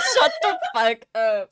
shut 0.18 0.32
the 0.42 0.58
fuck 0.74 0.98
up. 1.14 1.50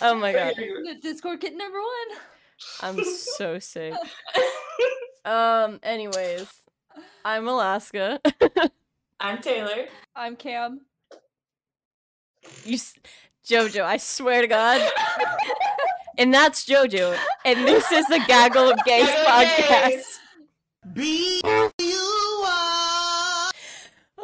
Oh 0.00 0.14
my 0.14 0.32
god. 0.32 0.54
The 0.56 0.96
Discord 1.02 1.40
kit 1.40 1.54
number 1.56 1.78
one. 1.78 2.18
I'm 2.82 3.04
so 3.04 3.58
sick. 3.58 3.94
Um, 5.22 5.80
anyways. 5.82 6.46
I'm 7.26 7.46
Alaska. 7.46 8.20
I'm 9.20 9.42
Taylor. 9.42 9.84
I'm 10.16 10.34
Cam. 10.34 10.80
You 12.64 12.74
s- 12.76 12.94
Jojo, 13.46 13.82
I 13.84 13.98
swear 13.98 14.40
to 14.40 14.46
God. 14.46 14.80
and 16.16 16.32
that's 16.32 16.64
Jojo. 16.64 17.14
And 17.44 17.68
this 17.68 17.92
is 17.92 18.06
the 18.06 18.24
Gaggle 18.26 18.70
of 18.70 18.78
Gays 18.86 19.10
podcast. 19.10 20.20
Gays. 20.94 21.69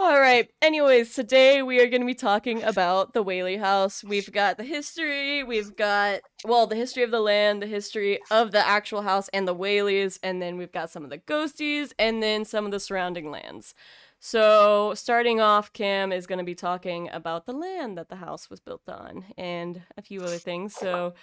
All 0.07 0.20
right. 0.20 0.48
Anyways, 0.62 1.14
today 1.14 1.62
we 1.62 1.80
are 1.80 1.88
going 1.88 2.00
to 2.00 2.06
be 2.06 2.14
talking 2.14 2.62
about 2.62 3.12
the 3.12 3.25
Whaley 3.25 3.56
House. 3.56 4.05
We've 4.05 4.30
got 4.30 4.56
the 4.56 4.62
history, 4.62 5.42
we've 5.42 5.74
got 5.74 6.20
well, 6.45 6.69
the 6.69 6.77
history 6.77 7.02
of 7.02 7.10
the 7.10 7.19
land, 7.19 7.60
the 7.60 7.66
history 7.66 8.20
of 8.30 8.52
the 8.52 8.65
actual 8.65 9.02
house 9.02 9.29
and 9.30 9.48
the 9.48 9.55
Whaleys, 9.55 10.20
and 10.23 10.41
then 10.41 10.59
we've 10.59 10.70
got 10.70 10.92
some 10.92 11.02
of 11.02 11.10
the 11.10 11.19
ghosties 11.19 11.91
and 11.98 12.23
then 12.23 12.45
some 12.45 12.65
of 12.65 12.70
the 12.70 12.79
surrounding 12.79 13.32
lands. 13.32 13.74
So, 14.20 14.95
starting 14.95 15.41
off, 15.41 15.73
Cam 15.73 16.12
is 16.12 16.29
going 16.29 16.38
to 16.38 16.45
be 16.45 16.54
talking 16.54 17.10
about 17.12 17.46
the 17.46 17.52
land 17.52 17.98
that 17.98 18.09
the 18.09 18.16
house 18.16 18.48
was 18.48 18.60
built 18.60 18.88
on 18.88 19.24
and 19.37 19.82
a 19.96 20.02
few 20.02 20.23
other 20.23 20.38
things. 20.38 20.73
So, 20.73 21.15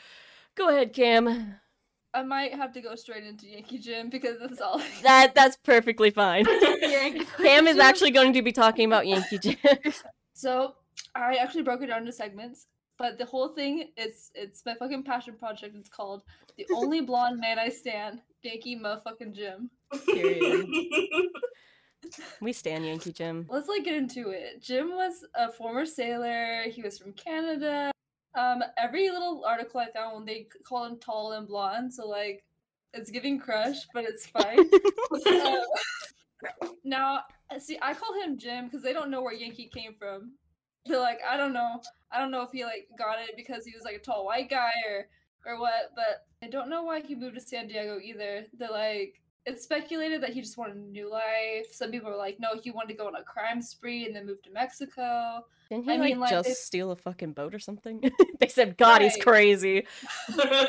go 0.55 0.67
ahead, 0.67 0.91
Cam. 0.91 1.55
I 2.13 2.21
might 2.21 2.53
have 2.53 2.71
to 2.73 2.81
go 2.81 2.95
straight 2.95 3.23
into 3.23 3.47
Yankee 3.47 3.79
Jim 3.79 4.09
because 4.09 4.37
that's 4.39 4.61
all. 4.61 4.81
That 5.01 5.33
that's 5.33 5.57
perfectly 5.57 6.11
fine. 6.11 6.45
Cam 6.45 7.67
is 7.67 7.77
actually 7.79 8.11
going 8.11 8.33
to 8.33 8.41
be 8.41 8.51
talking 8.51 8.85
about 8.85 9.07
Yankee 9.07 9.39
Jim. 9.39 9.57
So 10.35 10.73
I 11.15 11.35
actually 11.35 11.61
broke 11.61 11.83
it 11.83 11.87
down 11.87 11.99
into 11.99 12.11
segments, 12.11 12.65
but 12.97 13.19
the 13.19 13.25
whole 13.25 13.49
thing 13.49 13.89
is 13.95 14.31
it's 14.33 14.63
my 14.65 14.73
fucking 14.73 15.03
passion 15.03 15.35
project. 15.35 15.75
It's 15.75 15.89
called 15.89 16.23
"The 16.57 16.65
Only 16.73 17.01
Blonde 17.01 17.39
Man 17.39 17.59
I 17.59 17.69
Stand." 17.69 18.19
Yankee 18.41 18.77
motherfucking 18.77 19.33
Jim. 19.33 19.69
Period. 20.05 20.65
we 22.41 22.51
stand 22.51 22.85
Yankee 22.85 23.13
Jim. 23.13 23.45
Let's 23.47 23.69
like 23.69 23.85
get 23.85 23.93
into 23.93 24.31
it. 24.31 24.61
Jim 24.61 24.89
was 24.89 25.23
a 25.35 25.51
former 25.51 25.85
sailor. 25.85 26.63
He 26.63 26.81
was 26.81 26.97
from 26.97 27.13
Canada. 27.13 27.91
Um, 28.35 28.63
every 28.77 29.09
little 29.09 29.43
article 29.45 29.79
I 29.79 29.91
found, 29.91 30.27
they 30.27 30.47
call 30.67 30.85
him 30.85 30.97
tall 30.99 31.33
and 31.33 31.47
blonde. 31.47 31.93
So 31.93 32.07
like, 32.07 32.43
it's 32.93 33.11
giving 33.11 33.39
crush, 33.39 33.77
but 33.93 34.03
it's 34.05 34.27
fine. 34.27 34.69
Now, 36.83 37.21
uh, 37.49 37.59
see, 37.59 37.77
I 37.81 37.93
call 37.93 38.13
him 38.21 38.37
Jim 38.37 38.65
because 38.65 38.83
they 38.83 38.93
don't 38.93 39.09
know 39.09 39.21
where 39.21 39.33
Yankee 39.33 39.69
came 39.73 39.95
from. 39.97 40.33
They're 40.85 40.99
like, 40.99 41.19
I 41.27 41.37
don't 41.37 41.53
know. 41.53 41.81
I 42.11 42.19
don't 42.19 42.31
know 42.31 42.41
if 42.41 42.51
he 42.51 42.65
like 42.65 42.87
got 42.97 43.19
it 43.19 43.35
because 43.37 43.65
he 43.65 43.73
was 43.73 43.85
like 43.85 43.95
a 43.95 43.99
tall 43.99 44.25
white 44.25 44.49
guy 44.49 44.71
or 44.87 45.07
or 45.45 45.59
what, 45.59 45.91
but 45.95 46.25
I 46.43 46.49
don't 46.49 46.69
know 46.69 46.83
why 46.83 47.01
he 47.01 47.15
moved 47.15 47.35
to 47.35 47.41
San 47.41 47.67
Diego 47.67 47.99
either. 48.03 48.45
They're 48.57 48.69
like, 48.69 49.21
it's 49.45 49.63
speculated 49.63 50.21
that 50.23 50.31
he 50.31 50.41
just 50.41 50.57
wanted 50.57 50.77
a 50.77 50.79
new 50.79 51.09
life. 51.11 51.67
Some 51.71 51.91
people 51.91 52.09
were 52.09 52.15
like, 52.17 52.37
no, 52.39 52.49
he 52.63 52.71
wanted 52.71 52.89
to 52.89 52.97
go 52.97 53.07
on 53.07 53.15
a 53.15 53.23
crime 53.23 53.61
spree 53.61 54.05
and 54.05 54.15
then 54.15 54.25
move 54.25 54.41
to 54.43 54.51
Mexico. 54.51 55.45
Didn't 55.69 55.85
he 55.85 55.91
I 55.91 55.95
like, 55.97 56.09
mean, 56.11 56.19
like, 56.19 56.29
just 56.29 56.47
they- 56.47 56.53
steal 56.53 56.91
a 56.91 56.95
fucking 56.95 57.33
boat 57.33 57.53
or 57.53 57.59
something? 57.59 58.01
they 58.39 58.47
said, 58.47 58.77
God, 58.77 59.01
he's 59.01 59.17
crazy. 59.17 59.85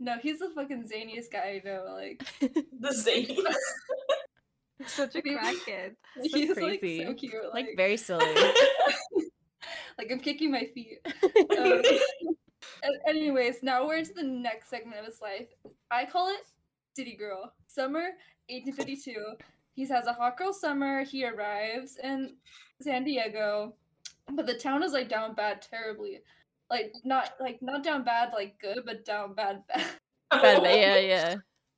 No, 0.00 0.16
he's 0.22 0.38
the 0.38 0.48
fucking 0.54 0.84
zaniest 0.84 1.32
guy 1.32 1.60
I 1.60 1.68
know. 1.68 1.86
Like, 1.92 2.24
the 2.80 2.92
same. 2.94 3.36
Such 4.86 5.16
a 5.16 5.22
crackhead. 5.22 5.96
So 6.30 6.38
he's 6.38 6.52
crazy. 6.54 6.98
like 7.04 7.08
so 7.08 7.14
cute. 7.14 7.34
like 7.52 7.66
Like, 7.66 7.76
very 7.76 7.96
silly. 7.96 8.32
like 9.98 10.08
I'm 10.12 10.20
kicking 10.20 10.52
my 10.52 10.66
feet. 10.72 11.00
Um, 12.84 12.92
anyways, 13.08 13.64
now 13.64 13.88
we're 13.88 13.96
into 13.96 14.12
the 14.14 14.22
next 14.22 14.68
segment 14.70 15.00
of 15.00 15.06
his 15.06 15.20
life. 15.20 15.48
I 15.90 16.04
call 16.04 16.28
it 16.28 16.46
City 16.94 17.16
Girl. 17.16 17.52
Summer 17.66 18.10
1852. 18.48 19.36
He 19.74 19.86
has 19.86 20.06
a 20.06 20.12
hot 20.12 20.36
girl 20.36 20.52
summer. 20.52 21.04
He 21.04 21.24
arrives 21.24 21.98
in 22.02 22.34
San 22.82 23.04
Diego, 23.04 23.74
but 24.32 24.46
the 24.46 24.54
town 24.54 24.82
is 24.82 24.92
like 24.92 25.08
down 25.08 25.34
bad 25.34 25.62
terribly. 25.62 26.20
Like 26.68 26.92
not 27.04 27.34
like 27.40 27.62
not 27.62 27.84
down 27.84 28.02
bad 28.02 28.32
like 28.34 28.58
good, 28.60 28.80
but 28.84 29.04
down 29.04 29.34
bad 29.34 29.62
bad. 29.68 29.84
bad 30.30 30.64
yeah, 30.64 30.98
yeah. 30.98 31.34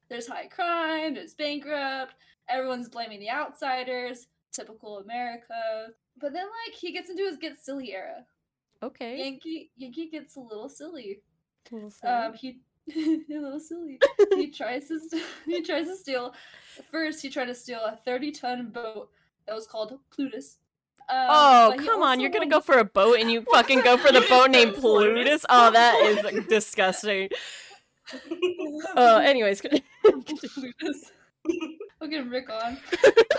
There's 0.08 0.26
high 0.26 0.46
crime. 0.46 1.14
There's 1.14 1.34
bankrupt. 1.34 2.14
Everyone's 2.48 2.88
blaming 2.88 3.20
the 3.20 3.30
outsiders. 3.30 4.28
Typical 4.50 4.98
America. 5.00 5.88
But 6.18 6.32
then 6.32 6.46
like 6.46 6.74
he 6.74 6.92
gets 6.92 7.10
into 7.10 7.24
his 7.24 7.36
get 7.36 7.62
silly 7.62 7.92
era. 7.92 8.24
Okay. 8.82 9.18
Yankee 9.18 9.70
Yankee 9.76 10.08
gets 10.08 10.36
a 10.36 10.40
little 10.40 10.68
silly. 10.68 11.20
Little 11.70 11.90
silly. 11.90 12.12
Um, 12.12 12.32
he 12.34 12.60
a 13.30 13.38
little 13.40 13.60
silly. 13.60 13.98
he 14.34 14.48
tries 14.52 14.88
to 14.88 14.98
st- 15.00 15.22
he 15.46 15.62
tries 15.62 15.86
to 15.86 15.96
steal. 15.96 16.34
First, 16.90 17.22
he 17.22 17.30
tried 17.30 17.46
to 17.46 17.54
steal 17.54 17.80
a 17.80 17.96
thirty 18.04 18.30
ton 18.32 18.70
boat 18.70 19.10
that 19.46 19.54
was 19.54 19.66
called 19.66 19.98
Plutus. 20.10 20.58
Um, 21.08 21.26
oh, 21.28 21.74
come 21.78 22.02
on. 22.02 22.20
You're 22.20 22.30
going 22.30 22.48
to 22.48 22.54
wanted- 22.54 22.66
go 22.66 22.72
for 22.72 22.78
a 22.78 22.84
boat 22.84 23.18
and 23.18 23.30
you 23.30 23.42
fucking 23.52 23.80
go 23.80 23.96
for 23.96 24.12
the 24.12 24.20
boat 24.28 24.50
named 24.50 24.74
Plutus? 24.76 25.44
Oh, 25.48 25.72
that 25.72 25.96
is 26.04 26.46
disgusting. 26.46 27.30
Uh, 28.96 29.20
anyways. 29.24 29.60
Plutus. 29.60 31.10
Fucking 31.98 32.28
Rick 32.28 32.48
on. 32.50 32.78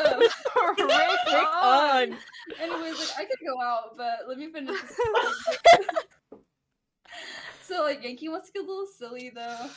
Um, 0.05 0.19
Rick 0.19 1.47
on. 1.63 2.17
anyways, 2.59 2.99
like 2.99 3.17
I 3.19 3.25
could 3.25 3.39
go 3.47 3.61
out, 3.61 3.95
but 3.95 4.27
let 4.27 4.37
me 4.37 4.51
finish. 4.51 4.77
This 7.57 7.67
so 7.77 7.83
like 7.83 8.03
Yankee 8.03 8.29
wants 8.29 8.47
to 8.47 8.53
get 8.53 8.63
a 8.63 8.67
little 8.67 8.85
silly 8.97 9.31
though, 9.33 9.67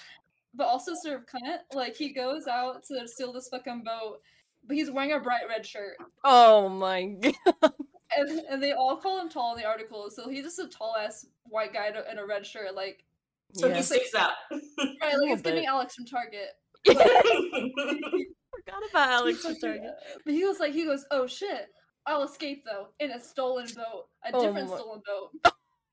but 0.55 0.65
also 0.67 0.93
sort 1.03 1.17
of 1.17 1.27
cunt. 1.27 1.59
Like 1.75 1.97
he 1.97 2.13
goes 2.13 2.47
out 2.47 2.83
to 2.89 3.07
steal 3.09 3.33
this 3.33 3.49
fucking 3.49 3.83
boat, 3.85 4.19
but 4.67 4.77
he's 4.77 4.91
wearing 4.91 5.13
a 5.13 5.21
bright 5.21 5.49
red 5.49 5.67
shirt. 5.67 5.97
Oh 6.25 6.69
my 6.69 7.05
god. 7.63 7.73
and 8.17 8.41
and 8.51 8.63
they 8.63 8.73
all 8.73 8.97
call 8.97 9.21
him 9.21 9.29
tall 9.29 9.55
in 9.55 9.61
the 9.61 9.67
article. 9.67 10.11
So 10.11 10.29
he's 10.29 10.45
just 10.45 10.59
a 10.59 10.69
tall 10.69 10.97
ass 10.97 11.27
white 11.45 11.73
guy 11.73 11.89
in 11.89 11.97
a- 11.97 12.11
in 12.13 12.19
a 12.19 12.27
red 12.27 12.47
shirt, 12.47 12.75
like 12.75 13.05
so 13.53 13.69
Yeah. 13.69 13.77
he 13.77 13.83
sticks 13.83 14.15
out. 14.15 14.33
right, 14.51 14.61
like 15.01 15.13
little 15.15 15.33
it's 15.35 15.43
giving. 15.43 15.67
Alex 15.67 15.95
from 15.95 16.07
Target. 16.07 16.49
Forgot 16.87 18.83
about 18.91 19.09
Alex 19.11 19.41
from 19.43 19.57
Target. 19.57 19.93
But 20.25 20.35
he 20.35 20.45
was 20.45 20.59
like, 20.61 20.73
he 20.73 20.85
goes, 20.85 21.05
oh 21.11 21.27
shit, 21.27 21.69
I'll 22.07 22.23
escape 22.25 22.65
though 22.65 22.89
in 23.01 23.11
a 23.13 23.21
stolen 23.21 23.67
boat, 23.77 24.07
a 24.27 24.31
Oh 24.35 24.47
different 24.47 24.69
my- 24.71 24.77
stolen 24.77 25.03
boat. 25.07 25.53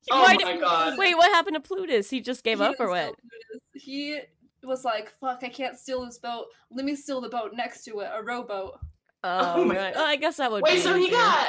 Oh 0.10 0.22
Why 0.22 0.36
my 0.36 0.52
did- 0.54 0.62
god. 0.62 0.98
Wait, 0.98 1.16
what 1.16 1.32
happened 1.32 1.56
to 1.56 1.60
Plutus? 1.62 2.10
He 2.10 2.22
just 2.22 2.44
gave 2.44 2.60
He 2.60 2.64
up 2.66 2.76
or 2.80 2.90
what? 2.90 3.14
Plutus. 3.16 3.62
He 3.74 4.20
was 4.64 4.84
like, 4.86 5.12
fuck, 5.20 5.40
I 5.44 5.50
can't 5.50 5.78
steal 5.78 6.06
this 6.06 6.18
boat. 6.20 6.46
Let 6.72 6.86
me 6.86 6.96
steal 6.96 7.22
the 7.22 7.30
boat 7.30 7.52
next 7.54 7.84
to 7.86 8.00
it, 8.00 8.10
a 8.14 8.22
rowboat. 8.24 8.80
Oh, 9.24 9.54
Oh 9.56 9.66
my 9.66 9.76
right. 9.76 9.94
God. 9.94 10.00
Well, 10.00 10.08
I 10.10 10.16
guess 10.16 10.38
that 10.38 10.52
would 10.52 10.64
Wait, 10.64 10.76
be 10.76 10.80
so 10.82 10.96
he 10.96 11.10
got 11.10 11.48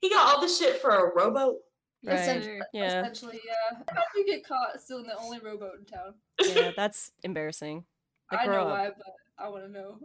he 0.00 0.10
got 0.10 0.34
all 0.34 0.40
this 0.40 0.58
shit 0.58 0.80
for 0.80 0.90
a 0.90 1.14
rowboat? 1.14 1.56
Right. 2.04 2.18
Essentially, 2.20 2.60
Yeah. 2.72 3.00
essentially, 3.00 3.40
yeah. 3.46 3.78
How 3.88 4.02
do 4.14 4.20
you 4.20 4.26
get 4.26 4.46
caught 4.46 4.80
stealing 4.80 5.06
the 5.06 5.16
only 5.16 5.38
rowboat 5.40 5.78
in 5.78 5.84
town? 5.86 6.14
Yeah, 6.42 6.72
that's 6.76 7.12
embarrassing. 7.22 7.84
Like, 8.32 8.40
I 8.40 8.46
know 8.46 8.52
grow 8.52 8.62
up. 8.62 8.68
why, 8.68 8.90
but 8.96 9.14
I 9.38 9.48
want 9.48 9.64
to 9.64 9.70
know. 9.70 9.98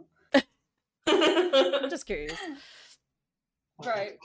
I'm 1.82 1.90
just 1.90 2.06
curious. 2.06 2.36
Right. 3.84 4.18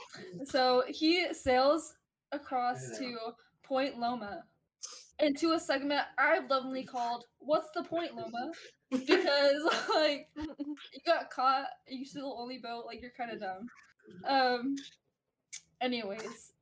So 0.44 0.84
he 0.86 1.32
sails 1.32 1.94
across 2.32 2.98
to 2.98 3.16
Point 3.62 3.98
Loma 3.98 4.44
into 5.18 5.52
a 5.52 5.58
segment 5.58 6.02
I've 6.18 6.48
lovingly 6.50 6.84
called 6.84 7.24
"What's 7.38 7.70
the 7.74 7.82
Point, 7.82 8.14
Loma?" 8.14 8.52
Because 8.90 9.62
like 9.94 10.28
you 10.36 11.00
got 11.06 11.30
caught, 11.30 11.66
you 11.88 12.04
still 12.04 12.36
only 12.38 12.58
boat, 12.58 12.84
like 12.86 13.00
you're 13.00 13.10
kind 13.16 13.30
of 13.30 13.40
dumb. 13.40 13.68
Um. 14.26 14.76
Anyways, 15.80 16.52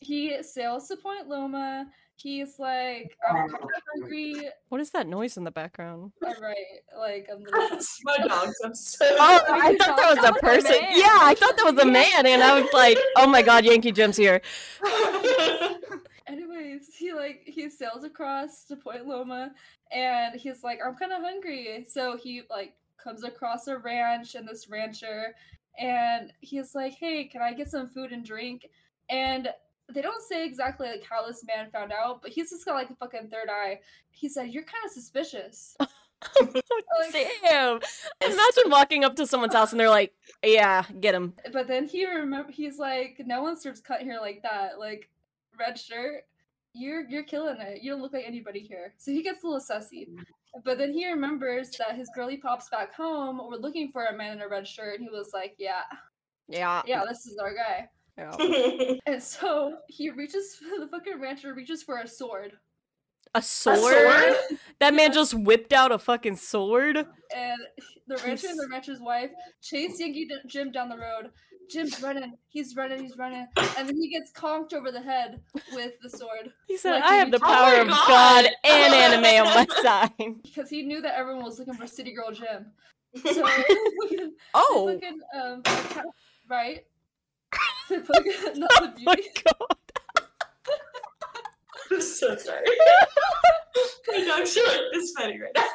he 0.00 0.42
sails 0.42 0.88
to 0.88 0.96
Point 0.96 1.28
Loma. 1.28 1.86
He's 2.16 2.58
like, 2.58 3.16
I'm 3.28 3.48
kind 3.48 3.64
of 3.64 3.82
hungry. 3.94 4.48
What 4.68 4.80
is 4.80 4.90
that 4.90 5.08
noise 5.08 5.36
in 5.36 5.44
the 5.44 5.50
background? 5.50 6.12
All 6.24 6.34
right, 6.40 6.56
like 6.96 7.28
I'm. 7.32 7.42
Little 7.42 7.78
my 8.04 8.16
dogs. 8.18 8.54
I'm 8.64 8.74
so 8.74 9.04
Oh. 9.18 9.44
I 9.48 9.76
thought 9.76 9.96
that 9.96 10.08
was 10.10 10.18
a 10.18 10.22
That 10.22 10.32
was 10.34 10.38
a 10.38 10.40
person. 10.40 10.76
Yeah, 10.90 11.18
I 11.20 11.34
thought 11.38 11.56
that 11.56 11.74
was 11.74 11.82
a 11.82 11.86
man, 11.86 12.26
and 12.26 12.42
I 12.42 12.60
was 12.60 12.72
like, 12.72 12.98
"Oh 13.16 13.26
my 13.26 13.42
god, 13.42 13.64
Yankee 13.64 13.92
Jim's 13.92 14.16
here." 14.16 14.40
Anyways, 16.26 16.94
he 16.94 17.12
like 17.12 17.42
he 17.44 17.68
sails 17.68 18.04
across 18.04 18.64
to 18.64 18.76
Point 18.76 19.06
Loma 19.06 19.52
and 19.92 20.38
he's 20.40 20.62
like, 20.62 20.78
I'm 20.84 20.96
kinda 20.96 21.16
hungry. 21.20 21.84
So 21.88 22.16
he 22.16 22.42
like 22.48 22.74
comes 23.02 23.24
across 23.24 23.66
a 23.68 23.76
ranch 23.76 24.34
and 24.34 24.48
this 24.48 24.68
rancher 24.70 25.34
and 25.78 26.32
he's 26.40 26.74
like, 26.74 26.94
Hey, 26.94 27.24
can 27.24 27.42
I 27.42 27.52
get 27.52 27.70
some 27.70 27.88
food 27.88 28.12
and 28.12 28.24
drink? 28.24 28.68
And 29.10 29.48
they 29.94 30.02
don't 30.02 30.22
say 30.22 30.44
exactly 30.44 30.88
like 30.88 31.04
how 31.08 31.26
this 31.26 31.44
man 31.44 31.70
found 31.70 31.92
out, 31.92 32.22
but 32.22 32.30
he's 32.30 32.50
just 32.50 32.64
got 32.64 32.74
like 32.74 32.90
a 32.90 32.94
fucking 32.96 33.28
third 33.28 33.48
eye. 33.50 33.80
He 34.10 34.28
said, 34.28 34.48
You're 34.50 34.64
kinda 34.64 34.88
suspicious. 34.92 35.76
Like- 36.38 37.26
Damn! 37.42 37.80
Imagine 38.22 38.70
walking 38.70 39.02
up 39.04 39.16
to 39.16 39.26
someone's 39.26 39.54
house 39.54 39.72
and 39.72 39.80
they're 39.80 39.90
like, 39.90 40.14
"Yeah, 40.44 40.84
get 41.00 41.16
him." 41.16 41.34
But 41.52 41.66
then 41.66 41.86
he 41.88 42.06
remember 42.06 42.52
he's 42.52 42.78
like, 42.78 43.20
No 43.26 43.42
one 43.42 43.56
serves 43.56 43.80
cut 43.80 44.02
here 44.02 44.18
like 44.20 44.40
that. 44.42 44.78
Like 44.78 45.10
red 45.58 45.76
shirt, 45.76 46.22
you're 46.74 47.08
you're 47.08 47.24
killing 47.24 47.60
it. 47.60 47.82
You 47.82 47.90
don't 47.90 48.00
look 48.02 48.12
like 48.12 48.24
anybody 48.24 48.60
here." 48.60 48.94
So 48.98 49.10
he 49.10 49.22
gets 49.22 49.42
a 49.42 49.46
little 49.48 49.60
sussy. 49.60 50.06
But 50.64 50.78
then 50.78 50.92
he 50.92 51.10
remembers 51.10 51.70
that 51.78 51.96
his 51.96 52.08
girly 52.14 52.36
pops 52.36 52.68
back 52.68 52.94
home 52.94 53.38
were 53.38 53.56
looking 53.56 53.90
for 53.90 54.04
a 54.04 54.16
man 54.16 54.34
in 54.36 54.42
a 54.42 54.48
red 54.48 54.68
shirt, 54.68 55.00
and 55.00 55.08
he 55.08 55.10
was 55.10 55.30
like, 55.34 55.56
"Yeah, 55.58 55.82
Yeah. 56.46 56.82
yeah, 56.86 57.02
this 57.08 57.26
is 57.26 57.36
our 57.38 57.52
guy." 57.52 57.88
Yeah. 58.18 58.36
And 59.06 59.22
so 59.22 59.76
he 59.88 60.10
reaches, 60.10 60.58
the 60.78 60.86
fucking 60.88 61.20
rancher 61.20 61.54
reaches 61.54 61.82
for 61.82 61.98
a 61.98 62.06
sword. 62.08 62.52
A 63.34 63.40
sword? 63.40 63.78
sword? 63.78 64.36
That 64.80 64.92
man 64.94 65.12
just 65.12 65.32
whipped 65.32 65.72
out 65.72 65.90
a 65.92 65.98
fucking 65.98 66.36
sword. 66.36 66.96
And 67.34 67.60
the 68.06 68.16
rancher 68.26 68.48
and 68.48 68.58
the 68.58 68.68
rancher's 68.70 69.00
wife 69.00 69.30
chase 69.62 69.98
Yankee 69.98 70.26
D- 70.26 70.36
Jim 70.46 70.70
down 70.70 70.88
the 70.90 70.98
road. 70.98 71.30
Jim's 71.70 72.02
running, 72.02 72.34
he's 72.48 72.76
running, 72.76 73.02
he's 73.02 73.16
running. 73.16 73.46
And 73.78 73.88
then 73.88 73.96
he 73.96 74.10
gets 74.10 74.30
conked 74.32 74.74
over 74.74 74.90
the 74.92 75.00
head 75.00 75.40
with 75.72 75.92
the 76.02 76.10
sword 76.10 76.52
He 76.68 76.76
said, 76.76 76.92
Like 76.96 77.04
I 77.04 77.14
have 77.14 77.30
the 77.30 77.38
did- 77.38 77.44
Oh 77.44 77.54
power 77.54 77.80
of 77.80 77.88
God. 77.88 78.08
God 78.08 78.50
and 78.64 78.94
anime 78.94 79.46
on 79.46 79.54
my 79.54 79.66
side. 79.82 80.42
because 80.42 80.68
he 80.68 80.82
knew 80.82 81.00
that 81.00 81.16
everyone 81.18 81.44
was 81.44 81.58
looking 81.58 81.74
for 81.74 81.86
City 81.86 82.12
Girl 82.12 82.32
Jim. 82.32 82.66
So, 83.32 83.46
Oh, 84.54 84.90
fucking, 84.92 85.20
um, 85.40 85.62
right? 86.48 86.84
They 87.88 87.98
fucking- 87.98 88.58
not 88.60 88.70
the 88.70 88.92
oh 88.98 89.02
my 89.04 89.16
god. 89.44 89.76
I'm 91.90 92.00
so 92.00 92.36
sorry. 92.36 92.64
My 94.08 94.24
dog's 94.24 94.56
like 94.56 94.80
this 94.92 95.12
funny 95.16 95.40
right 95.40 95.52
now. 95.54 95.68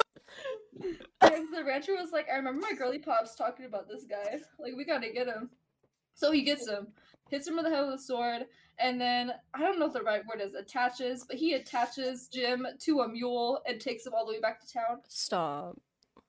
And 1.20 1.52
the 1.54 1.64
rancher 1.64 1.92
was 1.94 2.10
like, 2.12 2.26
I 2.32 2.36
remember 2.36 2.60
my 2.60 2.72
girly 2.76 2.98
pops 2.98 3.34
talking 3.36 3.66
about 3.66 3.88
this 3.88 4.04
guy. 4.08 4.38
Like, 4.58 4.74
we 4.76 4.84
gotta 4.84 5.10
get 5.12 5.26
him. 5.26 5.50
So 6.14 6.30
he 6.32 6.42
gets 6.42 6.68
him, 6.68 6.88
hits 7.30 7.46
him 7.46 7.58
in 7.58 7.64
the 7.64 7.70
head 7.70 7.84
with 7.86 7.94
a 8.00 8.02
sword, 8.02 8.46
and 8.80 9.00
then 9.00 9.32
I 9.54 9.60
don't 9.60 9.78
know 9.78 9.86
if 9.86 9.92
the 9.92 10.02
right 10.02 10.22
word 10.26 10.40
is 10.40 10.54
attaches, 10.54 11.24
but 11.28 11.36
he 11.36 11.54
attaches 11.54 12.28
Jim 12.32 12.66
to 12.80 13.00
a 13.00 13.08
mule 13.08 13.60
and 13.66 13.80
takes 13.80 14.06
him 14.06 14.14
all 14.14 14.26
the 14.26 14.32
way 14.32 14.40
back 14.40 14.60
to 14.60 14.72
town. 14.72 15.00
Stop. 15.08 15.76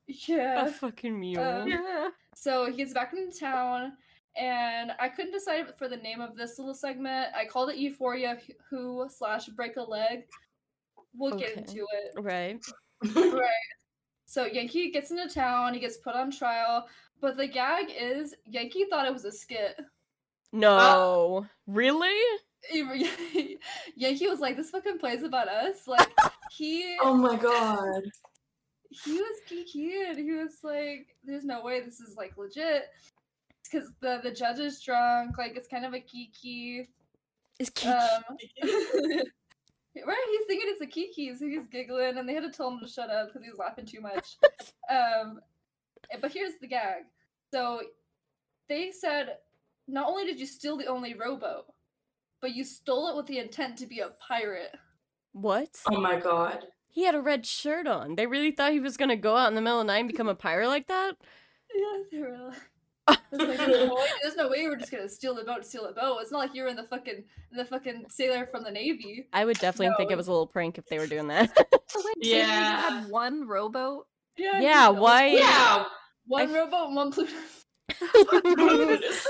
Yeah. 0.07 0.65
A 0.65 0.71
fucking 0.71 1.19
mule. 1.19 1.43
Um, 1.43 1.67
Yeah. 1.67 2.09
So 2.35 2.65
he 2.69 2.77
gets 2.77 2.93
back 2.93 3.13
into 3.13 3.37
town, 3.39 3.93
and 4.39 4.91
I 4.99 5.09
couldn't 5.09 5.31
decide 5.33 5.73
for 5.77 5.87
the 5.89 5.97
name 5.97 6.21
of 6.21 6.35
this 6.35 6.57
little 6.57 6.73
segment. 6.73 7.27
I 7.35 7.45
called 7.45 7.69
it 7.69 7.77
Euphoria 7.77 8.37
Who 8.69 9.07
slash 9.09 9.47
Break 9.47 9.75
a 9.77 9.81
Leg. 9.81 10.23
We'll 11.15 11.37
get 11.37 11.51
Okay. 11.51 11.59
into 11.61 11.85
it. 11.91 12.13
right. 12.21 12.63
Right. 13.15 13.49
So 14.25 14.45
Yankee 14.45 14.91
gets 14.91 15.09
into 15.11 15.27
town, 15.27 15.73
he 15.73 15.79
gets 15.79 15.97
put 15.97 16.15
on 16.15 16.29
trial, 16.31 16.85
but 17.19 17.35
the 17.35 17.47
gag 17.47 17.87
is 17.99 18.35
Yankee 18.45 18.85
thought 18.89 19.07
it 19.07 19.13
was 19.13 19.25
a 19.25 19.31
skit. 19.31 19.79
No. 20.53 21.43
Ah. 21.45 21.49
really? 21.67 22.19
Yankee 23.95 24.27
was 24.27 24.39
like, 24.39 24.55
"This 24.57 24.69
fucking 24.69 24.99
plays 24.99 25.23
about 25.23 25.47
us." 25.47 25.87
Like 25.87 26.09
he 26.51 26.97
oh 27.01 27.15
my 27.15 27.35
god. 27.37 28.03
he 28.89 29.13
was 29.13 29.39
geeky 29.49 30.09
and 30.09 30.17
he 30.19 30.31
was 30.33 30.59
like, 30.63 31.07
"There's 31.23 31.45
no 31.45 31.63
way 31.63 31.79
this 31.81 31.99
is 31.99 32.15
like 32.17 32.37
legit." 32.37 32.83
Because 33.63 33.89
the 34.01 34.19
the 34.23 34.31
judge 34.31 34.59
is 34.59 34.81
drunk, 34.81 35.37
like 35.37 35.55
it's 35.55 35.67
kind 35.67 35.85
of 35.85 35.93
a 35.93 35.99
geeky. 35.99 36.87
Is 37.59 37.69
Kiki 37.69 37.89
Um, 37.89 38.23
right, 40.05 40.17
he's 40.31 40.45
thinking 40.47 40.69
it's 40.69 40.81
a 40.81 40.87
kiki, 40.87 41.35
so 41.35 41.45
he's 41.47 41.67
giggling, 41.67 42.17
and 42.17 42.27
they 42.27 42.33
had 42.33 42.43
to 42.43 42.51
tell 42.51 42.69
him 42.69 42.79
to 42.79 42.87
shut 42.87 43.09
up 43.09 43.27
because 43.27 43.43
he 43.43 43.49
was 43.49 43.59
laughing 43.59 43.85
too 43.85 44.01
much. 44.01 44.37
um, 44.89 45.39
eh, 46.11 46.17
but 46.21 46.31
here's 46.31 46.53
the 46.61 46.67
gag. 46.67 47.03
So 47.51 47.81
they 48.67 48.91
said, 48.91 49.37
not 49.87 50.07
only 50.07 50.25
did 50.25 50.39
you 50.39 50.45
steal 50.45 50.77
the 50.77 50.85
only 50.85 51.15
rowboat, 51.15 51.65
but 52.41 52.55
you 52.55 52.63
stole 52.63 53.09
it 53.09 53.15
with 53.15 53.25
the 53.25 53.39
intent 53.39 53.77
to 53.79 53.87
be 53.87 53.99
a 53.99 54.11
pirate. 54.25 54.75
what? 55.33 55.79
Oh 55.91 55.99
my 55.99 56.19
god. 56.19 56.65
He 56.87 57.03
had 57.03 57.15
a 57.15 57.21
red 57.21 57.45
shirt 57.45 57.87
on. 57.87 58.15
They 58.15 58.25
really 58.25 58.51
thought 58.51 58.71
he 58.71 58.79
was 58.79 58.97
gonna 58.97 59.15
go 59.15 59.35
out 59.35 59.49
in 59.49 59.55
the 59.55 59.61
middle 59.61 59.81
of 59.81 59.87
the 59.87 59.93
night 59.93 59.99
and 59.99 60.07
become 60.07 60.29
a 60.29 60.35
pirate 60.35 60.69
like 60.69 60.87
that? 60.87 61.13
Yeah, 61.75 62.03
they 62.11 62.19
were 62.19 62.37
like. 62.47 62.57
It's 63.31 63.43
like, 63.43 63.57
there's, 63.57 63.87
no 63.87 63.95
way, 63.95 64.05
there's 64.23 64.35
no 64.35 64.49
way 64.49 64.67
we're 64.67 64.75
just 64.77 64.91
gonna 64.91 65.07
steal 65.09 65.35
the 65.35 65.43
boat, 65.43 65.65
steal 65.65 65.85
the 65.87 65.93
boat. 65.93 66.17
It's 66.21 66.31
not 66.31 66.39
like 66.39 66.53
you're 66.55 66.67
in 66.67 66.75
the 66.75 66.83
fucking 66.83 67.23
the 67.51 67.63
fucking 67.65 68.05
sailor 68.09 68.45
from 68.47 68.63
the 68.63 68.71
navy. 68.71 69.27
I 69.33 69.45
would 69.45 69.57
definitely 69.59 69.95
think 69.97 70.11
it 70.11 70.17
was 70.17 70.27
a 70.27 70.31
little 70.31 70.47
prank 70.47 70.77
if 70.77 70.85
they 70.87 70.97
were 70.99 71.07
doing 71.07 71.27
that. 71.27 71.55
So 71.87 72.01
wait, 72.05 72.25
so 72.25 72.29
Yeah. 72.37 72.81
had 72.81 73.07
one 73.09 73.47
rowboat? 73.47 74.05
Yeah, 74.37 74.59
Yeah, 74.61 74.89
why- 74.89 75.27
Yeah. 75.27 75.85
One 76.27 76.49
I- 76.49 76.53
rowboat, 76.53 76.87
and 76.87 76.95
one 76.95 77.11
Plutus. 77.11 77.33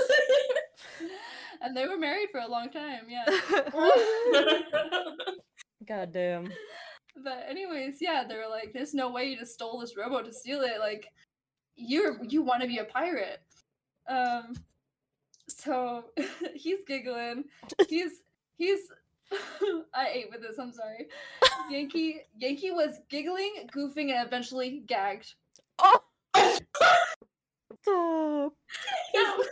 And 1.62 1.76
they 1.76 1.86
were 1.86 1.98
married 1.98 2.28
for 2.32 2.40
a 2.40 2.48
long 2.48 2.70
time, 2.70 3.02
yeah. 3.08 3.24
God 5.86 6.12
damn. 6.12 6.50
but 7.22 7.44
anyways, 7.48 7.98
yeah, 8.00 8.24
they 8.26 8.36
were 8.36 8.48
like, 8.48 8.72
"There's 8.72 8.94
no 8.94 9.10
way 9.10 9.26
you 9.26 9.36
just 9.38 9.54
stole 9.54 9.78
this 9.80 9.96
rowboat 9.96 10.24
to 10.26 10.32
steal 10.32 10.62
it. 10.62 10.78
Like, 10.78 11.06
you're 11.76 12.22
you 12.24 12.42
want 12.42 12.62
to 12.62 12.68
be 12.68 12.78
a 12.78 12.84
pirate." 12.84 13.40
Um, 14.08 14.54
so 15.48 16.04
he's 16.54 16.80
giggling. 16.86 17.44
He's 17.88 18.22
he's. 18.56 18.80
I 19.94 20.08
ate 20.12 20.26
with 20.30 20.42
this. 20.42 20.58
I'm 20.58 20.72
sorry. 20.72 21.06
Yankee 21.70 22.22
Yankee 22.36 22.72
was 22.72 22.98
giggling, 23.08 23.68
goofing, 23.74 24.10
and 24.10 24.26
eventually 24.26 24.82
gagged. 24.86 25.34
Oh! 25.78 26.00
Stop. 27.82 28.52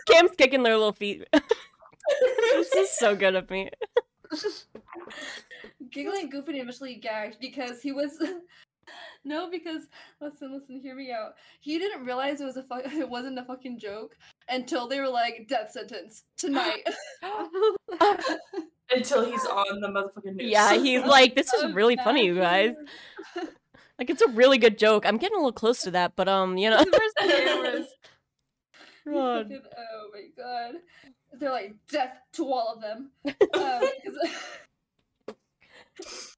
Cam's 0.09 0.33
kicking 0.37 0.63
their 0.63 0.77
little 0.77 0.93
feet. 0.93 1.25
this 1.33 2.75
is 2.75 2.91
so 2.91 3.15
good 3.15 3.37
of 3.37 3.49
me. 3.51 3.71
giggling, 5.91 6.31
goofing, 6.31 6.49
and 6.51 6.59
eventually 6.59 6.97
gagged 6.97 7.37
because 7.41 7.81
he 7.81 7.93
was. 7.93 8.21
no, 9.25 9.51
because 9.51 9.83
listen, 10.21 10.53
listen, 10.53 10.81
hear 10.81 10.95
me 10.95 11.13
out. 11.13 11.35
He 11.61 11.79
didn't 11.79 12.05
realize 12.05 12.41
it 12.41 12.45
was 12.45 12.57
a 12.57 12.63
fu- 12.63 12.75
it 13.01 13.09
wasn't 13.09 13.39
a 13.39 13.45
fucking 13.45 13.79
joke 13.79 14.17
until 14.49 14.87
they 14.89 15.01
were 15.01 15.09
like 15.09 15.47
death 15.49 15.71
sentence 15.73 16.25
tonight. 16.37 16.83
Until 18.91 19.23
he's 19.27 19.45
on 19.45 19.83
the 19.83 19.89
motherfucking 19.89 20.37
news. 20.37 20.51
Yeah, 20.51 20.73
he's 20.73 21.03
like, 21.03 21.35
this 21.35 21.53
is 21.53 21.75
really 21.75 21.97
funny, 21.97 22.25
you 22.25 22.35
guys. 22.37 22.75
Like, 23.99 24.09
it's 24.09 24.23
a 24.23 24.29
really 24.29 24.57
good 24.57 24.79
joke. 24.79 25.05
I'm 25.05 25.19
getting 25.19 25.35
a 25.35 25.41
little 25.41 25.53
close 25.53 25.83
to 25.83 25.91
that, 25.91 26.13
but 26.17 26.27
um, 26.27 26.57
you 26.57 26.71
know. 26.71 26.79
The 26.83 27.11
cameras? 27.21 27.87
He 29.05 29.11
God. 29.13 29.43
fucking- 29.45 29.63
oh 29.77 30.09
my 30.15 30.23
god. 30.43 30.75
They're 31.35 31.51
like 31.51 31.75
death 31.91 32.17
to 32.35 32.47
all 32.51 32.73
of 32.77 32.81
them. 32.81 33.11
Um, 33.53 33.89
'cause- 36.01 36.37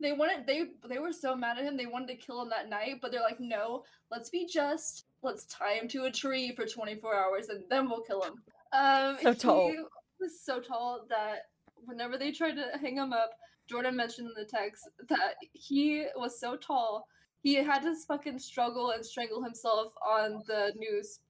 they 0.00 0.12
wanted 0.12 0.46
they 0.46 0.66
they 0.88 0.98
were 0.98 1.12
so 1.12 1.34
mad 1.34 1.58
at 1.58 1.64
him 1.64 1.76
they 1.76 1.86
wanted 1.86 2.08
to 2.08 2.16
kill 2.16 2.42
him 2.42 2.50
that 2.50 2.68
night, 2.68 2.96
but 3.00 3.10
they're 3.10 3.22
like, 3.22 3.40
no, 3.40 3.84
let's 4.10 4.30
be 4.30 4.46
just. 4.46 5.04
Let's 5.22 5.46
tie 5.46 5.74
him 5.74 5.88
to 5.88 6.04
a 6.04 6.10
tree 6.10 6.54
for 6.54 6.66
24 6.66 7.16
hours 7.16 7.48
and 7.48 7.64
then 7.68 7.88
we'll 7.88 8.02
kill 8.02 8.22
him. 8.22 8.34
Um, 8.72 9.16
So 9.22 9.32
tall. 9.32 9.70
He 9.70 9.78
was 10.20 10.40
so 10.40 10.60
tall 10.60 11.06
that 11.08 11.46
whenever 11.84 12.16
they 12.16 12.30
tried 12.30 12.54
to 12.54 12.78
hang 12.80 12.96
him 12.96 13.12
up, 13.12 13.30
Jordan 13.68 13.96
mentioned 13.96 14.28
in 14.28 14.34
the 14.40 14.48
text 14.48 14.88
that 15.08 15.34
he 15.52 16.06
was 16.16 16.38
so 16.38 16.56
tall 16.56 17.06
he 17.46 17.54
had 17.54 17.82
to 17.82 17.94
fucking 18.08 18.40
struggle 18.40 18.90
and 18.90 19.06
strangle 19.06 19.40
himself 19.40 19.92
on 20.04 20.42
the 20.48 20.72
news 20.76 21.20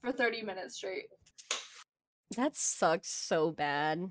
for 0.00 0.10
30 0.10 0.42
minutes 0.42 0.74
straight. 0.74 1.04
That 2.36 2.56
sucks 2.56 3.08
so 3.08 3.52
bad. 3.52 4.10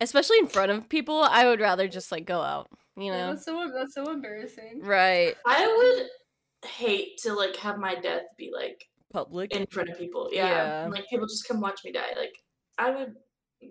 Especially 0.00 0.38
in 0.38 0.46
front 0.46 0.70
of 0.70 0.88
people, 0.88 1.22
I 1.22 1.44
would 1.44 1.60
rather 1.60 1.88
just 1.88 2.10
like 2.10 2.24
go 2.24 2.40
out, 2.40 2.70
you 2.96 3.04
Yeah, 3.12 3.18
know? 3.26 3.30
that's 3.34 3.44
so 3.44 3.70
that's 3.74 3.94
so 3.94 4.10
embarrassing. 4.10 4.80
Right. 4.82 5.36
I 5.46 5.66
would 5.66 6.70
hate 6.70 7.18
to 7.22 7.32
like 7.34 7.56
have 7.56 7.78
my 7.78 7.94
death 7.94 8.24
be 8.36 8.50
like 8.54 8.84
Public. 9.12 9.52
in 9.54 9.66
front 9.70 9.90
of 9.90 9.98
people. 9.98 10.28
Yeah. 10.32 10.48
Yeah. 10.84 10.88
Like 10.90 11.04
people 11.08 11.26
just 11.26 11.46
come 11.46 11.60
watch 11.60 11.80
me 11.84 11.92
die. 11.92 12.14
Like 12.16 12.34
I 12.78 12.90
would 12.90 13.14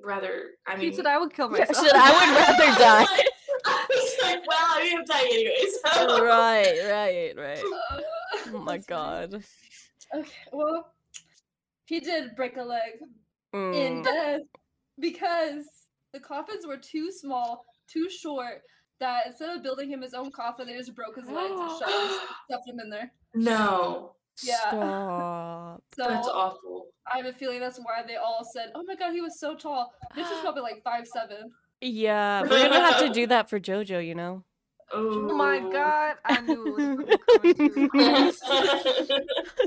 rather 0.04 0.52
I 0.68 0.76
mean 0.76 0.90
He 0.92 0.96
said 0.96 1.06
I 1.06 1.18
would 1.18 1.34
kill 1.34 1.52
Yeah, 1.52 1.66
myself. 1.66 1.86
shit, 1.86 1.96
I 1.96 2.12
would 2.12 2.36
rather 2.36 2.80
die. 2.80 3.06
I 3.68 3.86
was 3.90 4.16
like, 4.24 4.48
well, 4.48 4.58
I 4.60 4.82
am 4.96 5.04
dying 5.06 5.28
anyway, 5.32 5.66
so 5.94 6.24
right, 6.24 6.80
right, 6.88 7.34
right. 7.36 7.64
Uh, 7.92 8.02
Oh 8.54 8.60
my 8.60 8.78
that's 8.78 8.86
funny. 8.88 9.28
god. 9.32 9.44
Okay, 10.14 10.32
well, 10.54 10.94
he 11.86 12.00
did 12.00 12.36
break 12.36 12.58
a 12.58 12.64
leg 12.64 12.92
in 13.54 14.02
Mm. 14.02 14.04
death 14.04 14.42
because 15.00 15.66
the 16.14 16.20
coffins 16.20 16.68
were 16.68 16.78
too 16.78 17.12
small, 17.12 17.66
too 17.92 18.08
short. 18.10 18.62
That 19.00 19.28
instead 19.28 19.56
of 19.56 19.64
building 19.64 19.90
him 19.90 20.02
his 20.02 20.14
own 20.14 20.32
coffin, 20.32 20.68
they 20.68 20.78
just 20.78 20.96
broke 20.96 21.16
his 21.18 21.28
legs 21.28 21.60
and 21.60 21.70
shoved 21.72 22.12
him, 22.12 22.20
stuffed 22.50 22.68
him 22.68 22.80
in 22.80 22.90
there. 22.90 23.12
No. 23.34 24.16
Yeah. 24.44 24.70
Stop. 24.70 25.84
So 25.96 26.08
That's 26.08 26.28
awful. 26.28 26.88
I 27.12 27.18
have 27.18 27.26
a 27.26 27.34
feeling 27.34 27.60
that's 27.60 27.78
why 27.78 28.04
they 28.08 28.16
all 28.16 28.44
said, 28.54 28.72
"Oh 28.74 28.84
my 28.86 28.96
god, 28.96 29.14
he 29.14 29.22
was 29.22 29.40
so 29.40 29.56
tall." 29.56 29.94
This 30.16 30.30
is 30.30 30.40
probably 30.40 30.62
like 30.64 30.82
five 30.84 31.06
seven. 31.08 31.52
Yeah, 31.82 32.42
we're 32.42 32.64
gonna 32.64 32.80
have 32.80 33.00
to 33.00 33.10
do 33.10 33.28
that 33.28 33.50
for 33.50 33.60
JoJo, 33.60 34.06
you 34.06 34.16
know? 34.16 34.44
Oh, 34.92 35.30
Oh 35.30 35.36
my 35.36 35.60
god, 35.60 36.16
I 36.26 36.42
knew 36.42 36.76
it 37.44 37.94
was. 37.94 38.42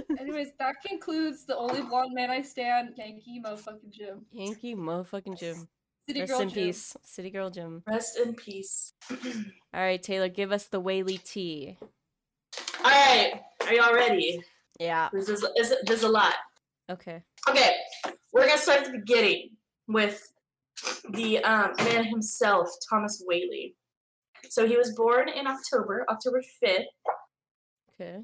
Anyways, 0.20 0.48
that 0.58 0.76
concludes 0.86 1.44
the 1.44 1.56
only 1.56 1.82
blonde 1.82 2.14
man 2.14 2.30
I 2.30 2.42
stand, 2.42 2.94
Yankee 2.96 3.40
motherfucking 3.44 3.90
Jim. 3.90 4.26
Yankee 4.32 4.74
motherfucking 4.74 5.38
Jim. 5.38 5.68
City 6.08 6.20
Rest 6.20 6.32
Girl 6.32 6.40
in 6.40 6.48
Jim. 6.48 6.64
peace, 6.64 6.96
City 7.04 7.30
Girl 7.30 7.50
Jim. 7.50 7.82
Rest 7.86 8.18
in 8.18 8.34
peace. 8.34 8.94
All 9.10 9.80
right, 9.80 10.02
Taylor, 10.02 10.28
give 10.28 10.52
us 10.52 10.64
the 10.64 10.80
Whaley 10.80 11.18
tea. 11.18 11.76
All 12.82 12.90
right, 12.90 13.42
are 13.66 13.74
y'all 13.74 13.92
ready? 13.94 14.40
Yeah. 14.80 15.10
This 15.12 15.28
is, 15.28 15.44
is 15.56 15.74
there's 15.84 16.04
a 16.04 16.08
lot. 16.08 16.34
Okay. 16.90 17.22
Okay, 17.48 17.72
we're 18.32 18.46
gonna 18.46 18.56
start 18.58 18.80
at 18.80 18.86
the 18.86 18.98
beginning 18.98 19.50
with 19.86 20.32
the 21.10 21.38
um, 21.44 21.72
man 21.78 22.04
himself, 22.04 22.68
Thomas 22.88 23.22
Whaley. 23.26 23.74
So 24.48 24.66
he 24.66 24.76
was 24.78 24.94
born 24.94 25.28
in 25.28 25.46
October, 25.46 26.06
October 26.08 26.40
fifth, 26.60 26.86
Okay. 28.00 28.22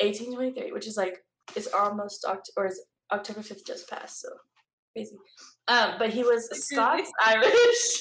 1823, 0.00 0.72
which 0.72 0.86
is 0.86 0.96
like 0.96 1.18
it's 1.56 1.66
almost 1.74 2.24
Oct- 2.24 2.50
or 2.56 2.66
is 2.66 2.80
October 3.12 3.40
5th 3.40 3.66
just 3.66 3.90
passed, 3.90 4.20
so 4.20 4.28
crazy. 4.98 5.16
Um, 5.68 5.94
but 5.98 6.10
he 6.10 6.22
was 6.22 6.48
Scots 6.66 7.10
Irish, 7.24 8.00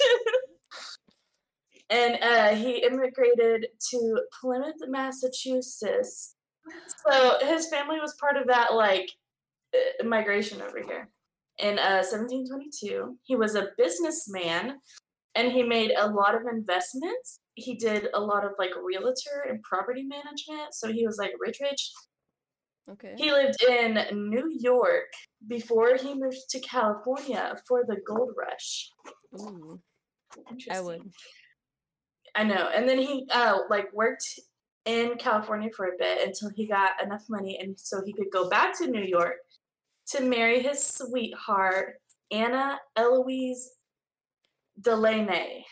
and 1.90 2.18
uh, 2.22 2.56
he 2.56 2.84
immigrated 2.84 3.68
to 3.92 4.22
Plymouth, 4.40 4.76
Massachusetts. 4.88 6.36
So 7.08 7.38
his 7.42 7.70
family 7.70 8.00
was 8.00 8.16
part 8.20 8.38
of 8.38 8.48
that 8.48 8.74
like 8.74 9.10
uh, 9.74 10.06
migration 10.06 10.62
over 10.62 10.82
here. 10.82 11.10
In 11.60 11.80
uh, 11.80 12.04
1722, 12.06 13.18
he 13.24 13.36
was 13.36 13.56
a 13.56 13.70
businessman, 13.78 14.76
and 15.36 15.52
he 15.52 15.64
made 15.64 15.92
a 15.98 16.08
lot 16.08 16.36
of 16.36 16.42
investments. 16.52 17.40
He 17.56 17.76
did 17.76 18.08
a 18.14 18.20
lot 18.20 18.46
of 18.46 18.52
like 18.60 18.72
realtor 18.82 19.48
and 19.50 19.62
property 19.64 20.04
management, 20.04 20.74
so 20.74 20.92
he 20.92 21.06
was 21.06 21.18
like 21.18 21.32
rich, 21.40 21.58
rich. 21.62 21.92
Okay. 22.90 23.16
He 23.18 23.32
lived 23.32 23.62
in 23.64 24.30
New 24.30 24.56
York 24.60 25.12
before 25.48 25.96
he 25.96 26.14
moved 26.14 26.50
to 26.50 26.60
California 26.60 27.56
for 27.68 27.84
the 27.86 27.98
gold 28.06 28.34
rush. 28.38 28.92
Ooh, 29.40 29.80
I 30.70 30.82
would. 30.82 31.02
I 32.36 32.44
know. 32.44 32.70
And 32.74 32.88
then 32.88 33.00
he 33.00 33.28
uh 33.32 33.60
like 33.70 33.92
worked 33.94 34.40
in 34.86 35.16
California 35.18 35.70
for 35.76 35.88
a 35.88 35.98
bit 35.98 36.26
until 36.26 36.50
he 36.50 36.68
got 36.68 37.02
enough 37.04 37.24
money 37.30 37.58
and 37.60 37.78
so 37.78 38.02
he 38.06 38.14
could 38.14 38.32
go 38.32 38.50
back 38.50 38.78
to 38.78 38.88
New 38.88 39.02
York 39.02 39.38
to 40.08 40.22
marry 40.22 40.62
his 40.62 40.86
sweetheart, 40.86 41.96
Anna 42.32 42.80
Eloise 42.96 43.72
Delaney, 44.80 45.66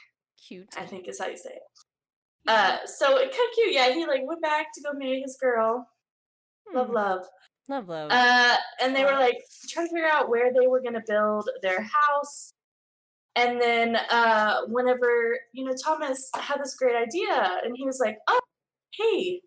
Cute. 0.47 0.67
I 0.77 0.85
think 0.85 1.07
is 1.07 1.19
how 1.19 1.27
you 1.27 1.37
say 1.37 1.51
it. 1.51 1.61
Uh 2.47 2.77
so 2.85 3.17
it 3.17 3.31
kind 3.31 3.49
of 3.49 3.55
cute, 3.55 3.73
yeah. 3.73 3.93
He 3.93 4.05
like 4.05 4.25
went 4.25 4.41
back 4.41 4.67
to 4.73 4.81
go 4.81 4.93
marry 4.93 5.21
his 5.21 5.37
girl. 5.39 5.87
Hmm, 6.67 6.77
love. 6.77 6.89
Love, 6.91 7.25
love. 7.69 8.09
Uh, 8.11 8.55
and 8.81 8.95
they 8.95 9.03
were 9.03 9.11
like 9.11 9.37
trying 9.69 9.87
to 9.87 9.93
figure 9.93 10.07
out 10.07 10.29
where 10.29 10.51
they 10.53 10.67
were 10.67 10.81
gonna 10.81 11.03
build 11.07 11.49
their 11.61 11.81
house. 11.81 12.51
And 13.35 13.59
then 13.59 13.97
uh, 14.11 14.61
whenever 14.67 15.37
you 15.53 15.65
know 15.65 15.75
Thomas 15.83 16.29
had 16.35 16.61
this 16.61 16.75
great 16.75 16.95
idea, 16.95 17.59
and 17.63 17.75
he 17.75 17.85
was 17.85 17.99
like, 17.99 18.17
"Oh, 18.29 18.39
hey, 18.97 19.41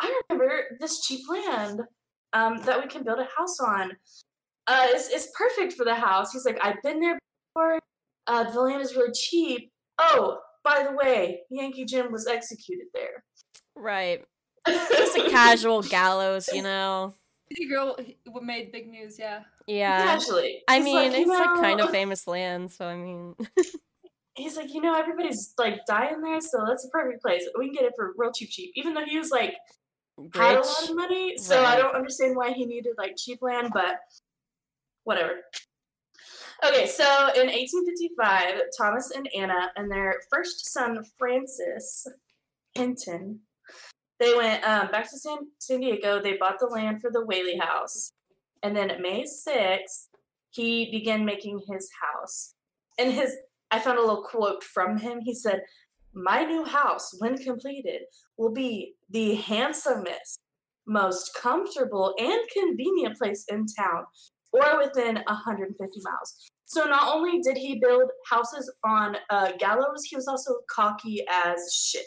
I 0.00 0.20
remember 0.28 0.78
this 0.80 1.00
cheap 1.02 1.20
land 1.28 1.82
um, 2.32 2.58
that 2.64 2.80
we 2.80 2.88
can 2.88 3.04
build 3.04 3.18
a 3.18 3.28
house 3.36 3.60
on. 3.60 3.92
Uh, 4.66 4.86
it's, 4.90 5.10
it's 5.10 5.28
perfect 5.36 5.74
for 5.74 5.84
the 5.84 5.94
house." 5.94 6.32
He's 6.32 6.46
like, 6.46 6.58
"I've 6.62 6.82
been 6.82 7.00
there 7.00 7.18
before. 7.54 7.78
Uh, 8.26 8.50
the 8.50 8.60
land 8.60 8.80
is 8.80 8.96
really 8.96 9.12
cheap. 9.12 9.70
Oh, 9.98 10.38
by 10.62 10.82
the 10.82 10.96
way, 10.96 11.42
Yankee 11.50 11.84
Jim 11.84 12.10
was 12.10 12.26
executed 12.26 12.86
there." 12.94 13.24
right. 13.76 14.24
Just 14.66 15.18
a 15.18 15.28
casual 15.28 15.82
gallows, 15.82 16.48
you 16.50 16.62
know. 16.62 17.12
City 17.50 17.68
Girl 17.68 17.96
uh, 17.98 18.40
made 18.40 18.72
big 18.72 18.88
news, 18.88 19.18
yeah. 19.18 19.40
Yeah. 19.66 20.02
Casually. 20.04 20.62
I 20.68 20.80
mean, 20.80 20.94
like, 20.94 21.12
"You 21.12 21.30
it's 21.32 21.40
like 21.40 21.60
kind 21.60 21.80
of 21.80 21.90
famous 21.90 22.26
land, 22.26 22.70
so 22.72 22.86
I 22.86 22.96
mean, 22.96 23.34
he's 24.34 24.56
like, 24.56 24.72
you 24.72 24.80
know, 24.80 24.94
everybody's 24.94 25.54
like 25.58 25.80
dying 25.86 26.20
there, 26.20 26.40
so 26.40 26.64
that's 26.66 26.84
a 26.84 26.88
perfect 26.88 27.22
place. 27.22 27.46
We 27.58 27.66
can 27.66 27.74
get 27.74 27.84
it 27.84 27.92
for 27.96 28.14
real 28.16 28.32
cheap, 28.32 28.50
cheap. 28.50 28.72
Even 28.74 28.94
though 28.94 29.04
he 29.04 29.18
was 29.18 29.30
like 29.30 29.54
had 30.34 30.56
a 30.56 30.60
lot 30.60 30.90
of 30.90 30.96
money, 30.96 31.36
so 31.36 31.64
I 31.64 31.76
don't 31.76 31.94
understand 31.94 32.36
why 32.36 32.52
he 32.52 32.66
needed 32.66 32.94
like 32.98 33.14
cheap 33.16 33.40
land, 33.42 33.70
but 33.72 33.96
whatever. 35.04 35.32
Okay, 36.64 36.86
so 36.86 37.04
in 37.34 37.48
1855, 37.48 38.54
Thomas 38.78 39.10
and 39.10 39.28
Anna 39.36 39.70
and 39.76 39.90
their 39.90 40.20
first 40.30 40.72
son 40.72 41.04
Francis 41.18 42.06
Hinton, 42.74 43.40
they 44.20 44.34
went 44.34 44.64
um, 44.64 44.90
back 44.90 45.10
to 45.10 45.18
San, 45.18 45.38
San 45.58 45.80
Diego. 45.80 46.22
They 46.22 46.36
bought 46.36 46.58
the 46.58 46.66
land 46.66 47.00
for 47.00 47.10
the 47.10 47.24
Whaley 47.24 47.58
House, 47.58 48.12
and 48.62 48.76
then 48.76 49.00
May 49.00 49.24
6th, 49.24 50.08
he 50.50 50.90
began 50.90 51.24
making 51.24 51.60
his 51.68 51.90
house. 52.00 52.54
And 52.98 53.12
his, 53.12 53.36
I 53.70 53.80
found 53.80 53.98
a 53.98 54.02
little 54.02 54.22
quote 54.22 54.62
from 54.62 54.98
him. 54.98 55.20
He 55.20 55.34
said, 55.34 55.62
"My 56.12 56.44
new 56.44 56.64
house, 56.64 57.14
when 57.18 57.38
completed, 57.38 58.02
will 58.36 58.52
be 58.52 58.94
the 59.10 59.34
handsomest, 59.34 60.38
most 60.86 61.34
comfortable, 61.34 62.14
and 62.18 62.40
convenient 62.52 63.18
place 63.18 63.44
in 63.48 63.66
town, 63.66 64.04
or 64.52 64.78
within 64.78 65.16
150 65.26 66.00
miles." 66.04 66.50
So 66.66 66.84
not 66.84 67.14
only 67.14 67.40
did 67.40 67.56
he 67.56 67.80
build 67.80 68.10
houses 68.30 68.72
on 68.84 69.16
uh, 69.28 69.52
gallows, 69.58 70.04
he 70.04 70.16
was 70.16 70.28
also 70.28 70.54
cocky 70.70 71.24
as 71.28 71.74
shit. 71.74 72.04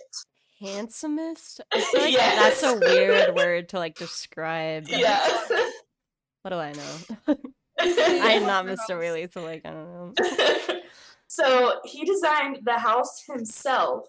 Handsomest? 0.62 1.62
Like 1.94 2.16
that's 2.16 2.64
a 2.64 2.78
weird 2.78 3.36
word 3.36 3.70
to 3.70 3.80
like 3.80 3.96
describe. 3.98 4.88
Yeah. 4.90 5.20
What 6.44 6.52
do 6.52 6.58
I 6.60 6.72
know? 6.72 7.38
I'm 7.78 8.44
not 8.46 8.66
Mr. 8.66 8.98
Whaley, 8.98 9.28
so 9.30 9.44
like 9.44 9.66
I 9.66 9.72
don't 9.72 10.18
know. 10.18 10.80
so 11.28 11.74
he 11.84 12.06
designed 12.06 12.60
the 12.64 12.80
house 12.80 13.24
himself 13.28 14.06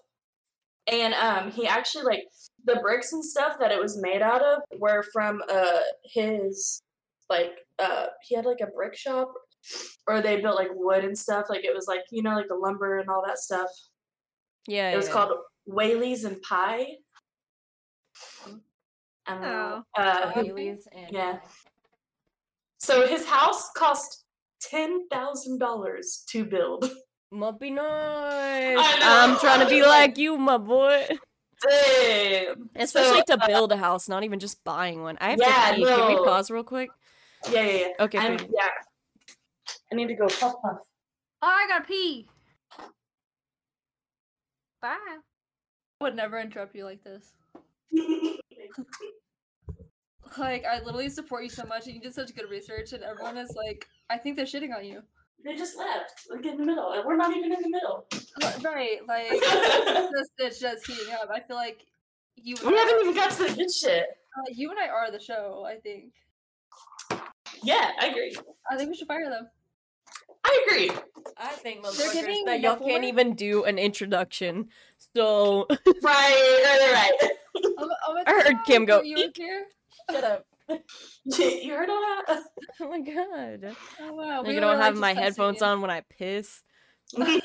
and 0.89 1.13
um 1.15 1.51
he 1.51 1.67
actually 1.67 2.03
like 2.05 2.23
the 2.65 2.77
bricks 2.81 3.11
and 3.13 3.23
stuff 3.25 3.57
that 3.59 3.71
it 3.73 3.79
was 3.81 3.97
made 4.01 4.21
out 4.21 4.41
of 4.41 4.61
were 4.79 5.03
from 5.11 5.41
uh 5.49 5.81
his 6.05 6.81
like 7.29 7.51
uh 7.79 8.05
he 8.23 8.35
had 8.35 8.45
like 8.45 8.61
a 8.61 8.67
brick 8.67 8.95
shop 8.95 9.31
or 10.07 10.21
they 10.21 10.39
built 10.39 10.55
like 10.55 10.69
wood 10.73 11.03
and 11.03 11.17
stuff 11.17 11.47
like 11.49 11.65
it 11.65 11.75
was 11.75 11.87
like 11.87 12.01
you 12.11 12.23
know 12.23 12.35
like 12.35 12.47
the 12.47 12.55
lumber 12.55 12.99
and 12.99 13.09
all 13.09 13.23
that 13.25 13.37
stuff 13.37 13.69
Yeah. 14.67 14.91
it 14.91 14.97
was 14.97 15.07
yeah. 15.07 15.13
called 15.13 15.31
whaley's 15.69 16.23
and 16.25 16.41
pie 16.41 16.87
I 19.27 19.33
don't. 19.35 19.85
Uh, 19.95 20.31
Whaley's 20.35 20.87
and 20.91 21.07
yeah. 21.11 21.37
so 22.79 23.05
his 23.07 23.25
house 23.25 23.69
cost 23.77 24.25
ten 24.59 25.07
thousand 25.09 25.59
dollars 25.59 26.23
to 26.29 26.43
build 26.43 26.89
Must 27.31 27.59
be 27.59 27.69
nice. 27.69 27.85
I 27.85 28.97
I'm 29.23 29.37
trying 29.37 29.59
to 29.59 29.67
be 29.69 29.81
like 29.83 29.89
like- 30.09 30.17
you, 30.17 30.35
my 30.37 30.57
boy. 30.57 31.05
Damn. 31.61 32.69
Especially 32.75 33.21
So, 33.27 33.37
to 33.37 33.47
build 33.47 33.71
a 33.71 33.77
house, 33.77 34.09
not 34.09 34.23
even 34.23 34.39
just 34.39 34.63
buying 34.63 35.03
one. 35.03 35.17
I 35.21 35.31
have 35.31 35.39
Yeah, 35.39 35.69
to 35.69 35.75
pee. 35.75 35.85
Can 35.85 36.07
we 36.07 36.15
pause 36.25 36.49
real 36.49 36.63
quick? 36.63 36.89
Yeah, 37.51 37.61
yeah, 37.61 37.71
yeah. 37.77 37.87
Okay, 38.05 38.17
I'm, 38.17 38.33
yeah. 38.39 38.69
I 39.91 39.95
need 39.95 40.07
to 40.07 40.15
go 40.15 40.25
puff 40.27 40.55
puff. 40.61 40.77
Oh, 41.43 41.47
I 41.47 41.67
gotta 41.67 41.85
pee. 41.85 42.27
Bye. 44.81 44.97
I 46.01 46.05
would 46.05 46.15
never 46.15 46.39
interrupt 46.39 46.75
you 46.75 46.85
like 46.85 47.03
this. 47.03 47.33
Like, 50.37 50.63
I 50.63 50.79
literally 50.81 51.09
support 51.09 51.43
you 51.43 51.49
so 51.49 51.63
much, 51.65 51.87
and 51.87 51.95
you 51.95 52.01
did 52.01 52.13
such 52.13 52.35
good 52.35 52.49
research, 52.51 52.93
and 52.93 53.03
everyone 53.03 53.35
is 53.35 53.51
like, 53.55 53.87
I 54.11 54.17
think 54.17 54.35
they're 54.37 54.45
shitting 54.45 54.75
on 54.75 54.85
you. 54.85 55.01
they 55.43 55.55
just 55.55 55.75
left. 55.75 56.27
Like 56.29 56.45
in 56.45 56.57
the 56.57 56.63
middle. 56.65 56.91
and 56.93 57.03
We're 57.03 57.17
not 57.17 57.35
even 57.35 57.51
in 57.51 57.61
the 57.63 57.69
middle. 57.69 58.05
Right, 58.63 58.99
like, 59.07 59.29
this 59.31 60.29
it's 60.37 60.59
just 60.59 60.85
heating 60.85 61.13
up. 61.15 61.29
I 61.33 61.39
feel 61.39 61.55
like 61.55 61.79
you 62.35 62.55
we 62.63 62.77
haven't 62.77 62.99
even 63.01 63.15
got 63.15 63.31
to 63.31 63.43
the 63.45 63.55
good 63.55 63.71
shit. 63.73 64.03
uh, 64.37 64.51
you 64.51 64.69
and 64.69 64.79
I 64.79 64.87
are 64.87 65.11
the 65.11 65.19
show, 65.19 65.65
I 65.67 65.77
think. 65.77 66.13
Yeah, 67.63 67.89
I 67.99 68.07
agree. 68.09 68.37
I 68.71 68.77
think 68.77 68.91
we 68.91 68.95
should 68.95 69.07
fire 69.07 69.29
them. 69.31 69.47
I 70.45 70.65
agree. 70.67 70.89
I 71.37 71.49
think 71.49 71.83
They're 71.97 72.13
giving 72.13 72.45
that 72.45 72.61
y'all 72.61 72.75
before- 72.75 72.87
can't 72.89 73.03
even 73.03 73.35
do 73.35 73.63
an 73.65 73.77
introduction. 73.77 74.69
So 75.15 75.65
Right, 75.69 75.79
right, 76.03 77.17
right. 77.23 77.31
Oh, 77.77 77.89
oh 78.07 78.13
my 78.13 78.23
I 78.27 78.31
heard 78.31 78.53
God, 78.53 78.65
Kim 78.65 78.85
go, 78.85 79.01
You 79.01 79.17
were 79.17 79.23
"Eek." 79.23 79.37
here? 79.37 79.65
shut 80.11 80.23
up. 80.23 80.45
you 81.25 81.73
heard 81.73 81.89
all 81.89 82.01
that? 82.27 82.43
Oh 82.79 82.89
my 82.89 82.99
god. 83.01 83.75
Oh 84.01 84.13
wow. 84.13 84.43
you 84.43 84.53
were, 84.55 84.59
don't 84.61 84.77
have 84.79 84.93
just 84.93 85.01
my 85.01 85.13
headphones 85.13 85.59
you. 85.61 85.67
on 85.67 85.81
when 85.81 85.91
I 85.91 86.01
piss. 86.09 86.61
Man, 87.17 87.39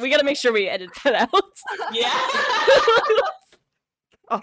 we 0.00 0.10
gotta 0.10 0.24
make 0.24 0.36
sure 0.36 0.52
we 0.52 0.68
edit 0.68 0.90
that 1.04 1.14
out. 1.32 1.42
yeah. 1.92 2.12
Oh. 4.30 4.42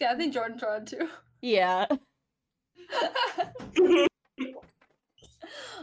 Yeah, 0.00 0.12
I 0.12 0.16
think 0.16 0.34
Jordan 0.34 0.58
tried 0.58 0.86
too. 0.86 1.08
yeah. 1.40 1.86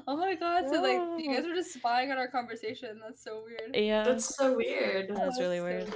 oh 0.08 0.17
my 0.17 0.36
god, 0.36 0.65
so 0.72 0.82
like 0.82 1.24
you 1.24 1.34
guys 1.34 1.43
oh. 1.46 1.51
are 1.51 1.55
just 1.55 1.74
spying 1.74 2.12
on 2.12 2.17
our 2.17 2.27
conversation. 2.27 3.00
That's 3.03 3.24
so 3.24 3.43
weird. 3.46 3.75
Yeah. 3.75 4.03
That's 4.03 4.36
so 4.36 4.55
weird. 4.55 5.10
That's 5.15 5.39
really 5.39 5.58
so 5.58 5.63
weird. 5.63 5.93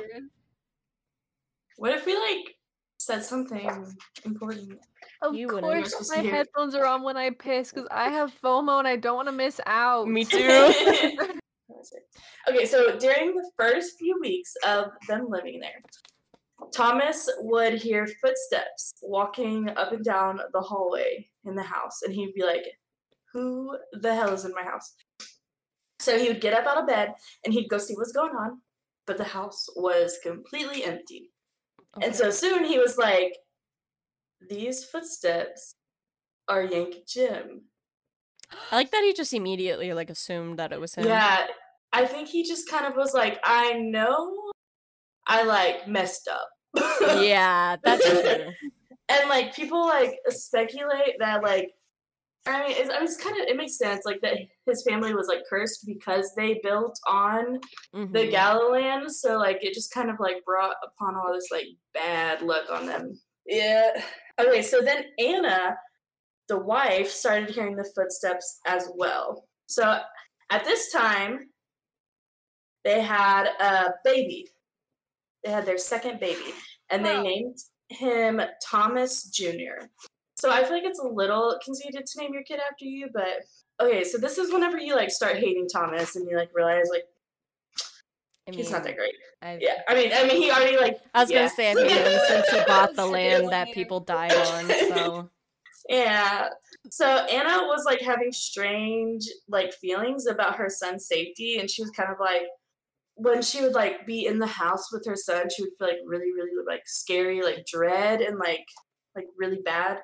What 1.78 1.92
if 1.92 2.06
we 2.06 2.18
like 2.18 2.58
said 2.98 3.24
something 3.24 3.86
important. 4.26 4.80
Of 5.22 5.36
You 5.36 5.48
wouldn't. 5.48 5.64
Course, 5.64 6.10
my 6.16 6.24
headphones 6.24 6.76
are 6.76 6.86
on 6.86 7.04
when 7.04 7.18
I 7.18 7.30
piss 7.30 7.72
because 7.72 7.88
I 7.92 8.10
have 8.10 8.34
FOMO 8.42 8.80
and 8.80 8.88
I 8.88 8.96
don't 8.96 9.16
want 9.16 9.28
to 9.28 9.32
miss 9.32 9.60
out. 9.66 10.08
Me 10.08 10.26
too. 10.26 10.38
What 11.68 11.80
was 11.80 11.94
it? 11.94 12.04
okay, 12.50 12.66
so 12.66 12.98
during 12.98 13.36
the 13.36 13.52
first 13.58 13.98
few 13.98 14.18
weeks 14.22 14.54
of 14.66 14.88
them 15.08 15.28
living 15.30 15.60
there, 15.60 15.82
Thomas 16.74 17.30
would 17.40 17.76
hear 17.76 18.08
footsteps 18.22 18.94
walking 19.02 19.70
up 19.70 19.92
and 19.92 20.04
down 20.04 20.40
the 20.54 20.62
hallway 20.62 21.28
in 21.46 21.56
the 21.56 21.64
house, 21.64 22.02
and 22.04 22.14
he'd 22.14 22.34
be 22.34 22.44
like, 22.44 22.66
Who 23.34 23.78
the 23.94 24.14
hell 24.14 24.34
is 24.34 24.46
in 24.46 24.54
my 24.54 24.64
house? 24.64 24.94
So 26.00 26.18
he 26.18 26.28
would 26.28 26.42
get 26.42 26.54
up 26.54 26.66
out 26.66 26.80
of 26.80 26.88
bed 26.88 27.16
and 27.44 27.54
he'd 27.54 27.70
go 27.70 27.78
see 27.78 27.96
what's 27.96 28.12
going 28.12 28.36
on, 28.36 28.62
but 29.06 29.18
the 29.18 29.24
house 29.24 29.68
was 29.76 30.20
completely 30.22 30.86
empty. 30.86 31.32
And 32.02 32.16
so 32.16 32.30
soon 32.30 32.66
he 32.66 32.78
was 32.78 32.98
like, 32.98 33.34
These 34.50 34.86
footsteps 34.86 35.74
are 36.48 36.64
Yankee 36.64 37.04
Jim. 37.08 37.64
I 38.72 38.78
like 38.78 38.92
that 38.92 39.04
he 39.04 39.14
just 39.14 39.34
immediately 39.34 39.94
like 39.94 40.10
assumed 40.10 40.60
that 40.60 40.72
it 40.72 40.80
was 40.80 40.96
him. 40.96 41.06
Yeah, 41.06 41.48
I 41.92 42.06
think 42.06 42.30
he 42.30 42.44
just 42.44 42.70
kind 42.70 42.86
of 42.86 42.96
was 42.96 43.14
like, 43.14 43.40
I 43.44 43.74
know 43.74 44.47
I 45.28 45.44
like 45.44 45.88
messed 45.88 46.28
up. 46.30 46.50
yeah, 47.22 47.76
that's 47.84 48.08
true. 48.10 48.46
and 49.10 49.30
like 49.30 49.56
people 49.56 49.86
like 49.86 50.16
speculate 50.30 51.16
that 51.20 51.44
like 51.44 51.72
I 52.46 52.62
mean, 52.66 52.78
it's, 52.78 52.90
I 52.90 52.94
mean, 52.94 53.04
it's 53.04 53.18
kind 53.22 53.36
of 53.42 53.46
it 53.48 53.58
makes 53.58 53.78
sense 53.78 54.06
like 54.06 54.22
that 54.22 54.38
his 54.66 54.84
family 54.88 55.14
was 55.14 55.28
like 55.28 55.42
cursed 55.50 55.86
because 55.86 56.32
they 56.38 56.62
built 56.64 56.98
on 57.06 57.60
the 57.94 58.00
Mhm. 58.00 58.32
Galilean, 58.32 59.10
so 59.10 59.38
like 59.38 59.58
it 59.62 59.74
just 59.74 59.94
kind 59.94 60.10
of 60.10 60.16
like 60.20 60.46
brought 60.46 60.76
upon 60.86 61.16
all 61.16 61.34
this 61.34 61.50
like 61.52 61.68
bad 61.94 62.42
luck 62.42 62.70
on 62.72 62.86
them. 62.86 63.20
Yeah. 63.46 63.90
Okay, 64.40 64.62
so 64.62 64.82
then 64.82 65.06
Anna, 65.20 65.76
the 66.48 66.58
wife, 66.58 67.10
started 67.10 67.50
hearing 67.50 67.76
the 67.76 67.90
footsteps 67.96 68.60
as 68.66 68.90
well. 68.96 69.46
So 69.66 70.00
at 70.50 70.64
this 70.64 70.90
time, 70.92 71.50
they 72.86 73.02
had 73.02 73.48
a 73.60 73.90
baby. 74.06 74.48
They 75.48 75.54
had 75.54 75.66
their 75.66 75.78
second 75.78 76.20
baby, 76.20 76.54
and 76.90 77.06
they 77.06 77.22
named 77.22 77.58
him 77.88 78.42
Thomas 78.62 79.30
Jr. 79.30 79.86
So 80.36 80.52
I 80.52 80.62
feel 80.64 80.74
like 80.74 80.84
it's 80.84 81.00
a 81.00 81.08
little 81.08 81.58
conceited 81.64 82.06
to 82.06 82.20
name 82.20 82.34
your 82.34 82.44
kid 82.44 82.60
after 82.70 82.84
you, 82.84 83.08
but 83.14 83.46
okay. 83.80 84.04
So 84.04 84.18
this 84.18 84.38
is 84.38 84.52
whenever 84.52 84.78
you 84.78 84.94
like 84.94 85.10
start 85.10 85.38
hating 85.38 85.70
Thomas, 85.70 86.18
and 86.18 86.30
you 86.30 86.36
like 86.36 86.50
realize 86.54 86.88
like 86.92 87.06
I 88.50 88.56
he's 88.58 88.70
not 88.70 88.84
that 88.84 88.98
great. 88.98 89.14
I've- 89.42 89.64
Yeah, 89.64 89.84
I 89.88 89.96
mean, 89.96 90.12
I 90.14 90.28
mean, 90.28 90.42
he 90.42 90.52
already 90.52 90.76
like. 90.76 91.00
I 91.14 91.22
was 91.22 91.32
yeah. 91.32 91.38
gonna 91.38 91.50
say 91.52 91.72
I 91.72 91.76
hate 91.76 91.92
him 91.92 92.22
since 92.28 92.50
he 92.50 92.60
bought 92.68 92.94
the 92.98 93.06
land 93.18 93.48
that 93.48 93.72
people 93.72 94.02
died 94.02 94.34
on. 94.34 94.68
So 94.68 95.30
Yeah. 95.88 96.50
So 96.90 97.08
Anna 97.08 97.68
was 97.68 97.86
like 97.86 98.02
having 98.02 98.34
strange 98.34 99.24
like 99.48 99.72
feelings 99.74 100.28
about 100.28 100.58
her 100.58 100.70
son's 100.70 101.08
safety, 101.08 101.58
and 101.58 101.72
she 101.72 101.84
was 101.84 101.92
kind 101.92 102.12
of 102.12 102.20
like, 102.20 102.48
when 103.18 103.42
she 103.42 103.62
would 103.62 103.74
like 103.74 104.06
be 104.06 104.26
in 104.26 104.40
the 104.40 104.48
house 104.48 104.92
with 104.92 105.06
her 105.06 105.16
son, 105.16 105.48
she 105.56 105.64
would 105.64 105.72
feel 105.78 105.88
like 105.88 105.98
really, 106.06 106.32
really 106.34 106.52
like 106.68 106.84
scary, 106.86 107.42
like 107.42 107.66
dread, 107.66 108.22
and 108.22 108.38
like 108.40 108.66
like 109.16 109.26
really 109.38 109.60
bad. 109.64 109.98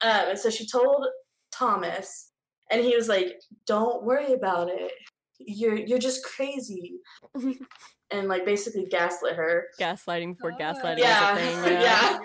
Um, 0.00 0.30
and 0.30 0.38
so 0.38 0.50
she 0.50 0.66
told 0.66 1.06
Thomas, 1.52 2.32
and 2.70 2.82
he 2.82 2.94
was 2.96 3.08
like, 3.08 3.40
"Don't 3.66 4.04
worry 4.04 4.32
about 4.32 4.68
it. 4.68 4.92
You're 5.38 5.76
you're 5.76 5.98
just 5.98 6.24
crazy," 6.24 6.94
and 8.10 8.28
like 8.28 8.44
basically 8.44 8.86
gaslit 8.86 9.36
her. 9.36 9.66
gaslighting 9.80 10.36
before 10.36 10.52
God. 10.52 10.60
gaslighting 10.60 10.98
Yeah, 10.98 11.34
a 11.34 11.36
thing. 11.36 11.64
Yeah. 11.64 11.80
yeah. 11.82 12.18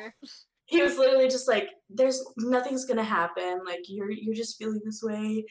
he 0.66 0.82
was 0.82 0.98
literally 0.98 1.28
just 1.28 1.48
like 1.48 1.70
there's 1.90 2.24
nothing's 2.38 2.86
gonna 2.86 3.04
happen 3.04 3.60
like 3.66 3.82
you're 3.88 4.10
you're 4.10 4.34
just 4.34 4.58
feeling 4.58 4.82
this 4.86 5.02
way 5.04 5.46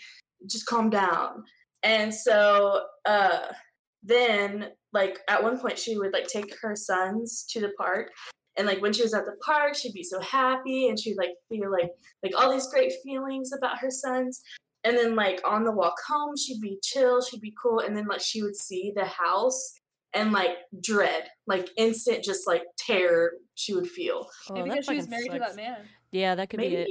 just 0.46 0.66
calm 0.66 0.88
down 0.90 1.44
and 1.82 2.12
so 2.12 2.82
uh 3.04 3.40
then 4.02 4.70
like 4.92 5.18
at 5.28 5.42
one 5.42 5.58
point 5.58 5.78
she 5.78 5.96
would 5.96 6.12
like 6.12 6.26
take 6.26 6.54
her 6.60 6.74
sons 6.74 7.44
to 7.48 7.60
the 7.60 7.72
park 7.78 8.10
and 8.56 8.66
like 8.66 8.82
when 8.82 8.92
she 8.92 9.02
was 9.02 9.14
at 9.14 9.24
the 9.24 9.36
park 9.44 9.74
she'd 9.74 9.94
be 9.94 10.02
so 10.02 10.20
happy 10.20 10.88
and 10.88 10.98
she'd 10.98 11.16
like 11.16 11.30
feel 11.48 11.70
like 11.70 11.90
like 12.22 12.34
all 12.36 12.52
these 12.52 12.66
great 12.68 12.92
feelings 13.04 13.50
about 13.56 13.78
her 13.78 13.90
sons 13.90 14.42
and 14.84 14.96
then 14.96 15.14
like 15.14 15.40
on 15.46 15.64
the 15.64 15.72
walk 15.72 15.96
home 16.08 16.34
she'd 16.36 16.60
be 16.60 16.78
chill 16.82 17.22
she'd 17.22 17.40
be 17.40 17.54
cool 17.60 17.80
and 17.80 17.96
then 17.96 18.06
like 18.06 18.20
she 18.20 18.42
would 18.42 18.56
see 18.56 18.92
the 18.94 19.04
house 19.04 19.74
and 20.14 20.32
like 20.32 20.56
dread 20.82 21.24
like 21.46 21.68
instant 21.76 22.22
just 22.22 22.46
like 22.46 22.62
terror 22.76 23.32
she 23.54 23.74
would 23.74 23.86
feel 23.86 24.28
Oh, 24.50 24.54
Maybe 24.54 24.70
because 24.70 24.86
she 24.86 24.96
was 24.96 25.06
fucking 25.06 25.10
married 25.10 25.32
to 25.32 25.38
that 25.38 25.56
man. 25.56 25.78
Yeah, 26.10 26.34
that 26.34 26.50
could 26.50 26.60
be 26.60 26.76
it. 26.76 26.88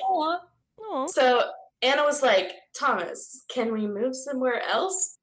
Aw. 0.00 0.38
Aw. 0.80 1.06
So 1.08 1.42
Anna 1.82 2.02
was 2.04 2.22
like, 2.22 2.52
Thomas, 2.76 3.44
can 3.50 3.72
we 3.72 3.86
move 3.86 4.14
somewhere 4.14 4.62
else? 4.62 5.18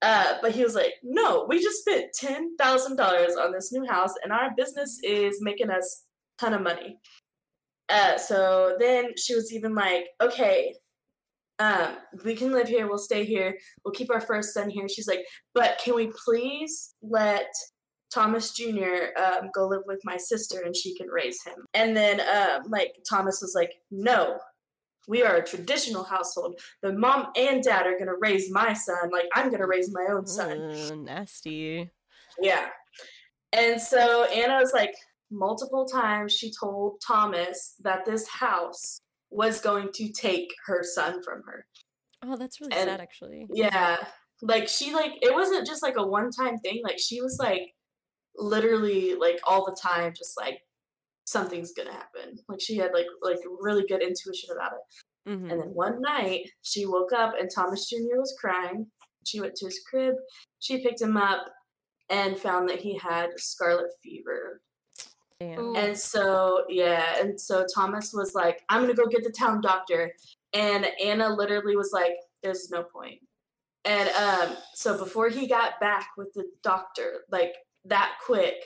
Uh, 0.00 0.34
but 0.40 0.52
he 0.52 0.62
was 0.62 0.74
like, 0.74 0.94
no, 1.02 1.44
we 1.48 1.62
just 1.62 1.80
spent 1.80 2.06
ten 2.14 2.56
thousand 2.56 2.96
dollars 2.96 3.34
on 3.36 3.52
this 3.52 3.72
new 3.72 3.84
house, 3.84 4.14
and 4.22 4.32
our 4.32 4.50
business 4.56 5.00
is 5.02 5.38
making 5.42 5.70
us 5.70 6.04
a 6.38 6.44
ton 6.44 6.54
of 6.54 6.62
money. 6.62 6.98
Uh, 7.88 8.18
so 8.18 8.76
then 8.78 9.16
she 9.16 9.34
was 9.34 9.52
even 9.52 9.74
like, 9.74 10.06
okay, 10.20 10.74
um, 11.58 11.96
we 12.24 12.34
can 12.34 12.52
live 12.52 12.68
here, 12.68 12.86
we'll 12.86 12.98
stay 12.98 13.24
here, 13.24 13.58
we'll 13.84 13.92
keep 13.94 14.10
our 14.10 14.20
first 14.20 14.54
son 14.54 14.70
here. 14.70 14.88
She's 14.88 15.08
like, 15.08 15.24
but 15.54 15.80
can 15.82 15.94
we 15.94 16.12
please 16.24 16.94
let 17.02 17.52
Thomas 18.12 18.52
Jr. 18.52 19.08
Um, 19.16 19.50
go 19.54 19.66
live 19.66 19.82
with 19.86 20.00
my 20.04 20.16
sister 20.16 20.62
and 20.64 20.76
she 20.76 20.94
can 20.94 21.08
raise 21.08 21.42
him? 21.42 21.64
And 21.74 21.96
then 21.96 22.20
um, 22.20 22.70
like 22.70 22.94
Thomas 23.08 23.40
was 23.42 23.54
like, 23.54 23.72
no, 23.90 24.38
we 25.08 25.22
are 25.22 25.36
a 25.36 25.44
traditional 25.44 26.04
household. 26.04 26.60
The 26.82 26.92
mom 26.92 27.28
and 27.36 27.62
dad 27.62 27.86
are 27.86 27.98
gonna 27.98 28.16
raise 28.20 28.50
my 28.52 28.72
son. 28.74 29.10
Like 29.10 29.26
I'm 29.34 29.50
gonna 29.50 29.66
raise 29.66 29.92
my 29.92 30.06
own 30.12 30.26
son. 30.26 31.04
Nasty. 31.04 31.90
Yeah. 32.40 32.68
And 33.52 33.80
so 33.80 34.24
Anna 34.24 34.58
was 34.60 34.72
like, 34.72 34.94
multiple 35.30 35.86
times 35.86 36.32
she 36.32 36.52
told 36.58 37.00
Thomas 37.06 37.74
that 37.80 38.04
this 38.04 38.28
house 38.28 39.00
was 39.30 39.60
going 39.60 39.88
to 39.94 40.10
take 40.10 40.54
her 40.66 40.82
son 40.82 41.22
from 41.22 41.42
her. 41.46 41.66
Oh, 42.22 42.36
that's 42.36 42.60
really 42.60 42.72
And- 42.76 42.88
sad, 42.88 43.00
actually. 43.00 43.46
Yeah. 43.52 43.96
Like 44.40 44.68
she 44.68 44.94
like 44.94 45.12
it 45.20 45.34
wasn't 45.34 45.66
just 45.66 45.82
like 45.82 45.96
a 45.96 46.06
one 46.06 46.30
time 46.30 46.58
thing. 46.58 46.80
Like 46.84 46.98
she 46.98 47.20
was 47.20 47.38
like 47.40 47.74
literally 48.36 49.14
like 49.16 49.40
all 49.46 49.64
the 49.64 49.76
time 49.80 50.12
just 50.16 50.36
like 50.38 50.60
something's 51.28 51.72
gonna 51.72 51.92
happen. 51.92 52.38
Like 52.48 52.60
she 52.60 52.76
had 52.76 52.92
like 52.92 53.06
like 53.22 53.38
really 53.60 53.84
good 53.86 54.02
intuition 54.02 54.50
about 54.54 54.72
it. 54.72 55.30
Mhm. 55.30 55.52
And 55.52 55.60
then 55.60 55.74
one 55.74 56.00
night 56.00 56.50
she 56.62 56.86
woke 56.86 57.12
up 57.12 57.34
and 57.38 57.50
Thomas 57.54 57.88
Jr. 57.88 58.18
was 58.18 58.36
crying. 58.40 58.86
She 59.26 59.40
went 59.40 59.54
to 59.56 59.66
his 59.66 59.80
crib. 59.88 60.14
She 60.60 60.82
picked 60.82 61.02
him 61.02 61.16
up 61.16 61.46
and 62.08 62.38
found 62.38 62.68
that 62.68 62.78
he 62.80 62.96
had 62.96 63.30
scarlet 63.36 63.90
fever. 64.02 64.62
Damn. 65.38 65.76
And 65.76 65.96
so, 65.96 66.64
yeah, 66.68 67.20
and 67.20 67.40
so 67.40 67.64
Thomas 67.72 68.12
was 68.12 68.34
like, 68.34 68.62
I'm 68.68 68.80
gonna 68.80 68.94
go 68.94 69.06
get 69.06 69.22
the 69.22 69.30
town 69.30 69.60
doctor. 69.60 70.12
And 70.54 70.86
Anna 71.02 71.28
literally 71.28 71.76
was 71.76 71.90
like, 71.92 72.14
There's 72.42 72.70
no 72.70 72.82
point. 72.82 73.20
And 73.84 74.08
um, 74.10 74.56
so 74.74 74.98
before 74.98 75.28
he 75.28 75.46
got 75.46 75.78
back 75.80 76.08
with 76.16 76.32
the 76.34 76.44
doctor, 76.62 77.24
like 77.30 77.54
that 77.84 78.14
quick, 78.24 78.56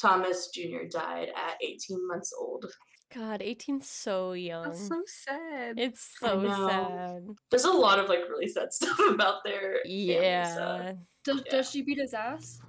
Thomas 0.00 0.48
Jr. 0.54 0.84
died 0.90 1.28
at 1.36 1.56
18 1.62 2.06
months 2.06 2.32
old. 2.38 2.66
God, 3.14 3.40
18's 3.40 3.88
so 3.88 4.32
young. 4.32 4.64
That's 4.64 4.86
so 4.86 5.02
sad. 5.06 5.78
It's 5.78 6.14
so 6.20 6.46
sad. 6.46 7.22
There's 7.50 7.64
a 7.64 7.72
lot 7.72 7.98
of 7.98 8.08
like 8.08 8.20
really 8.28 8.48
sad 8.48 8.72
stuff 8.72 8.98
about 9.08 9.44
their 9.44 9.80
family, 9.84 9.84
so- 9.84 10.20
Yeah. 10.20 10.92
Does, 11.24 11.42
Yeah. 11.46 11.50
does 11.52 11.70
she 11.70 11.82
beat 11.82 11.98
his 11.98 12.14
ass? 12.14 12.60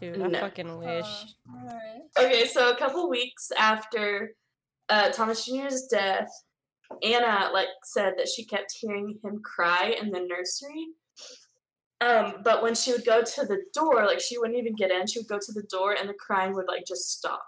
Dude, 0.00 0.20
I 0.20 0.26
No. 0.26 0.40
fucking 0.40 0.78
wish. 0.78 1.06
Uh, 1.06 1.56
alright. 1.58 2.02
Okay, 2.18 2.46
so 2.46 2.70
a 2.70 2.76
couple 2.76 3.08
weeks 3.08 3.50
after 3.56 4.34
uh, 4.88 5.10
Thomas 5.10 5.46
Jr.'s 5.46 5.86
death, 5.90 6.28
Anna 7.02 7.50
like 7.52 7.68
said 7.84 8.14
that 8.18 8.28
she 8.28 8.44
kept 8.44 8.74
hearing 8.78 9.18
him 9.24 9.40
cry 9.42 9.94
in 10.00 10.10
the 10.10 10.20
nursery. 10.20 10.88
Um, 12.02 12.42
but 12.42 12.62
when 12.62 12.74
she 12.74 12.90
would 12.92 13.04
go 13.04 13.22
to 13.22 13.44
the 13.46 13.58
door, 13.72 14.04
like 14.06 14.20
she 14.20 14.36
wouldn't 14.38 14.58
even 14.58 14.74
get 14.74 14.90
in. 14.90 15.06
She 15.06 15.18
would 15.20 15.28
go 15.28 15.38
to 15.38 15.52
the 15.52 15.62
door, 15.64 15.92
and 15.98 16.08
the 16.08 16.14
crying 16.14 16.52
would 16.54 16.66
like 16.66 16.84
just 16.86 17.12
stop. 17.18 17.42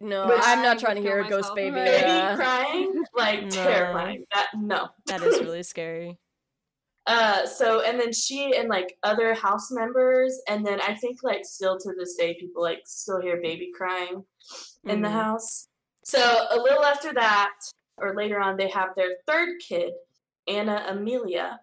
No, 0.00 0.28
Which- 0.28 0.40
I'm 0.42 0.62
not 0.62 0.78
trying 0.78 0.96
to 0.96 1.02
hear 1.02 1.20
a 1.20 1.28
ghost 1.28 1.54
baby. 1.54 1.74
Baby 1.74 1.88
Yeah. 2.06 2.36
crying, 2.36 3.02
like 3.16 3.42
No. 3.44 3.50
terrifying. 3.50 4.24
That 4.32 4.48
no. 4.56 4.88
That 5.06 5.22
is 5.22 5.40
really 5.40 5.62
scary. 5.62 6.18
Uh, 7.06 7.46
so 7.46 7.80
and 7.80 7.98
then 7.98 8.12
she 8.12 8.54
and 8.56 8.68
like 8.68 8.96
other 9.02 9.32
house 9.34 9.70
members, 9.70 10.38
and 10.48 10.64
then 10.64 10.80
I 10.82 10.94
think 10.94 11.22
like 11.22 11.44
still 11.44 11.78
to 11.78 11.92
this 11.98 12.14
day, 12.14 12.36
people 12.38 12.62
like 12.62 12.82
still 12.84 13.20
hear 13.20 13.40
baby 13.42 13.72
crying 13.76 14.24
in 14.84 15.00
the 15.02 15.08
Mhm. 15.08 15.12
house. 15.12 15.66
So 16.04 16.18
a 16.50 16.56
little 16.56 16.84
after 16.84 17.12
that, 17.14 17.50
or 17.96 18.14
later 18.14 18.38
on, 18.40 18.56
they 18.56 18.68
have 18.68 18.94
their 18.94 19.16
third 19.26 19.58
kid, 19.66 19.92
Anna 20.46 20.84
Amelia. 20.88 21.58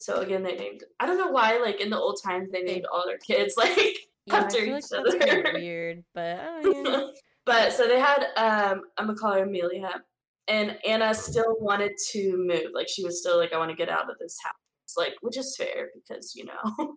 So 0.00 0.20
again, 0.20 0.42
they 0.42 0.56
named. 0.56 0.84
I 0.98 1.06
don't 1.06 1.18
know 1.18 1.30
why, 1.30 1.58
like 1.58 1.80
in 1.80 1.90
the 1.90 1.98
old 1.98 2.20
times, 2.22 2.50
they 2.50 2.62
named 2.62 2.86
all 2.92 3.06
their 3.06 3.18
kids 3.18 3.54
like 3.58 3.96
Yeah, 4.26 4.36
after 4.36 4.58
like 4.66 4.84
each 4.84 4.90
kind 4.90 5.06
of 5.06 5.14
other. 5.14 5.52
weird, 5.54 6.04
but 6.14 6.38
oh, 6.40 6.82
yeah. 6.86 7.06
but 7.46 7.72
so 7.72 7.86
they 7.86 8.00
had 8.00 8.24
um 8.36 8.82
I'm 8.98 9.06
gonna 9.06 9.18
call 9.18 9.32
her 9.34 9.44
Amelia, 9.44 10.02
and 10.48 10.78
Anna 10.86 11.14
still 11.14 11.56
wanted 11.60 11.92
to 12.12 12.36
move. 12.36 12.72
Like 12.74 12.88
she 12.88 13.04
was 13.04 13.20
still 13.20 13.38
like, 13.38 13.52
I 13.52 13.58
want 13.58 13.70
to 13.70 13.76
get 13.76 13.88
out 13.88 14.10
of 14.10 14.18
this 14.18 14.38
house. 14.42 14.54
Like, 14.96 15.14
which 15.20 15.36
is 15.36 15.56
fair 15.56 15.90
because 15.94 16.34
you 16.34 16.46
know 16.46 16.96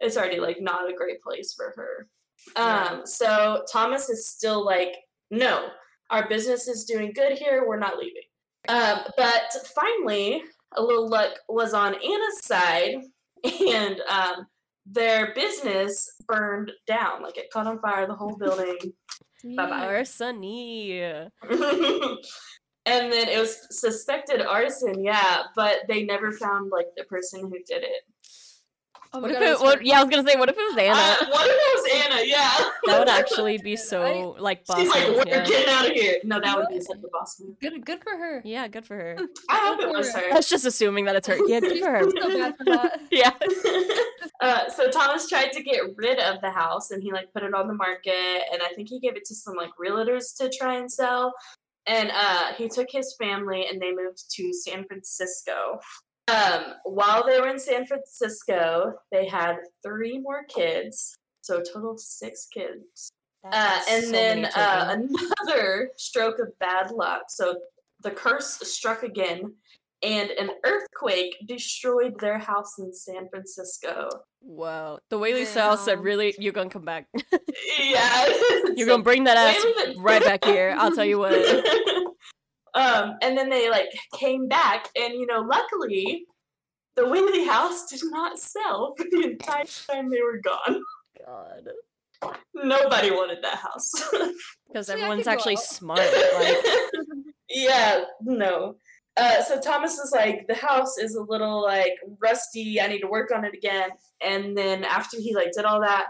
it's 0.00 0.16
already 0.16 0.40
like 0.40 0.60
not 0.60 0.90
a 0.90 0.94
great 0.94 1.22
place 1.22 1.54
for 1.54 1.72
her. 1.76 2.08
Um, 2.56 3.06
so 3.06 3.62
Thomas 3.72 4.08
is 4.08 4.28
still 4.28 4.64
like, 4.64 4.96
no, 5.30 5.68
our 6.10 6.28
business 6.28 6.66
is 6.66 6.84
doing 6.84 7.12
good 7.14 7.38
here. 7.38 7.64
We're 7.66 7.78
not 7.78 7.98
leaving. 7.98 8.22
Um, 8.68 9.00
but 9.16 9.52
finally, 9.74 10.42
a 10.76 10.82
little 10.82 11.08
luck 11.08 11.32
was 11.48 11.74
on 11.74 11.94
Anna's 11.94 12.44
side, 12.44 12.96
and 13.44 14.00
um, 14.08 14.46
their 14.86 15.32
business 15.34 16.10
burned 16.26 16.72
down. 16.86 17.22
Like 17.22 17.38
it 17.38 17.50
caught 17.52 17.66
on 17.66 17.80
fire, 17.80 18.06
the 18.06 18.14
whole 18.14 18.36
building. 18.36 18.78
Bye-bye. 19.44 19.86
Arsony. 19.86 21.28
and 22.86 23.12
then 23.12 23.28
it 23.28 23.38
was 23.38 23.56
suspected 23.70 24.40
arson, 24.40 25.02
yeah, 25.02 25.42
but 25.56 25.78
they 25.88 26.04
never 26.04 26.32
found 26.32 26.70
like 26.70 26.86
the 26.96 27.04
person 27.04 27.40
who 27.42 27.58
did 27.66 27.82
it. 27.82 28.02
Oh 29.14 29.20
my 29.20 29.28
What 29.28 29.30
if 29.32 29.38
God, 29.40 29.42
it? 29.46 29.50
was 29.52 29.60
What, 29.60 29.84
yeah, 29.84 30.00
I 30.00 30.04
was 30.04 30.10
gonna 30.14 30.28
say, 30.28 30.38
what 30.38 30.48
if 30.48 30.56
it 30.56 30.60
was 30.60 30.76
Anna? 30.78 30.94
Uh, 30.94 31.26
what 31.30 31.46
if 31.46 31.54
it 31.56 31.92
was 31.92 32.06
Anna? 32.06 32.22
Yeah. 32.24 32.70
that 32.86 32.98
would 32.98 33.08
actually 33.08 33.58
be 33.58 33.72
I- 33.72 33.76
so 33.76 34.36
like 34.38 34.64
boss. 34.66 34.78
She's 34.78 34.88
like, 34.88 35.08
we're 35.08 35.24
yeah. 35.26 35.44
getting 35.44 35.68
out 35.74 35.86
of 35.86 35.92
here. 35.92 36.16
No, 36.24 36.40
that 36.40 36.56
would 36.56 36.68
be 36.68 36.80
such 36.80 36.96
a 36.96 37.08
boss 37.12 37.38
move. 37.40 37.58
Good, 37.60 37.84
good 37.84 38.02
for 38.02 38.10
her. 38.16 38.40
yeah, 38.44 38.68
good 38.68 38.86
for 38.86 38.96
her. 38.96 39.16
I 39.50 39.56
hope 39.58 39.80
it 39.80 39.88
was 39.90 40.12
Good 40.12 40.24
her. 40.24 40.30
That's 40.30 40.48
just 40.48 40.64
assuming 40.64 41.04
that 41.04 41.16
it's 41.16 41.28
her. 41.28 41.36
Yeah, 41.46 41.60
good 41.60 41.78
for 41.80 41.90
her. 41.90 42.02
So 42.10 42.38
bad 42.38 42.56
for 42.56 42.64
that. 42.64 43.00
Yeah. 43.10 43.32
uh, 44.40 44.68
so 44.70 44.90
Thomas 44.90 45.28
tried 45.28 45.52
to 45.52 45.62
get 45.62 45.80
rid 45.96 46.18
of 46.18 46.40
the 46.40 46.50
house 46.50 46.90
and 46.90 47.02
he 47.02 47.12
like 47.12 47.32
put 47.34 47.42
it 47.42 47.52
on 47.54 47.68
the 47.68 47.74
market 47.74 48.42
and 48.52 48.62
I 48.62 48.72
think 48.74 48.88
he 48.88 48.98
gave 48.98 49.16
it 49.16 49.24
to 49.26 49.34
some 49.34 49.54
like 49.56 49.70
realtors 49.82 50.36
to 50.38 50.50
try 50.50 50.76
and 50.76 50.90
sell. 50.90 51.34
And 51.86 52.10
uh, 52.14 52.52
he 52.56 52.68
took 52.68 52.86
his 52.90 53.14
family 53.18 53.66
and 53.70 53.80
they 53.80 53.90
moved 53.90 54.24
to 54.36 54.52
San 54.52 54.84
Francisco. 54.86 55.80
Um, 56.28 56.74
while 56.84 57.26
they 57.26 57.40
were 57.40 57.48
in 57.48 57.58
San 57.58 57.84
Francisco, 57.86 58.94
they 59.10 59.26
had 59.26 59.56
three 59.82 60.18
more 60.18 60.44
kids, 60.44 61.16
so 61.40 61.58
a 61.58 61.64
total 61.64 61.92
of 61.92 62.00
six 62.00 62.46
kids. 62.46 63.10
Uh, 63.44 63.80
and 63.90 64.04
so 64.04 64.12
then 64.12 64.44
uh, 64.44 64.96
another 64.96 65.90
stroke 65.96 66.38
of 66.38 66.56
bad 66.60 66.92
luck. 66.92 67.22
So 67.28 67.56
the 68.02 68.12
curse 68.12 68.58
struck 68.62 69.02
again, 69.02 69.54
and 70.02 70.30
an 70.30 70.50
earthquake 70.64 71.36
destroyed 71.46 72.18
their 72.20 72.38
house 72.38 72.78
in 72.78 72.92
San 72.92 73.28
Francisco. 73.28 74.08
Wow. 74.40 74.98
The 75.10 75.18
Whaley's 75.18 75.54
house 75.54 75.84
said, 75.84 76.00
really, 76.00 76.34
you're 76.38 76.52
gonna 76.52 76.70
come 76.70 76.84
back. 76.84 77.06
Yeah, 77.78 78.28
you're 78.74 78.86
gonna 78.86 79.02
bring 79.02 79.24
that 79.24 79.36
ass 79.36 79.94
right 79.98 80.22
back 80.22 80.44
here. 80.44 80.74
I'll 80.78 80.94
tell 80.94 81.04
you 81.04 81.18
what. 81.18 81.32
Um, 82.74 83.16
and 83.22 83.36
then 83.36 83.50
they 83.50 83.68
like 83.70 83.90
came 84.18 84.48
back, 84.48 84.88
and 84.96 85.14
you 85.14 85.26
know, 85.26 85.40
luckily, 85.40 86.26
the 86.96 87.06
Whaley 87.06 87.44
house 87.46 87.86
did 87.86 88.00
not 88.04 88.38
sell 88.38 88.94
for 88.98 89.04
the 89.10 89.24
entire 89.24 89.64
time 89.64 90.10
they 90.10 90.22
were 90.22 90.40
gone. 90.42 90.82
God. 91.26 91.68
Nobody 92.54 93.10
wanted 93.10 93.42
that 93.42 93.58
house. 93.58 93.92
Because 94.68 94.88
everyone's 94.88 95.24
could 95.24 95.32
actually 95.32 95.56
smart. 95.56 95.98
Like, 95.98 96.56
yeah, 97.50 98.04
no. 98.22 98.76
Uh, 99.18 99.42
so 99.42 99.60
Thomas 99.60 99.98
is 99.98 100.12
like, 100.12 100.46
the 100.46 100.54
house 100.54 100.96
is 100.96 101.14
a 101.14 101.22
little 101.22 101.62
like 101.62 101.92
rusty. 102.22 102.80
I 102.80 102.86
need 102.86 103.00
to 103.00 103.06
work 103.06 103.30
on 103.34 103.44
it 103.44 103.52
again. 103.52 103.90
And 104.24 104.56
then 104.56 104.82
after 104.84 105.18
he 105.18 105.34
like 105.34 105.52
did 105.52 105.66
all 105.66 105.82
that, 105.82 106.06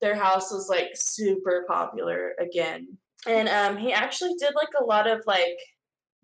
their 0.00 0.14
house 0.14 0.50
was 0.50 0.70
like 0.70 0.88
super 0.94 1.66
popular 1.68 2.32
again. 2.40 2.96
And 3.26 3.46
um, 3.50 3.76
he 3.76 3.92
actually 3.92 4.32
did 4.38 4.54
like 4.54 4.70
a 4.80 4.84
lot 4.84 5.06
of 5.06 5.20
like 5.26 5.58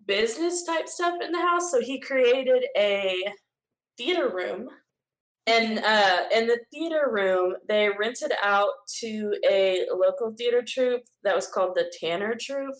business 0.05 0.63
type 0.63 0.87
stuff 0.87 1.15
in 1.21 1.31
the 1.31 1.41
house. 1.41 1.71
So 1.71 1.81
he 1.81 1.99
created 1.99 2.65
a 2.77 3.23
theater 3.97 4.29
room. 4.29 4.69
And 5.47 5.79
uh, 5.79 6.23
in 6.33 6.47
the 6.47 6.59
theater 6.73 7.09
room, 7.11 7.55
they 7.67 7.89
rented 7.99 8.31
out 8.41 8.71
to 9.01 9.35
a 9.47 9.85
local 9.95 10.33
theater 10.35 10.63
troupe 10.67 11.03
that 11.23 11.35
was 11.35 11.47
called 11.47 11.75
the 11.75 11.91
Tanner 11.99 12.35
Troupe. 12.39 12.73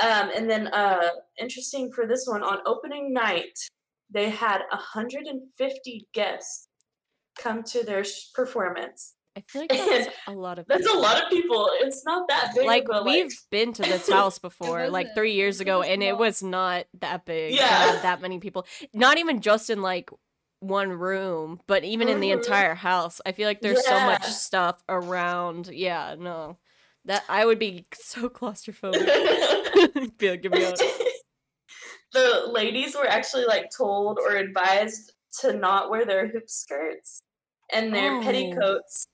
Um, 0.00 0.30
and 0.34 0.48
then, 0.48 0.68
uh, 0.68 1.08
interesting 1.40 1.90
for 1.92 2.06
this 2.06 2.24
one, 2.28 2.44
on 2.44 2.58
opening 2.66 3.12
night, 3.12 3.58
they 4.10 4.30
had 4.30 4.60
150 4.70 6.08
guests 6.14 6.68
come 7.36 7.64
to 7.64 7.84
their 7.84 8.04
performance. 8.32 9.14
I 9.38 9.44
feel 9.48 9.62
like 9.62 9.70
that's 9.70 10.08
a 10.26 10.32
lot 10.32 10.58
of 10.58 10.66
That's 10.66 10.82
a 10.84 10.88
people. 10.88 11.00
lot 11.02 11.22
of 11.22 11.30
people. 11.30 11.70
It's 11.80 12.04
not 12.04 12.26
that 12.28 12.52
big. 12.56 12.66
Like 12.66 12.86
but, 12.86 13.04
we've 13.04 13.26
like, 13.26 13.32
been 13.50 13.72
to 13.74 13.82
this 13.82 14.08
house 14.10 14.38
before, 14.48 14.88
like 14.90 15.14
three 15.14 15.34
years 15.34 15.60
ago, 15.60 15.78
was 15.78 15.88
and 15.88 16.02
it 16.02 16.16
was 16.18 16.42
not 16.42 16.86
that 17.00 17.24
big. 17.24 17.54
Yeah. 17.54 17.98
that 18.02 18.20
many 18.20 18.40
people. 18.40 18.66
Not 18.92 19.18
even 19.18 19.40
just 19.40 19.70
in 19.70 19.80
like 19.80 20.10
one 20.60 20.90
room, 20.90 21.60
but 21.68 21.84
even 21.84 22.08
in 22.08 22.18
the 22.18 22.30
Mhm. 22.30 22.38
entire 22.38 22.74
house. 22.74 23.20
I 23.24 23.30
feel 23.30 23.46
like 23.46 23.60
there's 23.60 23.86
so 23.86 23.94
much 24.00 24.24
stuff 24.24 24.82
around. 24.88 25.68
Yeah, 25.68 26.16
no, 26.18 26.58
that 27.04 27.22
I 27.28 27.44
would 27.46 27.60
be 27.60 27.86
so 27.94 28.28
claustrophobic. 28.28 30.18
Be 30.18 30.30
like, 30.30 30.42
get 30.42 30.50
me 30.52 30.64
out. 30.66 30.80
the 32.12 32.48
ladies 32.50 32.96
were 32.96 33.06
actually 33.06 33.44
like 33.44 33.66
told 33.76 34.18
or 34.18 34.34
advised 34.34 35.12
to 35.40 35.52
not 35.52 35.90
wear 35.90 36.04
their 36.04 36.26
hoop 36.26 36.48
skirts 36.50 37.20
and 37.72 37.94
their 37.94 38.14
Oh. 38.16 38.22
petticoats 38.22 39.06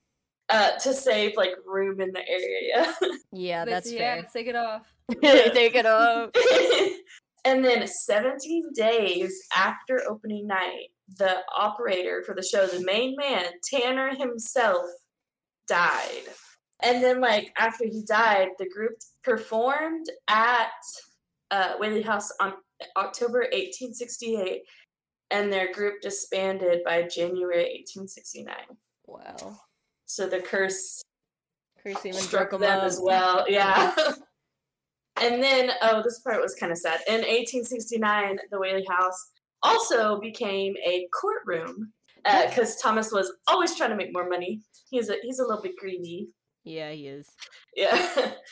uh, 0.50 0.72
to 0.78 0.92
save 0.92 1.37
like 1.37 1.52
room 1.66 2.00
in 2.00 2.12
the 2.12 2.28
area. 2.28 2.94
Yeah, 3.37 3.64
that's 3.64 3.90
say, 3.90 3.96
yeah, 3.96 4.14
fair. 4.14 4.26
take 4.33 4.46
it 4.46 4.54
off. 4.54 4.83
Take 5.20 5.74
it 5.74 5.87
off. 5.87 6.30
and 7.44 7.64
then 7.64 7.87
17 7.87 8.70
days 8.72 9.37
after 9.54 10.02
opening 10.09 10.46
night, 10.46 10.90
the 11.18 11.38
operator 11.54 12.22
for 12.24 12.35
the 12.35 12.44
show, 12.44 12.66
the 12.66 12.85
main 12.85 13.16
man, 13.18 13.44
Tanner 13.68 14.14
himself, 14.14 14.87
died. 15.66 16.22
And 16.83 17.02
then, 17.02 17.20
like, 17.20 17.52
after 17.59 17.85
he 17.85 18.02
died, 18.07 18.48
the 18.59 18.68
group 18.68 18.94
performed 19.24 20.07
at 20.28 20.70
uh, 21.50 21.74
Whaley 21.78 22.02
House 22.02 22.30
on 22.40 22.54
October 22.96 23.40
1868, 23.40 24.62
and 25.30 25.52
their 25.52 25.72
group 25.72 26.00
disbanded 26.02 26.83
by 26.85 27.02
January 27.02 27.85
1869. 27.85 28.54
Wow. 29.07 29.59
So 30.06 30.28
the 30.28 30.40
curse 30.40 31.02
Chris 31.80 32.06
even 32.06 32.20
struck 32.20 32.50
them 32.50 32.62
as 32.62 33.00
well. 33.00 33.44
Yeah. 33.48 33.94
and 35.20 35.42
then, 35.42 35.70
oh, 35.82 36.02
this 36.02 36.20
part 36.20 36.40
was 36.40 36.54
kind 36.54 36.72
of 36.72 36.78
sad. 36.78 37.00
In 37.06 37.20
1869, 37.20 38.38
the 38.50 38.58
Whaley 38.58 38.86
House 38.88 39.30
also 39.62 40.20
became 40.20 40.74
a 40.84 41.06
courtroom 41.12 41.92
because 42.24 42.76
Thomas 42.76 43.12
was 43.12 43.32
always 43.46 43.76
trying 43.76 43.90
to 43.90 43.96
make 43.96 44.12
more 44.12 44.28
money. 44.28 44.62
He's 44.90 45.10
a 45.10 45.16
he's 45.22 45.40
a 45.40 45.44
little 45.44 45.62
bit 45.62 45.76
greedy. 45.76 46.28
Yeah, 46.64 46.90
he 46.90 47.08
is. 47.08 47.28
Yeah. 47.76 48.32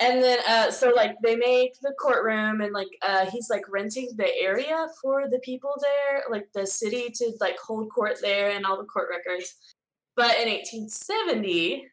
And 0.00 0.20
then, 0.20 0.40
uh, 0.48 0.72
so 0.72 0.90
like 0.90 1.14
they 1.22 1.36
make 1.36 1.74
the 1.80 1.92
courtroom, 1.96 2.60
and 2.60 2.72
like 2.72 2.88
uh, 3.02 3.24
he's 3.26 3.48
like 3.48 3.62
renting 3.70 4.08
the 4.16 4.28
area 4.40 4.88
for 5.00 5.28
the 5.28 5.38
people 5.44 5.72
there, 5.80 6.24
like 6.28 6.48
the 6.54 6.66
city 6.66 7.08
to 7.14 7.32
like 7.40 7.56
hold 7.56 7.88
court 7.92 8.16
there 8.20 8.50
and 8.50 8.66
all 8.66 8.76
the 8.76 8.84
court 8.84 9.06
records. 9.10 9.54
But 10.16 10.36
in 10.38 10.48
1870, 10.48 11.84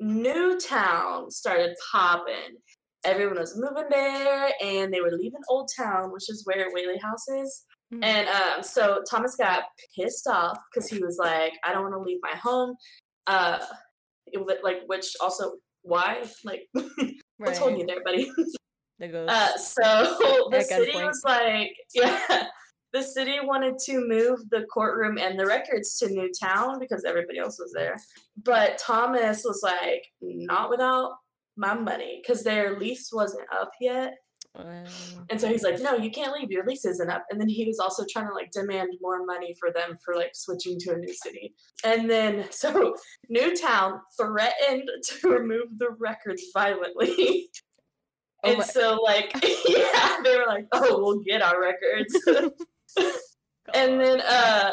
new 0.00 0.32
Newtown 0.32 1.30
started 1.30 1.74
popping. 1.92 2.58
Everyone 3.04 3.38
was 3.38 3.56
moving 3.56 3.88
there, 3.90 4.50
and 4.62 4.92
they 4.92 5.00
were 5.00 5.10
leaving 5.12 5.40
Old 5.48 5.70
Town, 5.76 6.10
which 6.10 6.30
is 6.30 6.44
where 6.46 6.70
Whaley 6.72 6.98
House 6.98 7.28
is. 7.28 7.64
Mm. 7.92 8.02
And 8.02 8.28
um, 8.28 8.62
so 8.62 9.02
Thomas 9.08 9.36
got 9.36 9.64
pissed 9.94 10.26
off 10.26 10.58
because 10.72 10.88
he 10.88 10.98
was 10.98 11.18
like, 11.18 11.52
"I 11.64 11.72
don't 11.72 11.82
want 11.82 11.94
to 11.94 12.00
leave 12.00 12.18
my 12.22 12.36
home." 12.36 12.76
Uh, 13.26 13.58
it, 14.26 14.40
like, 14.64 14.78
which 14.86 15.14
also 15.20 15.52
why? 15.82 16.24
Like, 16.44 16.62
what's 17.36 17.58
holding 17.58 17.80
you 17.80 17.86
there, 17.86 18.02
buddy? 18.04 18.30
Uh, 19.02 19.56
so 19.58 19.82
the 20.50 20.62
city 20.62 20.92
was 20.94 21.20
like, 21.24 21.74
yeah, 21.92 22.46
the 22.94 23.02
city 23.02 23.38
wanted 23.42 23.76
to 23.80 24.06
move 24.06 24.48
the 24.50 24.64
courtroom 24.72 25.18
and 25.18 25.38
the 25.38 25.44
records 25.44 25.98
to 25.98 26.08
Newtown 26.08 26.78
because 26.78 27.04
everybody 27.04 27.40
else 27.40 27.58
was 27.58 27.72
there. 27.74 28.00
But 28.42 28.78
Thomas 28.78 29.42
was 29.44 29.60
like, 29.64 30.06
not 30.22 30.70
without 30.70 31.16
my 31.56 31.74
money 31.74 32.22
because 32.22 32.44
their 32.44 32.78
lease 32.78 33.10
wasn't 33.12 33.48
up 33.52 33.72
yet. 33.80 34.14
Wow. 34.54 34.84
And 35.28 35.40
so 35.40 35.48
he's 35.48 35.64
like, 35.64 35.80
no, 35.80 35.96
you 35.96 36.12
can't 36.12 36.32
leave. 36.32 36.52
Your 36.52 36.64
lease 36.64 36.84
isn't 36.84 37.10
up. 37.10 37.24
And 37.30 37.40
then 37.40 37.48
he 37.48 37.66
was 37.66 37.80
also 37.80 38.04
trying 38.08 38.28
to 38.28 38.32
like 38.32 38.52
demand 38.52 38.90
more 39.00 39.26
money 39.26 39.56
for 39.58 39.72
them 39.72 39.98
for 40.04 40.14
like 40.14 40.30
switching 40.34 40.78
to 40.80 40.92
a 40.92 40.96
new 40.96 41.12
city. 41.12 41.52
And 41.84 42.08
then 42.08 42.44
so 42.50 42.94
Newtown 43.28 44.00
threatened 44.16 44.88
to 45.08 45.28
remove 45.28 45.78
the 45.78 45.90
records 45.98 46.44
violently. 46.54 47.48
Oh 48.44 48.52
and 48.52 48.62
so 48.62 49.00
like 49.02 49.32
yeah, 49.68 50.18
they 50.22 50.36
were 50.36 50.46
like, 50.46 50.66
oh, 50.72 51.00
we'll 51.02 51.20
get 51.20 51.42
our 51.42 51.60
records. 51.60 52.16
and 53.74 54.00
then 54.00 54.20
uh 54.20 54.70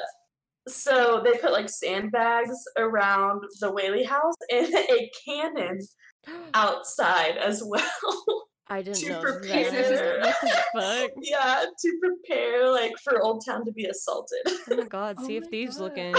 so 0.67 1.21
they 1.23 1.37
put 1.39 1.51
like 1.51 1.69
sandbags 1.69 2.55
around 2.77 3.43
the 3.59 3.71
Whaley 3.71 4.03
house 4.03 4.35
and 4.51 4.73
a 4.75 5.11
cannon 5.25 5.79
outside 6.53 7.37
as 7.37 7.63
well. 7.65 8.45
I 8.67 8.81
didn't 8.81 8.99
to 9.01 9.09
know 9.09 9.21
prepare. 9.21 9.71
that. 9.71 10.21
What 10.21 10.35
the 10.41 10.81
fuck? 10.81 11.11
yeah, 11.21 11.65
to 11.77 11.99
prepare 11.99 12.71
like 12.71 12.93
for 13.03 13.21
Old 13.21 13.43
Town 13.45 13.65
to 13.65 13.71
be 13.71 13.85
assaulted. 13.85 14.39
Oh 14.47 14.75
my 14.77 14.83
god, 14.85 15.17
Oh 15.19 15.27
see 15.27 15.35
if 15.37 15.43
my 15.45 15.49
thieves 15.49 15.77
God. 15.77 15.83
looking. 15.83 16.15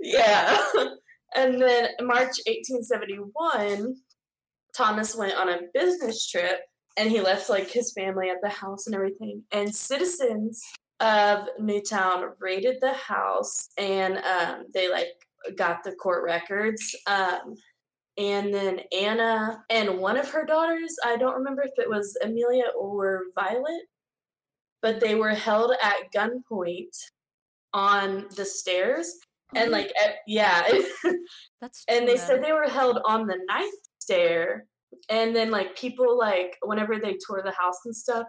yeah. 0.00 0.56
And 1.36 1.60
then 1.60 1.90
March 2.00 2.38
1871, 2.46 3.96
Thomas 4.74 5.14
went 5.14 5.34
on 5.34 5.48
a 5.48 5.58
business 5.74 6.26
trip 6.26 6.60
and 6.96 7.10
he 7.10 7.20
left 7.20 7.48
like 7.48 7.70
his 7.70 7.92
family 7.92 8.30
at 8.30 8.40
the 8.42 8.48
house 8.48 8.86
and 8.86 8.94
everything. 8.94 9.42
And 9.52 9.74
citizens 9.74 10.62
of 11.00 11.48
Newtown 11.58 12.32
raided 12.38 12.76
the 12.80 12.92
house 12.92 13.68
and 13.78 14.18
um, 14.18 14.66
they 14.74 14.90
like 14.90 15.08
got 15.56 15.82
the 15.84 15.92
court 15.92 16.24
records. 16.24 16.94
Um, 17.06 17.54
and 18.18 18.52
then 18.52 18.80
Anna 18.92 19.64
and 19.70 19.98
one 19.98 20.16
of 20.16 20.28
her 20.30 20.44
daughters, 20.44 20.94
I 21.04 21.16
don't 21.16 21.36
remember 21.36 21.62
if 21.62 21.78
it 21.78 21.88
was 21.88 22.16
Amelia 22.22 22.66
or 22.78 23.24
Violet, 23.34 23.82
but 24.82 25.00
they 25.00 25.14
were 25.14 25.30
held 25.30 25.72
at 25.82 26.12
gunpoint 26.14 26.96
on 27.72 28.26
the 28.36 28.44
stairs. 28.44 29.14
And 29.54 29.70
like, 29.70 29.92
yeah, 30.26 30.62
That's 31.60 31.84
and 31.88 32.06
they 32.06 32.16
said 32.16 32.42
they 32.42 32.52
were 32.52 32.68
held 32.68 32.98
on 33.04 33.26
the 33.26 33.38
ninth 33.48 33.74
stair 33.98 34.66
and 35.08 35.34
then 35.34 35.50
like 35.50 35.76
people 35.76 36.18
like 36.18 36.56
whenever 36.62 36.98
they 36.98 37.16
tour 37.26 37.42
the 37.44 37.52
house 37.52 37.78
and 37.84 37.94
stuff 37.94 38.26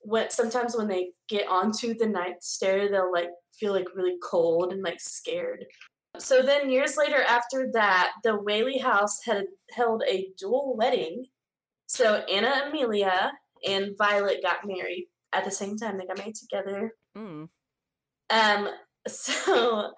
when 0.00 0.30
sometimes 0.30 0.76
when 0.76 0.88
they 0.88 1.10
get 1.28 1.48
onto 1.48 1.94
the 1.94 2.06
ninth 2.06 2.42
stair 2.42 2.90
they'll 2.90 3.12
like 3.12 3.30
feel 3.52 3.72
like 3.72 3.86
really 3.94 4.16
cold 4.22 4.72
and 4.72 4.82
like 4.82 5.00
scared. 5.00 5.64
So 6.18 6.42
then 6.42 6.70
years 6.70 6.96
later 6.96 7.22
after 7.22 7.70
that 7.72 8.12
the 8.24 8.36
whaley 8.36 8.78
house 8.78 9.22
had 9.24 9.46
held 9.70 10.02
a 10.08 10.28
dual 10.38 10.76
wedding. 10.76 11.26
So 11.86 12.16
anna 12.30 12.64
amelia 12.66 13.32
and 13.66 13.96
violet 13.96 14.42
got 14.42 14.66
married 14.66 15.08
at 15.32 15.44
the 15.44 15.50
same 15.50 15.76
time. 15.76 15.98
They 15.98 16.06
got 16.06 16.18
married 16.18 16.34
together. 16.34 16.94
Mm. 17.16 17.48
um, 18.30 18.68
so 19.06 19.92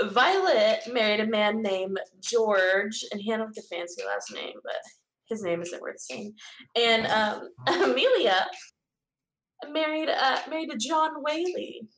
Violet 0.00 0.80
married 0.90 1.20
a 1.20 1.26
man 1.26 1.62
named 1.62 2.00
George, 2.20 3.04
and 3.12 3.20
he 3.20 3.30
had 3.30 3.40
like 3.40 3.56
a 3.58 3.62
fancy 3.62 4.02
last 4.04 4.32
name, 4.32 4.54
but 4.62 4.74
his 5.32 5.42
name 5.42 5.62
isn't 5.62 5.82
worth 5.82 6.00
saying. 6.00 6.34
And 6.76 7.06
um, 7.06 7.48
Amelia 7.66 8.46
married 9.70 10.08
uh, 10.08 10.38
married 10.48 10.72
a 10.72 10.76
John 10.76 11.10
Whaley, 11.22 11.88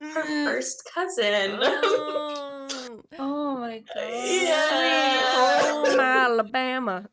her 0.00 0.22
first 0.46 0.88
cousin. 0.94 1.58
Oh, 1.62 2.68
Oh 3.18 3.56
my 3.58 3.78
god. 3.94 4.10
Yeah. 4.12 5.60
home 5.62 6.00
Alabama. 6.00 7.06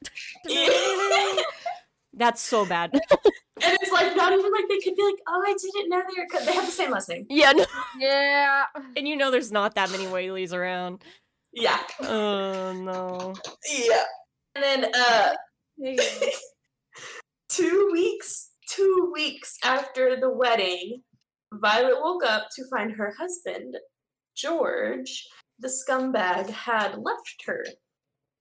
Yeah. 0.47 0.69
That's 2.13 2.41
so 2.41 2.65
bad. 2.65 2.91
and 2.93 3.01
it's 3.81 3.91
like 3.91 4.15
not 4.15 4.33
even 4.33 4.51
like 4.51 4.65
they 4.69 4.79
could 4.79 4.95
be 4.95 5.03
like, 5.03 5.15
oh, 5.27 5.43
I 5.47 5.53
didn't 5.59 5.89
know 5.89 6.01
they 6.01 6.21
were. 6.21 6.27
Co-. 6.31 6.45
They 6.45 6.53
have 6.53 6.65
the 6.65 6.71
same 6.71 6.91
last 6.91 7.07
name. 7.09 7.25
yeah, 7.29 7.51
no. 7.53 7.65
Yeah. 7.97 8.65
and 8.97 9.07
you 9.07 9.15
know 9.15 9.31
there's 9.31 9.51
not 9.51 9.75
that 9.75 9.91
many 9.91 10.05
Whaleys 10.05 10.53
around. 10.53 11.03
Yeah, 11.53 11.79
Oh 12.01 12.73
no. 12.73 13.33
yeah. 13.71 14.03
And 14.55 14.63
then 14.63 14.91
uh, 14.93 15.29
Hey. 15.29 15.35
two 17.49 17.89
weeks, 17.91 18.51
two 18.69 19.11
weeks 19.13 19.57
after 19.63 20.15
the 20.19 20.29
wedding, 20.29 21.01
Violet 21.53 22.01
woke 22.01 22.23
up 22.25 22.47
to 22.55 22.63
find 22.69 22.91
her 22.91 23.13
husband, 23.17 23.75
George, 24.35 25.27
the 25.59 25.67
scumbag, 25.67 26.49
had 26.49 26.97
left 26.97 27.43
her. 27.45 27.65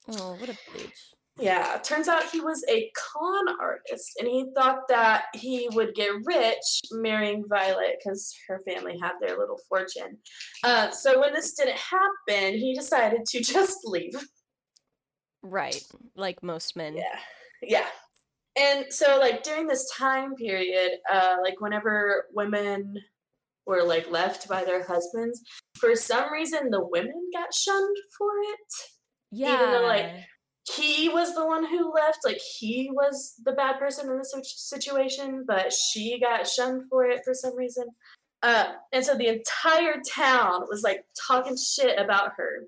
Oh, 0.09 0.35
what 0.35 0.48
a 0.48 0.53
bitch. 0.53 0.92
Yeah, 1.38 1.79
turns 1.83 2.07
out 2.07 2.31
he 2.31 2.40
was 2.40 2.62
a 2.68 2.90
con 2.94 3.57
artist 3.59 4.12
and 4.18 4.29
he 4.29 4.50
thought 4.55 4.88
that 4.88 5.24
he 5.35 5.68
would 5.72 5.94
get 5.94 6.11
rich 6.24 6.83
marrying 6.92 7.44
Violet 7.48 7.96
because 7.98 8.35
her 8.46 8.61
family 8.68 8.98
had 9.00 9.12
their 9.20 9.38
little 9.38 9.59
fortune. 9.66 10.18
Uh, 10.62 10.90
so 10.90 11.18
when 11.18 11.33
this 11.33 11.55
didn't 11.55 11.79
happen, 11.79 12.59
he 12.59 12.74
decided 12.74 13.24
to 13.26 13.40
just 13.42 13.79
leave. 13.85 14.14
Right, 15.42 15.83
like 16.16 16.42
most 16.42 16.76
men. 16.76 16.96
Yeah. 16.96 17.18
Yeah. 17.62 17.87
And 18.59 18.87
so 18.90 19.18
like 19.18 19.42
during 19.42 19.66
this 19.66 19.90
time 19.96 20.35
period, 20.35 20.98
uh 21.12 21.37
like 21.42 21.61
whenever 21.61 22.26
women 22.33 22.96
were 23.66 23.83
like 23.83 24.11
left 24.11 24.48
by 24.48 24.64
their 24.64 24.85
husbands, 24.85 25.42
for 25.79 25.94
some 25.94 26.33
reason 26.33 26.70
the 26.70 26.85
women 26.85 27.31
got 27.33 27.55
shunned 27.55 27.96
for 28.18 28.31
it. 28.42 28.72
Yeah. 29.31 29.55
Even 29.55 29.70
though, 29.70 29.87
like, 29.87 30.11
He 30.76 31.09
was 31.09 31.35
the 31.35 31.46
one 31.46 31.64
who 31.64 31.92
left, 31.92 32.18
like 32.24 32.40
he 32.59 32.90
was 32.92 33.35
the 33.44 33.53
bad 33.53 33.79
person 33.79 34.11
in 34.11 34.18
this 34.18 34.35
situation, 34.57 35.44
but 35.46 35.72
she 35.72 36.20
got 36.20 36.46
shunned 36.46 36.85
for 36.88 37.07
it 37.07 37.22
for 37.24 37.35
some 37.35 37.57
reason. 37.57 37.87
Uh, 38.42 38.72
and 38.92 39.05
so 39.05 39.14
the 39.16 39.29
entire 39.29 40.00
town 40.09 40.66
was 40.68 40.83
like 40.83 41.05
talking 41.26 41.57
shit 41.57 41.98
about 41.98 42.33
her. 42.37 42.66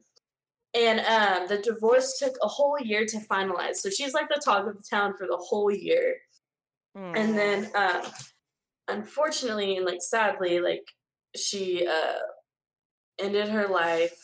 And 0.74 1.00
um, 1.00 1.48
the 1.48 1.58
divorce 1.58 2.18
took 2.18 2.34
a 2.42 2.48
whole 2.48 2.78
year 2.80 3.04
to 3.06 3.18
finalize. 3.18 3.76
So 3.76 3.90
she's 3.90 4.14
like 4.14 4.28
the 4.28 4.40
talk 4.42 4.66
of 4.66 4.76
the 4.76 4.84
town 4.88 5.14
for 5.18 5.26
the 5.26 5.36
whole 5.36 5.70
year. 5.70 6.16
And 6.94 7.36
then, 7.36 7.70
um, 7.74 8.02
unfortunately 8.88 9.76
and 9.76 9.86
like 9.86 10.02
sadly, 10.02 10.60
like 10.60 10.84
she 11.36 11.86
uh, 11.86 12.18
ended 13.18 13.48
her 13.48 13.68
life 13.68 14.18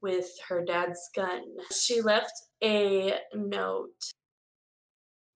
with 0.00 0.28
her 0.48 0.64
dad's 0.64 1.10
gun. 1.14 1.42
She 1.72 2.00
left 2.02 2.32
a 2.62 3.14
note 3.34 4.12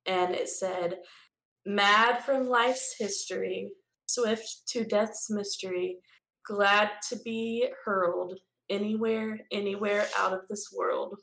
and 0.06 0.34
it 0.34 0.48
said, 0.48 0.98
Mad 1.64 2.24
from 2.24 2.48
life's 2.48 2.96
history, 2.98 3.70
swift 4.06 4.62
to 4.68 4.84
death's 4.84 5.30
mystery, 5.30 5.98
glad 6.46 6.90
to 7.08 7.16
be 7.24 7.68
hurled 7.84 8.38
anywhere, 8.72 9.38
anywhere 9.52 10.06
out 10.18 10.32
of 10.32 10.40
this 10.48 10.72
world. 10.76 11.18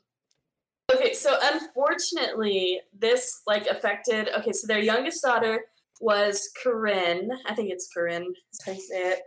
Okay, 0.92 1.12
so 1.12 1.36
unfortunately, 1.42 2.80
this 2.98 3.42
like 3.46 3.66
affected. 3.66 4.28
Okay, 4.38 4.52
so 4.52 4.66
their 4.66 4.80
youngest 4.80 5.22
daughter 5.22 5.60
was 6.00 6.50
Corinne. 6.62 7.30
I 7.46 7.54
think 7.54 7.70
it's 7.70 7.88
Corinne. 7.92 8.24
You 8.24 8.74
say 8.74 8.78
it. 9.12 9.20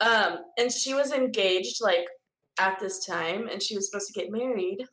Um, 0.00 0.38
and 0.58 0.70
she 0.70 0.94
was 0.94 1.12
engaged 1.12 1.82
like 1.82 2.06
at 2.58 2.78
this 2.78 3.04
time, 3.04 3.48
and 3.48 3.62
she 3.62 3.74
was 3.74 3.90
supposed 3.90 4.12
to 4.12 4.20
get 4.20 4.30
married. 4.30 4.84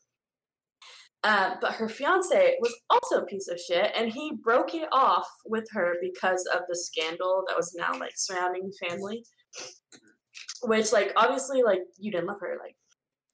Uh, 1.23 1.55
but 1.59 1.73
her 1.73 1.89
fiance 1.89 2.55
was 2.61 2.73
also 2.89 3.17
a 3.17 3.25
piece 3.25 3.49
of 3.49 3.59
shit, 3.59 3.91
and 3.97 4.09
he 4.09 4.31
broke 4.43 4.73
it 4.73 4.87
off 4.93 5.27
with 5.45 5.67
her 5.71 5.95
because 6.01 6.47
of 6.53 6.61
the 6.69 6.75
scandal 6.75 7.43
that 7.47 7.57
was 7.57 7.75
now 7.75 7.97
like 7.99 8.13
surrounding 8.15 8.69
the 8.69 8.87
family. 8.87 9.25
Which, 10.63 10.93
like, 10.93 11.11
obviously, 11.17 11.63
like 11.63 11.81
you 11.97 12.11
didn't 12.11 12.27
love 12.27 12.39
her. 12.39 12.57
Like, 12.63 12.76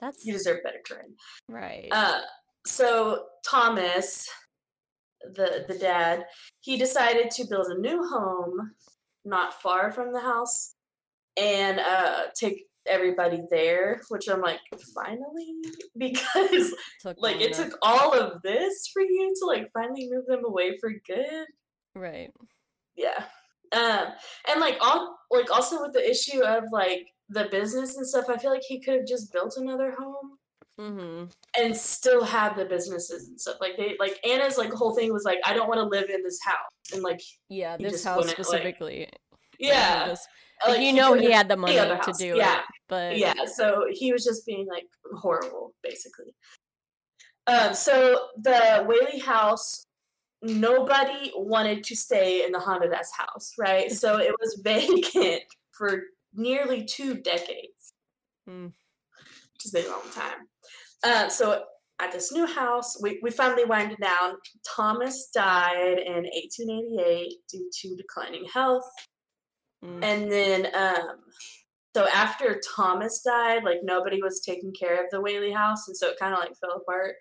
That's 0.03 0.25
you 0.25 0.33
deserve 0.33 0.63
better, 0.63 0.81
Corinne. 0.85 1.15
right. 1.47 1.87
Uh, 1.91 2.19
so 2.65 3.25
Thomas, 3.45 4.29
the 5.33 5.63
the 5.67 5.77
dad, 5.77 6.25
he 6.59 6.77
decided 6.77 7.31
to 7.31 7.45
build 7.49 7.67
a 7.67 7.79
new 7.79 8.03
home 8.07 8.71
not 9.25 9.61
far 9.61 9.91
from 9.91 10.11
the 10.11 10.19
house 10.19 10.75
and 11.37 11.79
uh, 11.79 12.23
take 12.35 12.65
everybody 12.85 13.41
there. 13.49 14.01
Which 14.09 14.27
I'm 14.27 14.41
like, 14.41 14.59
finally, 14.93 15.55
because 15.97 16.73
Took 17.01 17.15
like 17.19 17.37
it 17.39 17.55
enough. 17.57 17.69
took 17.69 17.79
all 17.81 18.13
of 18.13 18.41
this 18.41 18.89
for 18.91 19.01
you 19.01 19.33
to 19.39 19.45
like 19.45 19.69
finally 19.73 20.09
move 20.11 20.25
them 20.27 20.43
away 20.45 20.77
for 20.79 20.91
good. 21.07 21.45
right. 21.95 22.31
Yeah. 22.97 23.23
Um, 23.75 24.07
and 24.51 24.59
like 24.59 24.77
all 24.81 25.17
like 25.31 25.49
also 25.49 25.81
with 25.81 25.93
the 25.93 26.07
issue 26.07 26.43
of 26.43 26.65
like 26.71 27.07
the 27.33 27.45
business 27.51 27.97
and 27.97 28.05
stuff, 28.07 28.25
I 28.29 28.37
feel 28.37 28.51
like 28.51 28.63
he 28.67 28.79
could 28.79 28.95
have 28.99 29.07
just 29.07 29.31
built 29.33 29.55
another 29.57 29.95
home 29.97 30.37
Mm-hmm. 30.81 31.25
and 31.61 31.77
still 31.77 32.23
had 32.23 32.55
the 32.55 32.65
businesses 32.65 33.27
and 33.27 33.39
stuff. 33.39 33.57
Like 33.61 33.77
they 33.77 33.95
like 33.99 34.19
Anna's 34.27 34.57
like 34.57 34.71
whole 34.73 34.95
thing 34.95 35.13
was 35.13 35.23
like, 35.23 35.37
I 35.45 35.53
don't 35.53 35.67
want 35.67 35.79
to 35.79 35.85
live 35.85 36.09
in 36.09 36.23
this 36.23 36.39
house. 36.43 36.71
And 36.91 37.03
like 37.03 37.21
Yeah, 37.47 37.77
this 37.77 38.03
house 38.03 38.17
wouldn't, 38.17 38.39
like- 38.39 38.45
specifically. 38.47 39.07
yeah. 39.59 40.07
Just- 40.07 40.27
like, 40.67 40.79
you 40.81 40.93
know 40.93 41.13
he 41.13 41.29
had 41.29 41.47
the 41.47 41.57
money 41.57 41.77
other 41.77 41.99
to 41.99 42.13
do 42.17 42.35
yeah. 42.37 42.59
it, 42.59 42.65
but 42.89 43.17
Yeah. 43.19 43.33
So 43.53 43.85
he 43.91 44.11
was 44.13 44.23
just 44.23 44.47
being 44.47 44.65
like 44.67 44.85
horrible, 45.13 45.75
basically. 45.83 46.33
Um, 47.45 47.75
so 47.75 48.29
the 48.41 48.83
Whaley 48.87 49.19
house, 49.19 49.85
nobody 50.41 51.31
wanted 51.35 51.83
to 51.83 51.95
stay 51.95 52.45
in 52.45 52.51
the 52.51 52.59
haunted 52.59 52.93
ass 52.93 53.11
house, 53.15 53.53
right? 53.59 53.91
So 53.91 54.17
it 54.17 54.33
was 54.39 54.59
vacant 54.63 55.43
for 55.71 56.01
nearly 56.33 56.85
two 56.85 57.15
decades. 57.15 57.93
Hmm. 58.47 58.67
Which 59.53 59.65
is 59.65 59.75
a 59.75 59.89
long 59.89 60.03
time. 60.13 60.47
Uh, 61.03 61.29
so 61.29 61.63
at 62.01 62.11
this 62.11 62.31
new 62.31 62.45
house, 62.45 63.01
we, 63.01 63.19
we 63.21 63.31
finally 63.31 63.65
winded 63.65 63.99
down. 63.99 64.35
Thomas 64.75 65.29
died 65.33 65.99
in 65.99 66.23
1888 66.23 67.33
due 67.49 67.69
to 67.81 67.95
declining 67.95 68.45
health. 68.51 68.89
Mm. 69.83 70.03
And 70.03 70.31
then 70.31 70.67
um, 70.75 71.17
So 71.95 72.07
after 72.07 72.59
Thomas 72.75 73.21
died, 73.21 73.63
like 73.63 73.79
nobody 73.83 74.21
was 74.21 74.41
taking 74.41 74.73
care 74.73 75.03
of 75.03 75.11
the 75.11 75.21
Whaley 75.21 75.51
house, 75.51 75.87
and 75.87 75.95
so 75.95 76.09
it 76.09 76.19
kind 76.19 76.33
of 76.33 76.39
like 76.39 76.57
fell 76.57 76.81
apart. 76.81 77.15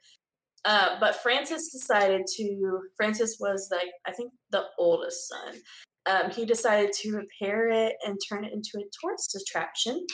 Uh, 0.64 0.96
but 1.00 1.16
Francis 1.16 1.70
decided 1.70 2.22
to. 2.36 2.80
Francis 2.96 3.36
was 3.40 3.68
like 3.70 3.90
I 4.06 4.12
think 4.12 4.32
the 4.50 4.64
oldest 4.78 5.28
son. 5.28 5.60
Um, 6.06 6.30
he 6.30 6.44
decided 6.44 6.92
to 7.00 7.12
repair 7.12 7.68
it 7.68 7.94
and 8.04 8.18
turn 8.28 8.44
it 8.44 8.52
into 8.52 8.78
a 8.78 8.88
tourist 9.00 9.36
attraction. 9.40 10.04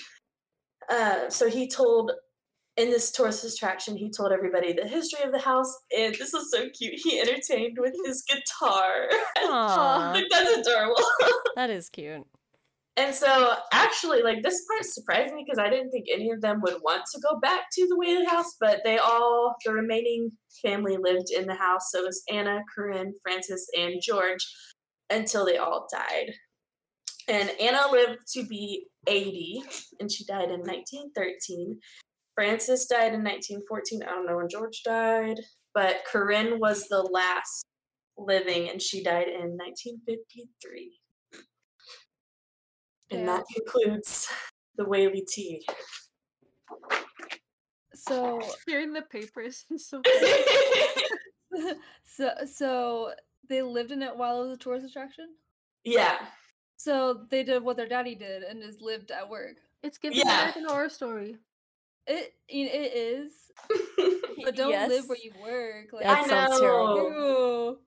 Uh, 0.91 1.29
so 1.31 1.49
he 1.49 1.69
told 1.69 2.13
in 2.79 2.91
this 2.91 3.11
tourist 3.11 3.45
attraction, 3.45 3.97
he 3.97 4.09
told 4.09 4.33
everybody 4.33 4.73
the 4.73 4.87
history 4.87 5.25
of 5.25 5.33
the 5.33 5.41
house, 5.41 5.75
and 5.97 6.15
this 6.15 6.33
was 6.33 6.51
so 6.51 6.69
cute. 6.79 6.95
He 7.03 7.21
entertained 7.21 7.77
with 7.79 7.93
his 8.07 8.23
guitar. 8.23 9.09
Aw, 9.39 10.13
like 10.15 10.25
that's 10.31 10.59
adorable. 10.59 11.03
that 11.57 11.71
is 11.71 11.91
cute. 11.91 12.25
And 12.97 13.15
so, 13.15 13.55
actually, 13.73 14.23
like 14.23 14.43
this 14.43 14.61
part 14.67 14.85
surprised 14.85 15.35
me 15.35 15.45
because 15.45 15.59
I 15.59 15.71
didn't 15.71 15.91
think 15.91 16.07
any 16.13 16.31
of 16.31 16.41
them 16.41 16.61
would 16.63 16.79
want 16.83 17.03
to 17.15 17.21
go 17.21 17.39
back 17.39 17.63
to 17.73 17.87
the 17.89 17.97
Whaley 17.97 18.25
house, 18.25 18.57
but 18.61 18.81
they 18.85 18.99
all, 18.99 19.55
the 19.65 19.73
remaining 19.73 20.33
family 20.63 20.97
lived 21.01 21.31
in 21.37 21.47
the 21.47 21.55
house. 21.55 21.91
So 21.91 22.01
it 22.01 22.07
was 22.07 22.23
Anna, 22.31 22.61
Corinne, 22.75 23.15
Francis, 23.23 23.67
and 23.77 24.01
George 24.03 24.45
until 25.11 25.45
they 25.45 25.57
all 25.57 25.89
died. 25.93 26.33
And 27.29 27.51
Anna 27.61 27.91
lived 27.91 28.27
to 28.35 28.45
be 28.47 28.87
80, 29.07 29.63
and 30.01 30.11
she 30.11 30.25
died 30.25 30.51
in 30.51 30.61
1913. 30.61 31.79
Francis 32.35 32.87
died 32.87 33.13
in 33.15 33.23
1914. 33.23 34.03
I 34.03 34.07
don't 34.07 34.27
know 34.27 34.37
when 34.37 34.49
George 34.49 34.83
died, 34.83 35.39
but 35.75 36.05
Corinne 36.11 36.59
was 36.59 36.89
the 36.89 37.03
last 37.03 37.65
living, 38.17 38.71
and 38.71 38.81
she 38.81 39.03
died 39.03 39.29
in 39.29 39.57
1953. 39.57 41.01
And 43.11 43.29
that 43.29 43.45
concludes 43.55 44.29
the 44.77 44.85
Whaley 44.85 45.25
tea. 45.27 45.67
So 47.95 48.41
Hearing 48.67 48.93
the 48.93 49.03
papers 49.03 49.65
is 49.71 49.89
so 49.89 50.01
so 52.05 52.31
so 52.47 53.13
they 53.49 53.63
lived 53.63 53.91
in 53.93 54.03
it 54.03 54.17
while 54.17 54.41
it 54.43 54.47
was 54.47 54.53
a 54.53 54.57
tourist 54.57 54.87
attraction. 54.87 55.31
yeah. 55.85 56.19
So 56.81 57.25
they 57.31 57.43
did 57.43 57.65
what 57.65 57.77
their 57.77 57.89
daddy 57.89 58.15
did 58.15 58.45
and 58.45 58.63
just 58.63 58.81
lived 58.81 59.11
at 59.11 59.29
work. 59.29 59.57
It's 59.83 59.99
giving 59.99 60.19
Yeah. 60.19 60.39
American 60.43 60.65
Horror 60.65 60.89
Story. 60.89 61.37
It 62.07 62.35
it 62.49 62.95
is, 62.97 63.33
but 64.45 64.55
don't 64.57 64.89
live 64.89 65.09
where 65.09 65.19
you 65.23 65.33
work. 65.43 65.93
Like 65.93 66.05
That 66.05 66.25
I 66.25 66.29
sounds 66.29 66.61
terrible. 66.61 67.11
Ew. 67.11 67.79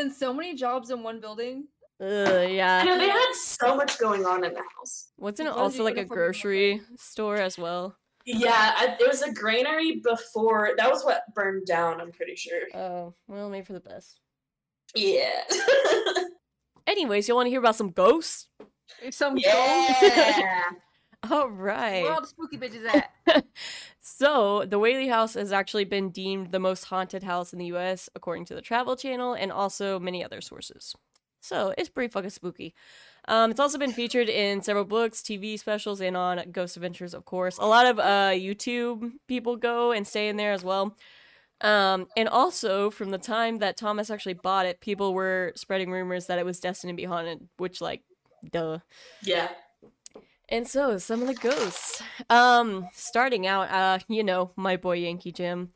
And 0.00 0.10
so 0.12 0.32
many 0.32 0.54
jobs 0.54 0.90
in 0.90 1.02
one 1.02 1.20
building. 1.20 1.68
Ugh, 2.00 2.28
I 2.28 2.44
yeah. 2.46 2.82
know 2.82 2.96
they 2.96 3.10
had 3.10 3.32
so 3.34 3.76
much 3.76 3.98
going 3.98 4.24
on 4.24 4.42
in 4.42 4.54
the 4.54 4.62
house. 4.78 5.10
Wasn't 5.18 5.46
it 5.48 5.54
also 5.54 5.84
like 5.84 5.98
a 5.98 6.04
grocery 6.04 6.80
store 6.96 7.36
as 7.36 7.58
well? 7.58 7.94
Yeah, 8.24 8.72
I, 8.76 8.96
it 8.98 9.06
was 9.06 9.20
a 9.22 9.32
granary 9.34 10.00
before. 10.02 10.70
That 10.78 10.90
was 10.90 11.04
what 11.04 11.24
burned 11.34 11.66
down. 11.66 12.00
I'm 12.00 12.10
pretty 12.12 12.36
sure. 12.36 12.62
Oh, 12.74 13.14
well, 13.28 13.50
made 13.50 13.66
for 13.66 13.74
the 13.74 13.80
best. 13.80 14.20
Yeah. 14.94 15.44
Anyways, 16.86 17.28
you 17.28 17.34
want 17.34 17.46
to 17.46 17.50
hear 17.50 17.60
about 17.60 17.76
some 17.76 17.90
ghosts? 17.90 18.48
Some 19.10 19.36
yeah. 19.36 19.94
Ghosts. 20.00 20.76
right. 21.50 22.02
Where 22.02 22.12
all 22.12 22.20
the 22.20 22.26
spooky 22.26 22.58
bitches 22.58 22.86
at? 22.86 23.44
so, 24.00 24.64
the 24.66 24.78
Whaley 24.78 25.08
House 25.08 25.34
has 25.34 25.52
actually 25.52 25.84
been 25.84 26.10
deemed 26.10 26.50
the 26.50 26.58
most 26.58 26.84
haunted 26.84 27.22
house 27.22 27.52
in 27.52 27.58
the 27.58 27.66
US, 27.66 28.08
according 28.14 28.46
to 28.46 28.54
the 28.54 28.62
Travel 28.62 28.96
Channel 28.96 29.34
and 29.34 29.52
also 29.52 30.00
many 30.00 30.24
other 30.24 30.40
sources. 30.40 30.94
So, 31.40 31.74
it's 31.78 31.88
pretty 31.88 32.10
fucking 32.10 32.30
spooky. 32.30 32.74
Um, 33.28 33.50
it's 33.50 33.60
also 33.60 33.78
been 33.78 33.92
featured 33.92 34.28
in 34.28 34.62
several 34.62 34.84
books, 34.84 35.20
TV 35.20 35.58
specials, 35.58 36.00
and 36.00 36.16
on 36.16 36.50
Ghost 36.50 36.76
Adventures, 36.76 37.14
of 37.14 37.24
course. 37.24 37.58
A 37.58 37.66
lot 37.66 37.86
of 37.86 37.98
uh, 37.98 38.30
YouTube 38.32 39.12
people 39.28 39.56
go 39.56 39.92
and 39.92 40.06
stay 40.06 40.28
in 40.28 40.36
there 40.36 40.52
as 40.52 40.64
well. 40.64 40.96
Um, 41.60 42.06
and 42.16 42.28
also, 42.28 42.90
from 42.90 43.10
the 43.10 43.18
time 43.18 43.58
that 43.58 43.76
Thomas 43.76 44.10
actually 44.10 44.34
bought 44.34 44.66
it, 44.66 44.80
people 44.80 45.12
were 45.12 45.52
spreading 45.56 45.90
rumors 45.90 46.26
that 46.26 46.38
it 46.38 46.44
was 46.44 46.60
destined 46.60 46.90
to 46.90 46.96
be 46.96 47.04
haunted, 47.04 47.48
which, 47.58 47.80
like, 47.80 48.02
duh. 48.50 48.78
Yeah. 49.22 49.48
And 50.50 50.66
so 50.66 50.98
some 50.98 51.22
of 51.22 51.28
the 51.28 51.34
ghosts. 51.34 52.02
Um, 52.28 52.88
starting 52.92 53.46
out, 53.46 53.70
uh, 53.70 53.98
you 54.08 54.24
know, 54.24 54.50
my 54.56 54.76
boy 54.76 54.96
Yankee 54.96 55.30
Jim 55.30 55.70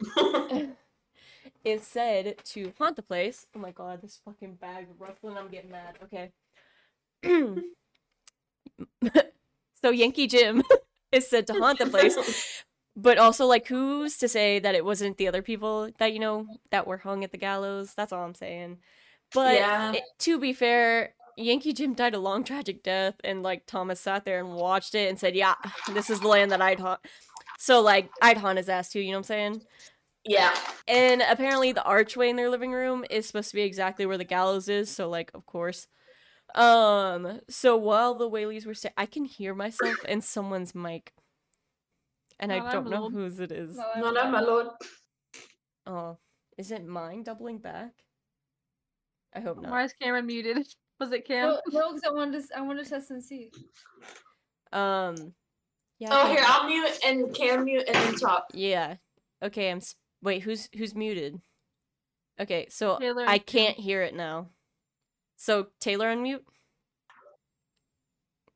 is 1.64 1.82
said 1.82 2.36
to 2.44 2.72
haunt 2.78 2.96
the 2.96 3.02
place. 3.02 3.46
Oh 3.56 3.58
my 3.58 3.72
god, 3.72 4.02
this 4.02 4.20
fucking 4.24 4.54
bag 4.54 4.86
ruffling, 4.98 5.36
I'm 5.36 5.48
getting 5.48 5.72
mad. 5.72 5.98
Okay. 6.04 6.30
so 9.82 9.90
Yankee 9.90 10.28
Jim 10.28 10.62
is 11.12 11.28
said 11.28 11.48
to 11.48 11.54
haunt 11.54 11.80
the 11.80 11.86
place. 11.86 12.64
But 13.02 13.18
also, 13.18 13.46
like, 13.46 13.66
who's 13.66 14.16
to 14.18 14.28
say 14.28 14.58
that 14.58 14.74
it 14.74 14.84
wasn't 14.84 15.16
the 15.16 15.26
other 15.28 15.42
people 15.42 15.90
that, 15.98 16.12
you 16.12 16.18
know, 16.18 16.46
that 16.70 16.86
were 16.86 16.98
hung 16.98 17.24
at 17.24 17.32
the 17.32 17.38
gallows? 17.38 17.94
That's 17.94 18.12
all 18.12 18.24
I'm 18.24 18.34
saying. 18.34 18.78
But 19.32 19.54
Yeah. 19.54 19.92
it- 19.92 20.04
to 20.20 20.38
be 20.38 20.52
fair, 20.52 21.14
Yankee 21.36 21.72
Jim 21.72 21.94
died 21.94 22.14
a 22.14 22.18
long, 22.18 22.44
tragic 22.44 22.82
death, 22.82 23.14
and, 23.24 23.42
like, 23.42 23.64
Thomas 23.66 24.00
sat 24.00 24.24
there 24.24 24.40
and 24.40 24.54
watched 24.54 24.94
it 24.94 25.08
and 25.08 25.18
said, 25.18 25.34
yeah, 25.34 25.54
this 25.92 26.10
is 26.10 26.20
the 26.20 26.28
land 26.28 26.50
that 26.52 26.60
I'd 26.60 26.80
haunt. 26.80 27.00
So, 27.58 27.80
like, 27.80 28.10
I'd 28.20 28.36
haunt 28.38 28.58
his 28.58 28.68
ass 28.68 28.90
too, 28.90 29.00
you 29.00 29.12
know 29.12 29.18
what 29.18 29.20
I'm 29.20 29.24
saying? 29.24 29.62
Yeah. 30.24 30.54
And 30.86 31.22
apparently, 31.22 31.72
the 31.72 31.84
archway 31.84 32.28
in 32.28 32.36
their 32.36 32.50
living 32.50 32.72
room 32.72 33.06
is 33.08 33.26
supposed 33.26 33.50
to 33.50 33.56
be 33.56 33.62
exactly 33.62 34.04
where 34.04 34.18
the 34.18 34.24
gallows 34.24 34.68
is, 34.68 34.90
so, 34.90 35.08
like, 35.08 35.30
of 35.32 35.46
course. 35.46 35.86
Um, 36.54 37.40
so 37.48 37.76
while 37.76 38.14
the 38.14 38.28
Whaleys 38.28 38.66
were 38.66 38.74
sta- 38.74 38.90
I 38.98 39.06
can 39.06 39.24
hear 39.24 39.54
myself 39.54 40.04
in 40.04 40.20
someone's 40.20 40.74
mic. 40.74 41.12
And 42.40 42.52
I 42.52 42.72
don't 42.72 42.88
know 42.88 43.10
whose 43.10 43.38
it 43.38 43.52
is. 43.52 43.76
No, 43.76 43.84
I'm 43.94 44.00
No, 44.00 44.10
no, 44.10 44.30
my 44.30 44.40
lord. 44.40 44.66
Oh, 45.86 46.18
is 46.58 46.70
it 46.70 46.84
mine 46.86 47.22
doubling 47.22 47.58
back? 47.58 47.92
I 49.34 49.40
hope 49.40 49.60
not. 49.60 49.70
Why 49.70 49.84
is 49.84 49.92
Cameron 49.92 50.26
muted? 50.26 50.66
Was 51.00 51.12
it 51.12 51.24
Cam? 51.26 51.48
No, 51.48 51.60
no, 51.70 51.88
because 51.94 52.02
I 52.06 52.12
wanted 52.12 52.32
to, 52.32 52.38
s- 52.38 52.50
I 52.54 52.60
wanted 52.60 52.84
to 52.84 52.90
test 52.90 53.10
and 53.10 53.22
see. 53.24 53.50
Um, 54.72 55.32
yeah. 55.98 56.08
Oh, 56.12 56.30
here, 56.30 56.42
I'll 56.44 56.66
mute 56.68 56.90
and 57.06 57.34
Cam 57.34 57.64
mute 57.64 57.84
and 57.86 57.96
then 57.96 58.14
talk. 58.16 58.48
Yeah. 58.52 58.96
Okay, 59.42 59.70
I'm. 59.70 59.78
S- 59.78 59.94
Wait, 60.22 60.42
who's 60.42 60.68
who's 60.76 60.94
muted? 60.94 61.40
Okay, 62.38 62.66
so 62.68 62.98
Taylor 62.98 63.24
I 63.26 63.38
can't 63.38 63.78
hear 63.78 64.02
it 64.02 64.14
now. 64.14 64.48
So 65.36 65.68
Taylor 65.80 66.14
unmute. 66.14 66.42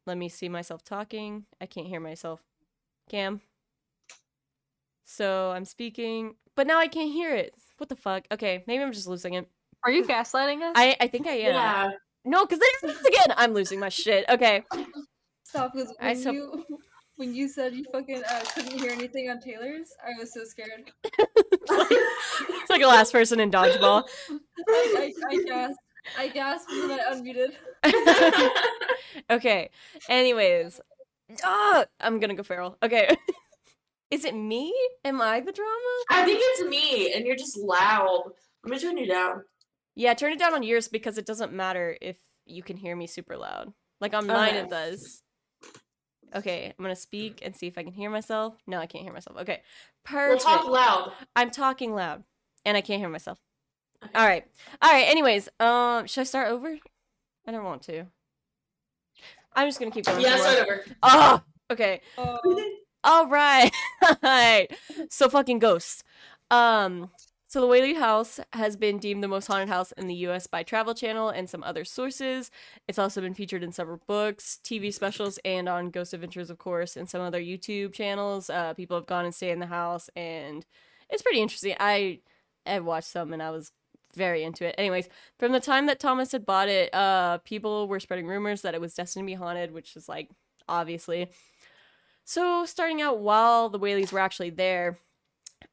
Let 0.07 0.19
me 0.19 0.29
see 0.29 0.51
myself 0.51 0.85
talking. 0.85 1.47
I 1.61 1.67
can't 1.67 1.87
hear 1.87 2.01
myself. 2.01 2.43
Cam. 3.09 3.41
So 5.05 5.51
I'm 5.51 5.65
speaking, 5.65 6.35
but 6.57 6.67
now 6.67 6.79
I 6.79 6.89
can't 6.89 7.13
hear 7.13 7.35
it. 7.35 7.55
What 7.79 7.89
the 7.89 7.97
fuck? 7.97 8.25
Okay, 8.33 8.65
maybe 8.67 8.83
I'm 8.83 8.93
just 8.93 9.07
losing 9.07 9.35
it. 9.35 9.49
Are 9.85 9.91
you 9.91 10.05
gaslighting 10.05 10.63
us? 10.63 10.73
I 10.77 10.97
I 11.01 11.07
think 11.09 11.27
I 11.27 11.33
am. 11.33 11.55
Yeah. 11.55 11.91
No, 12.25 12.45
because 12.45 12.59
then 12.59 12.91
it's 12.91 13.05
again. 13.07 13.35
I'm 13.37 13.53
losing 13.53 13.79
my 13.79 13.91
shit. 13.91 14.25
Okay. 14.29 14.63
Stop, 15.45 15.73
because 15.75 15.95
I 16.01 16.09
when 16.09 16.17
sup- 16.17 16.35
you 16.35 16.65
when 17.17 17.35
you 17.35 17.49
said 17.49 17.75
you 17.75 17.85
fucking 17.93 18.23
uh, 18.25 18.41
couldn't 18.55 18.81
hear 18.81 18.91
anything 18.91 19.29
on 19.31 19.41
Taylor's, 19.41 19.91
I 20.05 20.19
was 20.19 20.33
so 20.33 20.45
scared. 20.45 20.91
It's 22.65 22.71
like 22.71 22.81
the 22.81 22.89
last 22.89 23.13
person 23.13 23.41
in 23.41 23.51
dodgeball. 23.51 24.05
I, 24.69 25.13
I, 25.29 25.35
I 25.35 25.45
gasped. 25.45 25.79
I 26.19 26.29
gasped 26.29 26.71
and 26.71 26.91
then 26.91 27.01
I 27.01 27.15
unmuted. 27.15 28.51
okay. 29.31 29.71
Anyways, 30.09 30.81
ah, 31.45 31.85
I'm 32.01 32.21
gonna 32.21 32.35
go 32.35 32.43
feral. 32.43 32.79
Okay. 32.83 33.15
Is 34.15 34.25
it 34.25 34.33
me? 34.33 34.73
Am 35.05 35.21
I 35.21 35.41
the 35.41 35.51
drama? 35.51 35.71
I 36.09 36.25
think 36.25 36.39
it's 36.41 36.63
me, 36.69 37.13
and 37.13 37.27
you're 37.27 37.35
just 37.35 37.59
loud. 37.59 38.31
Let 38.63 38.71
me 38.73 38.79
turn 38.79 38.97
you 38.97 39.07
down. 39.07 39.43
Yeah, 39.97 40.15
turn 40.15 40.33
it 40.33 40.39
down 40.39 40.55
on 40.55 40.63
yours 40.63 40.87
because 40.87 41.19
it 41.19 41.27
doesn't 41.27 41.53
matter 41.53 41.99
if 42.01 42.17
you 42.47 42.63
can 42.63 42.77
hear 42.77 42.95
me 42.95 43.09
super 43.09 43.37
loud. 43.37 43.73
Like 44.01 44.15
on 44.15 44.29
mine, 44.29 44.55
it 44.55 44.71
does. 44.71 45.21
Okay, 46.33 46.73
I'm 46.79 46.83
gonna 46.85 46.95
speak 46.95 47.41
and 47.43 47.57
see 47.57 47.67
if 47.67 47.77
I 47.77 47.83
can 47.83 47.93
hear 47.93 48.09
myself. 48.09 48.55
No, 48.69 48.79
I 48.79 48.87
can't 48.87 49.03
hear 49.03 49.13
myself. 49.13 49.37
Okay, 49.39 49.63
We'll 50.09 50.29
perfect. 50.39 50.45
talk 50.45 50.67
loud. 50.69 51.13
I'm 51.35 51.51
talking 51.51 51.93
loud, 51.93 52.23
and 52.65 52.77
I 52.77 52.83
can't 52.83 53.01
hear 53.01 53.09
myself. 53.09 53.41
All 54.15 54.25
right, 54.25 54.45
all 54.81 54.93
right. 54.93 55.09
Anyways, 55.09 55.49
um, 55.59 56.07
should 56.07 56.21
I 56.21 56.25
start 56.25 56.51
over? 56.53 56.79
I 57.49 57.51
don't 57.51 57.65
want 57.65 57.83
to. 57.83 58.05
I'm 59.57 59.67
just 59.67 59.81
gonna 59.81 59.91
keep 59.91 60.05
going. 60.05 60.21
Yeah, 60.21 60.37
for 60.37 60.43
a 60.43 60.45
while. 60.45 60.53
start 60.55 60.69
over. 60.69 60.85
Oh, 61.03 61.43
okay. 61.73 62.01
Oh, 62.17 62.39
All 63.05 63.27
right. 63.27 63.71
so 65.11 65.29
fucking 65.29 65.59
ghosts. 65.59 66.03
Um 66.51 67.11
so 67.47 67.61
the 67.61 67.69
Whaley 67.69 67.95
House 67.95 68.41
has 68.53 68.75
been 68.77 68.99
deemed 68.99 69.23
the 69.23 69.29
most 69.29 69.47
haunted 69.47 69.69
house 69.69 69.93
in 69.93 70.09
the 70.09 70.15
US 70.27 70.49
by 70.49 70.65
Travel 70.65 70.93
Channel 70.93 71.29
and 71.29 71.49
some 71.49 71.63
other 71.63 71.85
sources. 71.85 72.51
It's 72.89 72.99
also 72.99 73.21
been 73.21 73.35
featured 73.35 73.63
in 73.63 73.71
several 73.71 74.01
books, 74.09 74.59
TV 74.65 74.93
specials, 74.93 75.39
and 75.45 75.69
on 75.69 75.91
Ghost 75.91 76.13
Adventures, 76.15 76.51
of 76.51 76.59
course, 76.59 76.97
and 76.97 77.09
some 77.09 77.21
other 77.21 77.41
YouTube 77.41 77.93
channels. 77.93 78.51
Uh, 78.51 78.75
people 78.75 78.97
have 78.97 79.07
gone 79.07 79.25
and 79.25 79.33
stayed 79.35 79.53
in 79.53 79.61
the 79.61 79.67
house, 79.67 80.11
and 80.17 80.67
it's 81.11 81.23
pretty 81.23 81.41
interesting. 81.41 81.77
I 81.79 82.19
I 82.67 82.81
watched 82.81 83.09
some 83.09 83.33
and 83.33 83.43
I 83.43 83.51
was 83.51 83.71
very 84.17 84.43
into 84.43 84.67
it. 84.67 84.75
Anyways, 84.77 85.09
from 85.39 85.53
the 85.53 85.61
time 85.61 85.87
that 85.87 86.01
Thomas 86.01 86.33
had 86.33 86.45
bought 86.47 86.69
it, 86.69 86.93
uh, 86.95 87.39
people 87.39 87.87
were 87.89 88.01
spreading 88.01 88.27
rumors 88.27 88.63
that 88.63 88.75
it 88.75 88.81
was 88.81 88.95
destined 88.95 89.25
to 89.25 89.27
be 89.27 89.35
haunted, 89.35 89.71
which 89.73 89.95
is 89.97 90.09
like 90.09 90.29
obviously. 90.69 91.31
So 92.25 92.65
starting 92.65 93.03
out 93.03 93.19
while 93.19 93.69
the 93.69 93.79
Whaleys 93.79 94.13
were 94.13 94.19
actually 94.19 94.51
there, 94.51 94.99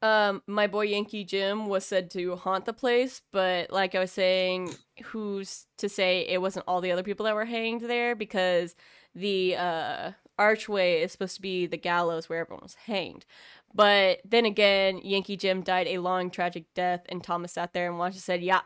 um, 0.02 0.42
my 0.48 0.68
boy 0.68 0.84
Yankee 0.84 1.24
Jim 1.24 1.68
was 1.68 1.86
said 1.86 2.10
to 2.12 2.36
haunt 2.36 2.66
the 2.66 2.74
place, 2.74 3.22
but 3.32 3.72
like 3.72 3.94
I 3.96 4.00
was 4.00 4.12
saying, 4.12 4.74
who's 5.06 5.68
to 5.78 5.88
say 5.88 6.26
it 6.28 6.42
wasn't 6.42 6.66
all 6.68 6.82
the 6.82 6.92
other 6.92 7.04
people 7.04 7.26
that 7.26 7.36
were 7.36 7.46
hanged 7.46 7.82
there 7.82 8.16
because 8.16 8.76
the 9.14 9.56
uh 9.58 10.12
archway 10.40 11.02
is 11.02 11.12
supposed 11.12 11.36
to 11.36 11.42
be 11.42 11.68
the 11.68 11.78
gallows 11.78 12.28
where 12.28 12.40
everyone 12.40 12.64
was 12.64 12.76
hanged. 12.86 13.26
But 13.74 14.22
then 14.26 14.46
again, 14.46 15.00
Yankee 15.04 15.38
Jim 15.38 15.62
died 15.62 15.88
a 15.88 16.00
long, 16.00 16.30
tragic 16.30 16.66
death, 16.74 17.02
and 17.10 17.24
Thomas 17.24 17.54
sat 17.54 17.74
there 17.74 17.88
and 17.88 18.00
watched 18.00 18.16
and 18.16 18.24
said, 18.24 18.42
Yeah, 18.42 18.62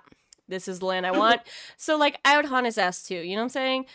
this 0.48 0.68
is 0.68 0.80
the 0.80 0.86
land 0.86 1.06
I 1.06 1.12
want. 1.12 1.42
so, 1.78 1.98
like, 1.98 2.20
I 2.26 2.38
would 2.38 2.46
haunt 2.46 2.66
his 2.66 2.78
ass 2.78 3.04
too, 3.04 3.16
you 3.16 3.36
know 3.36 3.42
what 3.42 3.46
I'm 3.46 3.50
saying? 3.50 3.86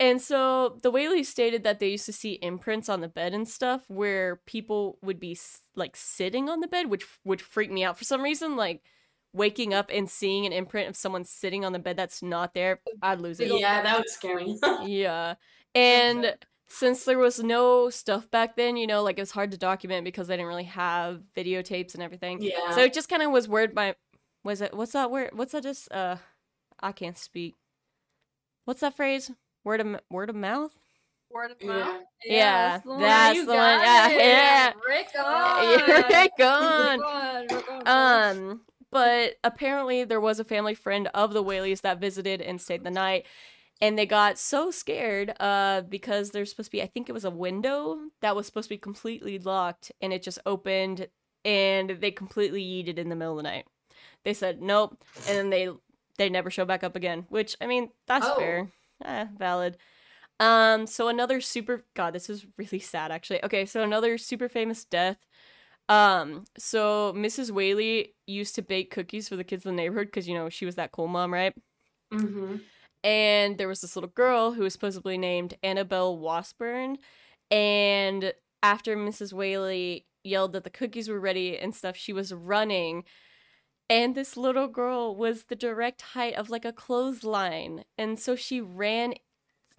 And 0.00 0.22
so 0.22 0.78
the 0.82 0.90
Whaley 0.90 1.24
stated 1.24 1.64
that 1.64 1.80
they 1.80 1.88
used 1.88 2.06
to 2.06 2.12
see 2.12 2.38
imprints 2.40 2.88
on 2.88 3.00
the 3.00 3.08
bed 3.08 3.34
and 3.34 3.48
stuff 3.48 3.82
where 3.88 4.36
people 4.46 4.98
would 5.02 5.18
be 5.18 5.36
like 5.74 5.96
sitting 5.96 6.48
on 6.48 6.60
the 6.60 6.68
bed, 6.68 6.86
which 6.86 7.04
would 7.24 7.40
freak 7.40 7.70
me 7.72 7.82
out 7.82 7.98
for 7.98 8.04
some 8.04 8.22
reason. 8.22 8.56
Like 8.56 8.82
waking 9.32 9.74
up 9.74 9.90
and 9.92 10.08
seeing 10.08 10.46
an 10.46 10.52
imprint 10.52 10.88
of 10.88 10.96
someone 10.96 11.24
sitting 11.24 11.64
on 11.64 11.72
the 11.72 11.78
bed 11.78 11.96
that's 11.96 12.22
not 12.22 12.54
there, 12.54 12.80
I'd 13.02 13.20
lose 13.20 13.40
it. 13.40 13.48
yeah, 13.48 13.82
that 13.82 13.98
would 13.98 14.08
scare 14.08 14.36
me. 14.36 14.58
Yeah. 14.84 15.34
And 15.74 16.34
since 16.68 17.04
there 17.04 17.18
was 17.18 17.40
no 17.40 17.90
stuff 17.90 18.30
back 18.30 18.56
then, 18.56 18.76
you 18.76 18.86
know, 18.86 19.02
like 19.02 19.18
it 19.18 19.22
was 19.22 19.30
hard 19.30 19.50
to 19.50 19.58
document 19.58 20.04
because 20.04 20.28
they 20.28 20.36
didn't 20.36 20.48
really 20.48 20.64
have 20.64 21.22
videotapes 21.36 21.94
and 21.94 22.02
everything. 22.02 22.42
yeah. 22.42 22.70
So 22.74 22.82
it 22.82 22.94
just 22.94 23.08
kind 23.08 23.22
of 23.22 23.30
was 23.30 23.48
word 23.48 23.74
by 23.74 23.96
was 24.44 24.60
it 24.60 24.74
what's 24.74 24.92
that 24.92 25.10
word? 25.10 25.30
What's 25.32 25.52
that 25.52 25.62
just 25.62 25.90
uh 25.92 26.16
I 26.80 26.92
can't 26.92 27.18
speak. 27.18 27.56
What's 28.64 28.80
that 28.80 28.96
phrase? 28.96 29.30
Word 29.64 29.80
of 29.80 30.00
word 30.10 30.30
of 30.30 30.36
mouth? 30.36 30.72
Word 31.30 31.50
of 31.50 31.56
yeah. 31.60 31.68
mouth. 31.70 32.00
Yeah, 32.24 32.80
Lauren, 32.86 33.02
that's 33.02 33.36
you 33.36 33.44
the 33.46 33.52
one. 33.52 33.58
got 33.58 33.82
Yeah, 33.82 34.08
it. 34.10 34.18
yeah. 34.18 34.72
Rick 34.88 35.08
Rick 35.14 35.16
on. 35.18 37.00
on. 37.00 37.00
Rick 37.00 37.02
on, 37.04 37.46
Rick 37.56 37.70
on. 37.86 38.36
Um, 38.48 38.60
but 38.90 39.34
apparently 39.44 40.04
there 40.04 40.20
was 40.20 40.40
a 40.40 40.44
family 40.44 40.74
friend 40.74 41.08
of 41.12 41.32
the 41.34 41.44
Whaleys 41.44 41.82
that 41.82 42.00
visited 42.00 42.40
and 42.40 42.60
stayed 42.60 42.84
the 42.84 42.90
night. 42.90 43.26
And 43.80 43.96
they 43.96 44.06
got 44.06 44.38
so 44.38 44.70
scared 44.72 45.34
uh, 45.38 45.82
because 45.82 46.30
there's 46.30 46.50
supposed 46.50 46.68
to 46.68 46.72
be, 46.72 46.82
I 46.82 46.86
think 46.86 47.08
it 47.08 47.12
was 47.12 47.24
a 47.24 47.30
window 47.30 47.98
that 48.22 48.34
was 48.34 48.46
supposed 48.46 48.68
to 48.68 48.74
be 48.74 48.78
completely 48.78 49.38
locked 49.38 49.92
and 50.00 50.12
it 50.12 50.22
just 50.22 50.40
opened 50.46 51.06
and 51.44 51.90
they 51.90 52.10
completely 52.10 52.60
yeeted 52.64 52.98
in 52.98 53.08
the 53.08 53.14
middle 53.14 53.38
of 53.38 53.44
the 53.44 53.48
night. 53.48 53.66
They 54.24 54.34
said 54.34 54.60
nope. 54.60 54.98
And 55.28 55.36
then 55.38 55.50
they 55.50 55.68
they 56.16 56.28
never 56.28 56.50
show 56.50 56.64
back 56.64 56.82
up 56.82 56.96
again, 56.96 57.26
which 57.28 57.54
I 57.60 57.66
mean, 57.68 57.90
that's 58.08 58.26
Oh. 58.26 58.34
fair. 58.36 58.72
Eh, 59.04 59.26
valid. 59.36 59.76
Um, 60.40 60.86
so 60.86 61.08
another 61.08 61.40
super 61.40 61.84
God, 61.94 62.12
this 62.12 62.30
is 62.30 62.46
really 62.56 62.78
sad 62.78 63.10
actually. 63.10 63.44
Okay, 63.44 63.66
so 63.66 63.82
another 63.82 64.18
super 64.18 64.48
famous 64.48 64.84
death. 64.84 65.18
Um, 65.88 66.44
so 66.56 67.12
Mrs. 67.16 67.50
Whaley 67.50 68.14
used 68.26 68.54
to 68.56 68.62
bake 68.62 68.90
cookies 68.90 69.28
for 69.28 69.36
the 69.36 69.44
kids 69.44 69.64
in 69.64 69.74
the 69.74 69.82
neighborhood 69.82 70.08
because 70.08 70.28
you 70.28 70.34
know 70.34 70.48
she 70.48 70.66
was 70.66 70.76
that 70.76 70.92
cool 70.92 71.08
mom, 71.08 71.32
right? 71.32 71.54
Mm-hmm. 72.12 72.56
And 73.04 73.58
there 73.58 73.68
was 73.68 73.80
this 73.80 73.96
little 73.96 74.10
girl 74.10 74.52
who 74.52 74.62
was 74.62 74.72
supposedly 74.72 75.18
named 75.18 75.54
Annabelle 75.62 76.18
Washburn. 76.18 76.98
And 77.50 78.32
after 78.62 78.96
Mrs. 78.96 79.32
Whaley 79.32 80.06
yelled 80.24 80.52
that 80.52 80.64
the 80.64 80.70
cookies 80.70 81.08
were 81.08 81.20
ready 81.20 81.56
and 81.58 81.74
stuff, 81.74 81.96
she 81.96 82.12
was 82.12 82.32
running. 82.32 83.04
And 83.90 84.14
this 84.14 84.36
little 84.36 84.68
girl 84.68 85.16
was 85.16 85.44
the 85.44 85.56
direct 85.56 86.02
height 86.02 86.34
of 86.34 86.50
like 86.50 86.64
a 86.64 86.72
clothesline. 86.72 87.84
And 87.96 88.18
so 88.18 88.36
she 88.36 88.60
ran 88.60 89.14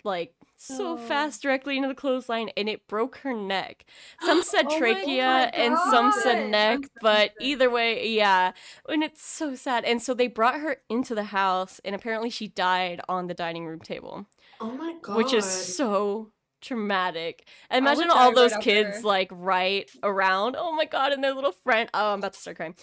like 0.03 0.34
so 0.57 0.93
Oh. 0.93 0.97
fast 0.97 1.41
directly 1.41 1.78
into 1.78 1.89
the 1.89 1.95
clothesline 1.95 2.49
and 2.57 2.68
it 2.70 2.88
broke 2.88 3.18
her 3.18 3.34
neck. 3.34 3.86
Some 4.22 4.41
said 4.43 4.68
Oh 4.70 4.78
trachea 4.80 5.51
and 5.53 5.78
some 5.91 6.12
said 6.12 6.49
neck, 6.49 6.80
but 7.01 7.32
either 7.39 7.70
way, 7.70 8.07
yeah. 8.10 8.53
And 8.88 9.03
it's 9.03 9.22
so 9.26 9.55
sad. 9.55 9.86
And 9.86 10.01
so 10.01 10.14
they 10.14 10.28
brought 10.28 10.60
her 10.60 10.78
into 10.89 11.14
the 11.16 11.26
house 11.26 11.80
and 11.86 11.93
apparently 11.95 12.30
she 12.30 12.47
died 12.47 13.01
on 13.10 13.28
the 13.28 13.34
dining 13.34 13.66
room 13.68 13.80
table, 13.80 14.26
Oh 14.60 14.72
my 14.72 14.95
god. 15.01 15.18
which 15.18 15.34
is 15.34 15.45
so 15.45 16.32
traumatic. 16.62 17.47
Imagine 17.72 18.10
all 18.10 18.34
those 18.34 18.53
right 18.53 18.62
kids 18.64 19.03
like 19.03 19.30
right 19.32 19.89
around. 20.03 20.55
Oh 20.57 20.74
my 20.76 20.86
god, 20.86 21.14
and 21.14 21.24
their 21.24 21.34
little 21.34 21.51
friend. 21.53 21.89
Oh, 21.93 22.14
I'm 22.14 22.20
about 22.20 22.34
to 22.34 22.39
start 22.39 22.57
crying. 22.57 22.76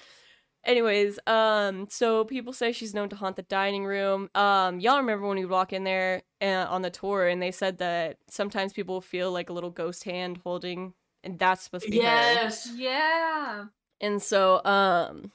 Anyways, 0.67 1.21
um, 1.29 1.87
so 1.89 2.25
people 2.25 2.53
say 2.53 2.73
she's 2.73 2.93
known 2.93 3.09
to 3.11 3.17
haunt 3.17 3.37
the 3.37 3.43
dining 3.43 3.85
room. 3.85 4.29
Um, 4.35 4.81
y'all 4.81 4.99
remember 4.99 5.25
when 5.27 5.39
we 5.39 5.47
walk 5.47 5.73
in 5.73 5.85
there 5.85 6.23
uh, 6.43 6.67
on 6.69 6.83
the 6.83 6.91
tour, 6.91 7.29
and 7.29 7.41
they 7.41 7.53
said 7.53 7.79
that 7.79 8.19
sometimes 8.29 8.73
people 8.73 9.01
feel 9.01 9.31
like 9.31 9.49
a 9.49 9.53
little 9.53 9.71
ghost 9.71 10.03
hand 10.03 10.41
holding, 10.43 10.95
and 11.23 11.39
that's 11.39 11.62
supposed 11.62 11.85
to 11.85 11.91
be 11.93 11.99
her. 11.99 12.03
Yes. 12.03 12.69
Yeah. 12.75 13.67
And 14.01 14.21
so, 14.21 14.62
um, 14.64 15.31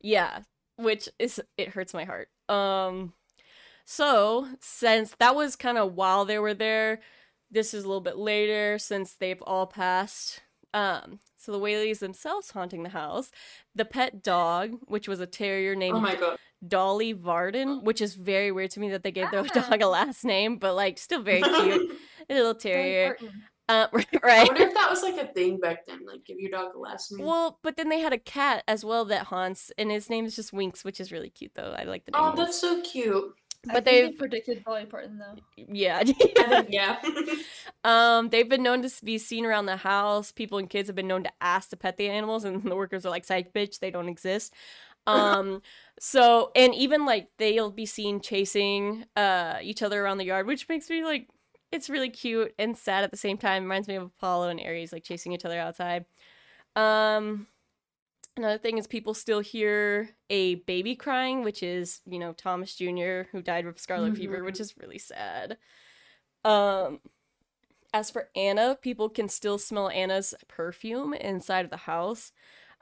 yeah, 0.00 0.42
which 0.76 1.08
is 1.18 1.42
it 1.56 1.70
hurts 1.70 1.92
my 1.92 2.04
heart. 2.04 2.28
Um, 2.48 3.12
so 3.84 4.46
since 4.60 5.16
that 5.18 5.34
was 5.34 5.56
kind 5.56 5.78
of 5.78 5.94
while 5.94 6.24
they 6.24 6.38
were 6.38 6.54
there, 6.54 7.00
this 7.50 7.74
is 7.74 7.82
a 7.82 7.88
little 7.88 8.00
bit 8.00 8.18
later 8.18 8.78
since 8.78 9.14
they've 9.14 9.42
all 9.42 9.66
passed. 9.66 10.42
Um, 10.72 11.18
so 11.46 11.52
the 11.52 11.58
Whaleys 11.60 12.00
themselves 12.00 12.50
haunting 12.50 12.82
the 12.82 12.88
house. 12.90 13.30
The 13.74 13.84
pet 13.84 14.22
dog, 14.22 14.72
which 14.86 15.06
was 15.08 15.20
a 15.20 15.26
terrier 15.26 15.74
named 15.74 15.96
Oh 15.96 16.00
my 16.00 16.16
god. 16.16 16.38
Dolly 16.66 17.12
Varden, 17.12 17.84
which 17.84 18.00
is 18.00 18.14
very 18.14 18.50
weird 18.50 18.72
to 18.72 18.80
me 18.80 18.90
that 18.90 19.02
they 19.02 19.12
gave 19.12 19.30
their 19.30 19.40
Ah. 19.54 19.68
dog 19.68 19.80
a 19.82 19.86
last 19.88 20.24
name, 20.24 20.56
but 20.58 20.74
like 20.74 20.98
still 20.98 21.22
very 21.22 21.40
cute. 21.60 21.96
a 22.28 22.34
little 22.34 22.54
terrier. 22.54 23.16
Uh, 23.68 23.86
I 23.94 24.04
right. 24.22 24.48
wonder 24.48 24.62
if 24.62 24.74
that 24.74 24.90
was 24.90 25.02
like 25.02 25.16
a 25.16 25.26
thing 25.32 25.58
back 25.60 25.86
then, 25.86 26.04
like 26.06 26.24
give 26.24 26.38
your 26.38 26.50
dog 26.50 26.74
a 26.74 26.78
last 26.78 27.12
name. 27.12 27.26
Well, 27.26 27.58
but 27.62 27.76
then 27.76 27.88
they 27.88 28.00
had 28.00 28.12
a 28.12 28.18
cat 28.18 28.64
as 28.68 28.84
well 28.84 29.04
that 29.06 29.26
haunts, 29.26 29.70
and 29.78 29.90
his 29.90 30.08
name 30.10 30.24
is 30.24 30.36
just 30.36 30.52
Winks, 30.52 30.84
which 30.84 31.00
is 31.00 31.10
really 31.12 31.30
cute 31.30 31.52
though. 31.54 31.74
I 31.76 31.84
like 31.84 32.04
the 32.04 32.12
name. 32.12 32.22
oh, 32.22 32.34
that's 32.36 32.60
so 32.60 32.80
cute. 32.82 33.32
I 33.68 33.72
But 33.74 33.84
they 33.84 34.02
they've- 34.02 34.18
predicted 34.18 34.64
Dolly 34.64 34.84
Parton 34.86 35.18
though. 35.18 35.36
yeah. 35.56 36.02
Yeah. 36.68 36.96
um, 37.84 38.28
they've 38.30 38.48
been 38.48 38.62
known 38.62 38.82
to 38.82 39.04
be 39.04 39.18
seen 39.18 39.44
around 39.44 39.66
the 39.66 39.76
house. 39.76 40.32
People 40.32 40.58
and 40.58 40.68
kids 40.70 40.88
have 40.88 40.96
been 40.96 41.08
known 41.08 41.24
to 41.24 41.32
ask 41.40 41.70
to 41.70 41.76
pet 41.76 41.96
the 41.96 42.08
animals, 42.08 42.44
and 42.44 42.62
the 42.62 42.76
workers 42.76 43.04
are 43.06 43.10
like, 43.10 43.24
"Psych, 43.24 43.52
bitch, 43.52 43.78
they 43.80 43.90
don't 43.90 44.08
exist." 44.08 44.52
Um, 45.06 45.62
so 46.00 46.50
and 46.56 46.74
even 46.74 47.06
like 47.06 47.28
they'll 47.38 47.70
be 47.70 47.86
seen 47.86 48.20
chasing 48.20 49.04
uh 49.14 49.58
each 49.62 49.82
other 49.82 50.02
around 50.02 50.18
the 50.18 50.24
yard, 50.24 50.46
which 50.46 50.68
makes 50.68 50.90
me 50.90 51.04
like 51.04 51.28
it's 51.72 51.88
really 51.90 52.10
cute 52.10 52.52
and 52.58 52.76
sad 52.76 53.04
at 53.04 53.10
the 53.10 53.16
same 53.16 53.38
time. 53.38 53.62
Reminds 53.64 53.86
me 53.88 53.94
of 53.96 54.04
Apollo 54.04 54.48
and 54.48 54.60
Ares 54.60 54.92
like 54.92 55.04
chasing 55.04 55.32
each 55.32 55.44
other 55.44 55.58
outside. 55.58 56.04
Um, 56.74 57.46
another 58.36 58.58
thing 58.58 58.78
is 58.78 58.86
people 58.86 59.14
still 59.14 59.40
hear 59.40 60.10
a 60.30 60.56
baby 60.56 60.94
crying, 60.96 61.42
which 61.42 61.62
is 61.62 62.00
you 62.06 62.18
know 62.18 62.32
Thomas 62.32 62.74
Jr. 62.74 63.28
who 63.32 63.42
died 63.42 63.66
of 63.66 63.78
scarlet 63.78 64.16
fever, 64.16 64.44
which 64.44 64.60
is 64.60 64.76
really 64.76 64.98
sad. 64.98 65.58
Um, 66.44 67.00
as 67.94 68.10
for 68.10 68.28
Anna, 68.36 68.78
people 68.80 69.08
can 69.08 69.28
still 69.28 69.58
smell 69.58 69.88
Anna's 69.88 70.34
perfume 70.48 71.14
inside 71.14 71.64
of 71.64 71.70
the 71.70 71.76
house. 71.78 72.32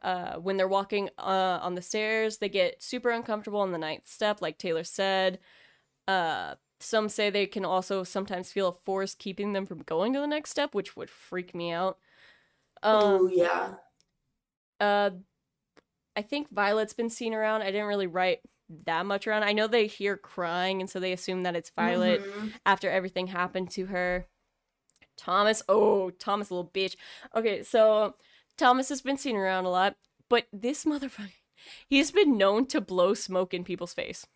Uh, 0.03 0.35
when 0.37 0.57
they're 0.57 0.69
walking 0.69 1.09
uh, 1.19 1.59
on 1.63 1.75
the 1.75 1.83
stairs, 1.83 2.39
they 2.39 2.49
get 2.49 2.83
super 2.83 3.11
uncomfortable 3.11 3.61
on 3.61 3.73
the 3.73 3.79
ninth 3.79 4.07
step, 4.07 4.43
like 4.43 4.59
Taylor 4.59 4.85
said. 4.85 5.39
Uh, 6.09 6.57
some 6.81 7.09
say 7.09 7.31
they 7.31 7.47
can 7.47 7.65
also 7.65 8.05
sometimes 8.05 8.53
feel 8.53 8.69
a 8.69 8.73
force 8.73 9.15
keeping 9.15 9.53
them 9.53 9.67
from 9.67 9.83
going 9.85 10.13
to 10.15 10.21
the 10.21 10.27
next 10.27 10.51
step, 10.51 10.75
which 10.75 10.97
would 10.97 11.11
freak 11.11 11.55
me 11.55 11.73
out. 11.73 11.99
oh 12.91 13.27
Um, 13.27 13.29
yeah. 13.29 13.77
uh, 14.81 15.11
I 16.17 16.23
think 16.23 16.51
Violet's 16.53 16.93
been 16.95 17.11
seen 17.11 17.35
around. 17.35 17.63
I 17.63 17.67
didn't 17.73 17.87
really 17.87 18.07
write 18.07 18.41
that 18.87 19.05
much 19.07 19.27
around. 19.27 19.43
I 19.45 19.53
know 19.53 19.67
they 19.67 19.87
hear 19.87 20.17
crying, 20.17 20.81
and 20.81 20.89
so 20.89 20.99
they 21.01 21.13
assume 21.13 21.43
that 21.43 21.57
it's 21.57 21.71
Violet 21.71 22.23
Mhm. 22.25 22.53
after 22.65 22.91
everything 22.91 23.27
happened 23.29 23.71
to 23.73 23.87
her. 23.87 24.27
Thomas, 25.17 25.63
oh, 25.69 26.11
Thomas, 26.11 26.51
little 26.51 26.71
bitch. 26.71 26.97
Okay, 27.35 27.63
so 27.63 28.15
Thomas 28.57 28.89
has 28.89 29.01
been 29.03 29.17
seen 29.19 29.37
around 29.37 29.65
a 29.65 29.71
lot, 29.71 29.97
but 30.29 30.47
this 30.53 30.85
motherfucker, 30.85 31.33
he's 31.89 32.11
been 32.11 32.37
known 32.37 32.67
to 32.67 32.81
blow 32.81 33.15
smoke 33.15 33.55
in 33.55 33.65
people's 33.65 33.95
face. 33.95 34.27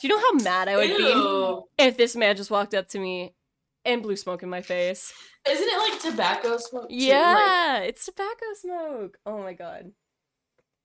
Do 0.00 0.06
you 0.08 0.14
know 0.14 0.20
how 0.20 0.32
mad 0.44 0.68
I 0.68 0.76
would 0.76 0.96
be 0.96 1.84
if 1.84 1.96
this 1.96 2.14
man 2.14 2.36
just 2.36 2.50
walked 2.52 2.72
up 2.74 2.88
to 2.90 2.98
me 3.00 3.34
and 3.84 4.02
blew 4.02 4.16
smoke 4.16 4.42
in 4.44 4.48
my 4.48 4.62
face? 4.62 5.12
Isn't 5.48 5.68
it 5.68 5.78
like 5.90 6.00
tobacco 6.00 6.56
smoke? 6.56 6.88
too? 6.88 6.94
Like, 6.94 7.00
Yeah, 7.02 7.78
it's 7.80 8.04
tobacco 8.04 8.46
smoke. 8.54 9.18
Oh 9.26 9.38
my 9.42 9.54
god. 9.54 9.92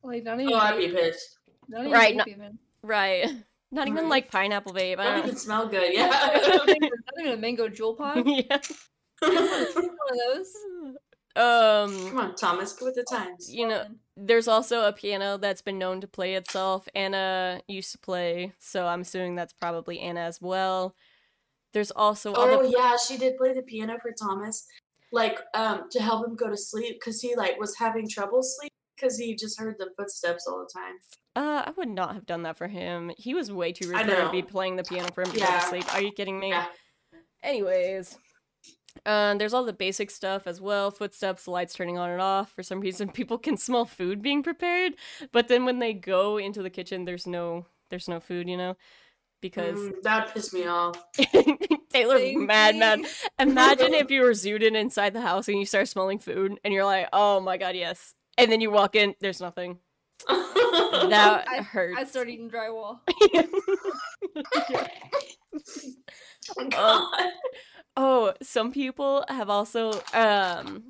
Like 0.03 0.23
not 0.23 0.39
even. 0.39 0.53
oh, 0.53 0.57
I'd 0.57 0.77
be 0.77 0.89
pissed. 0.89 1.39
Not 1.67 1.81
even 1.81 1.91
Right, 1.91 2.13
vape 2.13 2.17
no- 2.17 2.23
even. 2.27 2.59
Right. 2.83 3.29
Not 3.71 3.87
even 3.87 4.07
like 4.07 4.29
pineapple 4.29 4.71
vape. 4.71 4.99
I 4.99 5.05
don't 5.05 5.23
even 5.25 5.35
smell 5.35 5.67
good. 5.67 5.91
not, 5.97 6.11
Yeah. 6.11 6.63
even, 6.67 6.79
not 6.81 7.19
even 7.19 7.31
a 7.33 7.37
mango 7.37 7.67
Juul 7.69 7.97
pod. 7.97 8.17
yeah. 8.27 8.59
One 9.19 9.35
of 9.35 9.73
those. 9.73 10.53
Um 11.35 12.09
Come 12.09 12.19
on, 12.19 12.35
Thomas, 12.35 12.73
go 12.73 12.85
with 12.85 12.93
the 12.93 13.03
times. 13.03 13.51
you 13.51 13.67
know, 13.67 13.85
there's 14.15 14.47
also 14.47 14.83
a 14.87 14.93
piano 14.93 15.39
that's 15.39 15.63
been 15.63 15.79
known 15.79 16.01
to 16.01 16.07
play 16.07 16.35
itself. 16.35 16.87
Anna 16.93 17.61
used 17.67 17.91
to 17.93 17.97
play, 17.97 18.53
so 18.59 18.85
I'm 18.85 19.01
assuming 19.01 19.33
that's 19.33 19.53
probably 19.53 19.99
Anna 19.99 20.19
as 20.19 20.39
well. 20.39 20.93
There's 21.73 21.89
also 21.89 22.33
all 22.35 22.43
Oh 22.47 22.61
the 22.63 22.69
yeah, 22.69 22.95
she 22.97 23.17
did 23.17 23.37
play 23.37 23.55
the 23.55 23.63
piano 23.63 23.97
for 23.99 24.11
Thomas, 24.11 24.67
like 25.11 25.39
um 25.55 25.89
to 25.89 25.99
help 25.99 26.27
him 26.27 26.35
go 26.35 26.47
to 26.47 26.57
sleep 26.57 26.99
because 26.99 27.21
he 27.21 27.35
like 27.35 27.59
was 27.59 27.75
having 27.77 28.07
trouble 28.07 28.43
sleep 28.43 28.71
because 28.95 29.17
he 29.17 29.35
just 29.35 29.59
heard 29.59 29.75
the 29.79 29.89
footsteps 29.97 30.47
all 30.47 30.59
the 30.59 30.69
time. 30.79 30.95
Uh, 31.35 31.63
I 31.65 31.71
would 31.77 31.89
not 31.89 32.13
have 32.13 32.25
done 32.25 32.43
that 32.43 32.57
for 32.57 32.67
him. 32.67 33.11
He 33.17 33.33
was 33.33 33.51
way 33.51 33.71
too 33.71 33.89
rude 33.89 34.05
to 34.07 34.29
be 34.31 34.41
playing 34.43 34.75
the 34.75 34.83
piano 34.83 35.11
for 35.13 35.21
him 35.23 35.31
to 35.31 35.39
go 35.39 35.45
Yeah. 35.45 35.59
to 35.59 35.65
sleep. 35.67 35.93
Are 35.93 36.01
you 36.01 36.11
kidding 36.11 36.39
me? 36.39 36.49
Yeah. 36.49 36.65
Anyways, 37.41 38.17
um, 39.05 39.37
there's 39.37 39.53
all 39.53 39.65
the 39.65 39.73
basic 39.73 40.11
stuff 40.11 40.47
as 40.47 40.61
well. 40.61 40.91
Footsteps, 40.91 41.47
lights 41.47 41.73
turning 41.73 41.97
on 41.97 42.09
and 42.09 42.21
off. 42.21 42.51
For 42.51 42.63
some 42.63 42.79
reason, 42.79 43.09
people 43.11 43.37
can 43.37 43.57
smell 43.57 43.85
food 43.85 44.21
being 44.21 44.43
prepared, 44.43 44.93
but 45.31 45.47
then 45.47 45.65
when 45.65 45.79
they 45.79 45.93
go 45.93 46.37
into 46.37 46.61
the 46.61 46.69
kitchen, 46.69 47.05
there's 47.05 47.27
no 47.27 47.65
there's 47.89 48.07
no 48.07 48.19
food. 48.19 48.47
You 48.47 48.57
know, 48.57 48.77
because 49.41 49.79
Mm, 49.79 50.01
that 50.03 50.33
pissed 50.33 50.53
me 50.53 50.67
off. 50.67 51.03
Taylor 51.89 52.17
Same 52.17 52.45
mad 52.45 52.75
mad. 52.75 53.01
Imagine 53.39 53.93
if 53.93 54.09
you 54.09 54.21
were 54.21 54.31
zooted 54.31 54.75
inside 54.75 55.13
the 55.13 55.21
house 55.21 55.47
and 55.47 55.59
you 55.59 55.65
start 55.65 55.87
smelling 55.87 56.19
food, 56.19 56.59
and 56.63 56.73
you're 56.73 56.85
like, 56.85 57.09
oh 57.11 57.39
my 57.39 57.57
god, 57.57 57.75
yes. 57.75 58.13
And 58.37 58.51
then 58.51 58.61
you 58.61 58.71
walk 58.71 58.95
in, 58.95 59.15
there's 59.19 59.41
nothing. 59.41 59.79
That 60.29 61.45
I- 61.49 61.61
hurts. 61.61 61.97
I 61.99 62.03
start 62.05 62.29
eating 62.29 62.49
drywall. 62.49 62.99
Oh, 66.57 66.67
God. 66.69 67.31
Oh, 67.95 68.33
some 68.41 68.71
people 68.71 69.23
have 69.29 69.49
also 69.49 69.91
um 70.13 70.83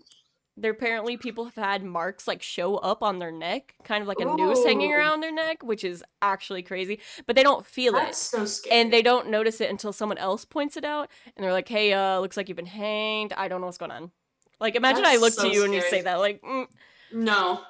there 0.56 0.72
apparently 0.72 1.18
people 1.18 1.46
have 1.46 1.56
had 1.56 1.84
marks 1.84 2.28
like 2.28 2.42
show 2.42 2.78
up 2.78 3.04
on 3.04 3.20
their 3.20 3.32
neck, 3.32 3.76
kind 3.84 4.02
of 4.02 4.08
like 4.08 4.20
a 4.20 4.26
noose 4.26 4.64
hanging 4.66 4.94
around 4.94 5.20
their 5.22 5.32
neck, 5.34 5.64
which 5.64 5.84
is 5.84 6.04
actually 6.22 6.62
crazy. 6.64 7.00
But 7.28 7.36
they 7.36 7.44
don't 7.44 7.66
feel 7.66 7.94
That's 7.94 8.34
it. 8.34 8.38
so 8.38 8.46
scary. 8.46 8.80
And 8.80 8.94
they 8.94 9.02
don't 9.02 9.30
notice 9.30 9.60
it 9.62 9.70
until 9.70 9.92
someone 9.94 10.18
else 10.18 10.46
points 10.46 10.78
it 10.78 10.86
out 10.86 11.10
and 11.36 11.44
they're 11.44 11.52
like, 11.54 11.68
"Hey, 11.68 11.92
uh, 11.94 12.20
looks 12.20 12.38
like 12.38 12.48
you've 12.50 12.56
been 12.56 12.66
hanged. 12.66 13.34
I 13.34 13.48
don't 13.48 13.62
know 13.62 13.68
what's 13.68 13.78
going 13.78 13.92
on." 13.92 14.12
Like 14.60 14.76
imagine 14.76 15.06
I 15.06 15.18
look 15.18 15.34
so 15.34 15.44
to 15.44 15.54
you 15.54 15.66
and 15.66 15.74
you 15.74 15.82
say 15.82 16.02
that 16.02 16.20
like, 16.20 16.42
mm, 16.42 16.68
no. 17.14 17.62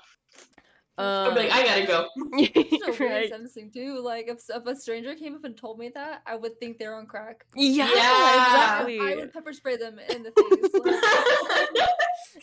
um, 0.97 1.05
I'm 1.29 1.35
like, 1.35 1.51
I 1.51 1.63
gotta 1.65 1.85
go. 1.87 2.07
So 2.95 3.05
right. 3.05 3.29
sensing 3.29 3.71
too. 3.71 3.99
Like 3.99 4.27
if, 4.27 4.39
if 4.49 4.65
a 4.65 4.75
stranger 4.75 5.15
came 5.15 5.35
up 5.35 5.43
and 5.43 5.55
told 5.57 5.79
me 5.79 5.89
that, 5.93 6.21
I 6.25 6.35
would 6.35 6.59
think 6.59 6.77
they're 6.77 6.95
on 6.95 7.05
crack. 7.05 7.45
Yeah, 7.55 7.89
Yeah. 7.93 8.43
exactly. 8.47 8.99
I 8.99 9.15
would 9.15 9.31
pepper 9.33 9.53
spray 9.53 9.77
them 9.77 9.99
in 10.09 10.23
the 10.23 10.31
face. 10.31 10.73
like- 11.77 11.87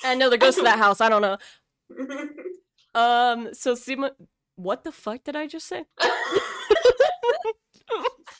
I 0.05 0.15
know 0.15 0.31
the 0.31 0.39
ghost 0.39 0.59
of 0.59 0.65
that 0.65 0.79
house. 0.79 1.01
I 1.01 1.09
don't 1.09 1.23
know. 1.23 1.37
Um, 2.95 3.53
so 3.55 3.75
Sima, 3.75 4.11
what 4.57 4.85
the 4.85 4.93
fuck 4.93 5.23
did 5.25 5.37
I 5.37 5.47
just 5.47 5.67
say? 5.69 5.85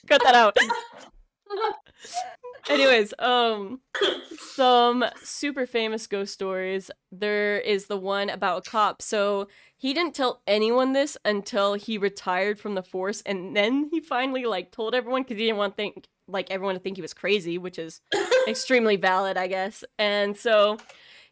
Cut 0.09 0.23
that 0.25 0.35
out. 0.35 0.57
Anyways, 2.69 3.15
um, 3.19 3.81
some 4.39 5.05
super 5.23 5.67
famous 5.67 6.07
ghost 6.07 6.33
stories. 6.33 6.91
There 7.11 7.59
is 7.59 7.87
the 7.87 7.97
one 7.97 8.31
about 8.31 8.67
a 8.67 8.71
cop. 8.71 9.03
So 9.03 9.49
he 9.77 9.95
didn't 9.95 10.15
tell 10.15 10.43
anyone 10.47 10.93
this 10.93 11.17
until 11.25 11.75
he 11.75 11.99
retired 11.99 12.61
from 12.61 12.75
the 12.75 12.83
force, 12.83 13.23
and 13.23 13.57
then 13.57 13.89
he 13.91 14.01
finally 14.01 14.45
like 14.45 14.73
told 14.73 14.95
everyone 14.95 15.23
because 15.23 15.39
he 15.39 15.45
didn't 15.45 15.59
want 15.59 15.77
think 15.77 16.07
like 16.29 16.51
everyone 16.51 16.75
to 16.75 16.81
think 16.81 16.97
he 16.97 17.03
was 17.03 17.15
crazy, 17.15 17.59
which 17.59 17.79
is 17.79 18.01
extremely 18.49 18.97
valid, 18.97 19.37
I 19.37 19.47
guess. 19.47 19.85
And 19.99 20.37
so 20.37 20.79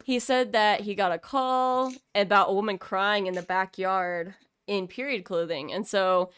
he 0.04 0.18
said 0.18 0.52
that 0.52 0.80
he 0.80 0.94
got 0.94 1.12
a 1.12 1.18
call 1.18 1.92
about 2.14 2.50
a 2.50 2.54
woman 2.54 2.78
crying 2.78 3.26
in 3.26 3.34
the 3.34 3.42
backyard 3.42 4.34
in 4.66 4.88
period 4.88 5.24
clothing. 5.24 5.72
And 5.72 5.86
so 5.86 6.30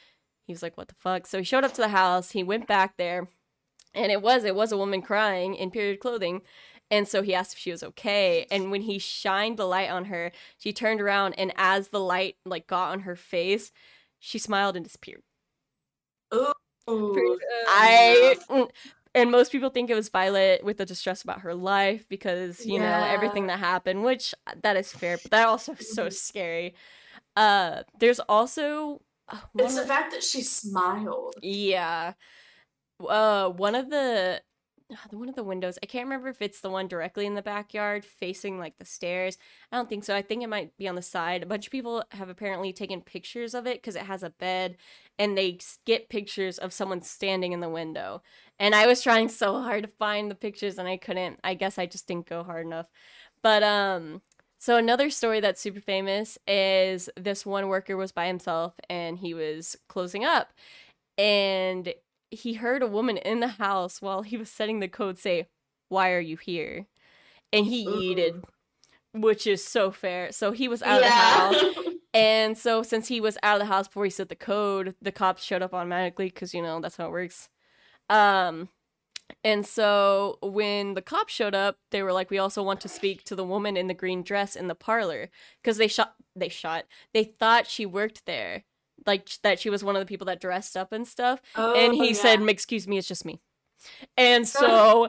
he 0.46 0.52
was 0.52 0.62
like, 0.62 0.76
what 0.76 0.88
the 0.88 0.94
fuck? 0.98 1.26
So 1.26 1.38
he 1.38 1.44
showed 1.44 1.64
up 1.64 1.74
to 1.74 1.80
the 1.80 1.88
house, 1.88 2.32
he 2.32 2.42
went 2.42 2.66
back 2.66 2.96
there, 2.96 3.28
and 3.94 4.12
it 4.12 4.22
was 4.22 4.44
it 4.44 4.54
was 4.54 4.72
a 4.72 4.76
woman 4.76 5.02
crying 5.02 5.54
in 5.54 5.70
period 5.70 6.00
clothing. 6.00 6.42
And 6.90 7.06
so 7.06 7.22
he 7.22 7.34
asked 7.34 7.52
if 7.52 7.58
she 7.58 7.70
was 7.70 7.82
okay. 7.84 8.46
And 8.50 8.70
when 8.72 8.82
he 8.82 8.98
shined 8.98 9.56
the 9.58 9.64
light 9.66 9.90
on 9.90 10.06
her, 10.06 10.32
she 10.58 10.72
turned 10.72 11.00
around 11.00 11.34
and 11.34 11.52
as 11.56 11.88
the 11.88 12.00
light 12.00 12.36
like 12.44 12.66
got 12.66 12.90
on 12.90 13.00
her 13.00 13.14
face, 13.16 13.70
she 14.18 14.38
smiled 14.38 14.76
and 14.76 14.84
disappeared. 14.84 15.22
Uh, 16.32 17.32
I 17.66 18.36
mm, 18.48 18.70
and 19.14 19.30
most 19.30 19.52
people 19.52 19.70
think 19.70 19.90
it 19.90 19.94
was 19.94 20.08
Violet 20.08 20.64
with 20.64 20.76
the 20.78 20.86
distress 20.86 21.22
about 21.22 21.40
her 21.40 21.54
life 21.54 22.08
because 22.08 22.66
you 22.66 22.78
know 22.78 23.02
everything 23.02 23.46
that 23.48 23.58
happened, 23.58 24.02
which 24.04 24.34
uh, 24.46 24.54
that 24.62 24.76
is 24.76 24.92
fair, 24.92 25.18
but 25.18 25.30
that 25.30 25.46
also 25.48 25.72
is 25.72 25.88
so 25.88 26.06
Mhm. 26.06 26.12
scary. 26.12 26.74
Uh, 27.36 27.82
there's 27.98 28.20
also 28.20 29.02
uh, 29.28 29.38
It's 29.58 29.76
the 29.76 29.86
fact 29.86 30.12
that 30.12 30.22
she 30.22 30.42
smiled. 30.42 31.34
yeah, 31.42 32.14
uh, 33.08 33.48
one 33.50 33.74
of 33.74 33.90
the 33.90 34.42
one 35.10 35.28
of 35.28 35.34
the 35.34 35.44
windows. 35.44 35.78
I 35.82 35.86
can't 35.86 36.06
remember 36.06 36.28
if 36.28 36.42
it's 36.42 36.60
the 36.60 36.70
one 36.70 36.88
directly 36.88 37.26
in 37.26 37.34
the 37.34 37.42
backyard 37.42 38.04
facing 38.04 38.58
like 38.58 38.78
the 38.78 38.84
stairs. 38.84 39.38
I 39.70 39.76
don't 39.76 39.88
think 39.88 40.04
so. 40.04 40.14
I 40.14 40.22
think 40.22 40.42
it 40.42 40.48
might 40.48 40.76
be 40.76 40.88
on 40.88 40.94
the 40.94 41.02
side. 41.02 41.42
A 41.42 41.46
bunch 41.46 41.66
of 41.66 41.72
people 41.72 42.04
have 42.12 42.28
apparently 42.28 42.72
taken 42.72 43.00
pictures 43.00 43.54
of 43.54 43.66
it 43.66 43.78
because 43.78 43.96
it 43.96 44.02
has 44.02 44.22
a 44.22 44.30
bed, 44.30 44.76
and 45.18 45.36
they 45.36 45.58
get 45.84 46.08
pictures 46.08 46.58
of 46.58 46.72
someone 46.72 47.02
standing 47.02 47.52
in 47.52 47.60
the 47.60 47.68
window. 47.68 48.22
And 48.58 48.74
I 48.74 48.86
was 48.86 49.02
trying 49.02 49.28
so 49.28 49.60
hard 49.62 49.84
to 49.84 49.88
find 49.88 50.30
the 50.30 50.34
pictures, 50.34 50.78
and 50.78 50.88
I 50.88 50.96
couldn't. 50.96 51.40
I 51.44 51.54
guess 51.54 51.78
I 51.78 51.86
just 51.86 52.06
didn't 52.06 52.28
go 52.28 52.42
hard 52.42 52.66
enough. 52.66 52.86
But 53.42 53.62
um, 53.62 54.22
so 54.58 54.76
another 54.76 55.08
story 55.10 55.40
that's 55.40 55.60
super 55.60 55.80
famous 55.80 56.38
is 56.46 57.08
this 57.16 57.46
one 57.46 57.68
worker 57.68 57.96
was 57.96 58.12
by 58.12 58.26
himself, 58.26 58.74
and 58.88 59.18
he 59.18 59.34
was 59.34 59.76
closing 59.88 60.24
up, 60.24 60.52
and 61.16 61.94
he 62.30 62.54
heard 62.54 62.82
a 62.82 62.86
woman 62.86 63.16
in 63.16 63.40
the 63.40 63.48
house 63.48 64.00
while 64.00 64.22
he 64.22 64.36
was 64.36 64.50
setting 64.50 64.80
the 64.80 64.88
code 64.88 65.18
say, 65.18 65.48
"Why 65.88 66.12
are 66.12 66.20
you 66.20 66.36
here?" 66.36 66.86
And 67.52 67.66
he 67.66 67.86
yeeted, 67.86 68.44
which 69.12 69.46
is 69.46 69.64
so 69.64 69.90
fair. 69.90 70.32
So 70.32 70.52
he 70.52 70.68
was 70.68 70.82
out 70.82 71.02
of 71.02 71.08
the 71.08 71.10
house, 71.10 71.64
and 72.14 72.56
so 72.56 72.82
since 72.82 73.08
he 73.08 73.20
was 73.20 73.38
out 73.42 73.56
of 73.56 73.60
the 73.60 73.72
house 73.72 73.88
before 73.88 74.04
he 74.04 74.10
set 74.10 74.28
the 74.28 74.36
code, 74.36 74.94
the 75.02 75.12
cops 75.12 75.42
showed 75.42 75.62
up 75.62 75.74
automatically 75.74 76.26
because 76.26 76.54
you 76.54 76.62
know 76.62 76.80
that's 76.80 76.96
how 76.96 77.06
it 77.06 77.12
works. 77.12 77.48
Um, 78.08 78.68
and 79.44 79.66
so 79.66 80.38
when 80.42 80.94
the 80.94 81.02
cops 81.02 81.32
showed 81.32 81.54
up, 81.54 81.78
they 81.90 82.02
were 82.02 82.12
like, 82.12 82.30
"We 82.30 82.38
also 82.38 82.62
want 82.62 82.80
to 82.82 82.88
speak 82.88 83.24
to 83.24 83.36
the 83.36 83.44
woman 83.44 83.76
in 83.76 83.86
the 83.88 83.94
green 83.94 84.22
dress 84.22 84.56
in 84.56 84.68
the 84.68 84.74
parlor 84.74 85.30
because 85.62 85.78
they 85.78 85.88
shot. 85.88 86.14
They 86.36 86.48
shot. 86.48 86.84
They 87.14 87.24
thought 87.24 87.66
she 87.66 87.86
worked 87.86 88.26
there." 88.26 88.64
Like 89.06 89.28
that 89.42 89.58
she 89.58 89.70
was 89.70 89.82
one 89.82 89.96
of 89.96 90.00
the 90.00 90.06
people 90.06 90.26
that 90.26 90.40
dressed 90.40 90.76
up 90.76 90.92
and 90.92 91.06
stuff 91.06 91.40
and 91.56 91.66
oh, 91.74 91.90
he 91.92 92.10
Oh, 92.10 92.14
said, 92.14 92.40
"Excuse 92.48 92.86
me, 92.86 92.98
it's 92.98 93.08
just 93.08 93.24
me." 93.24 93.40
And 94.16 94.46
so 94.46 95.08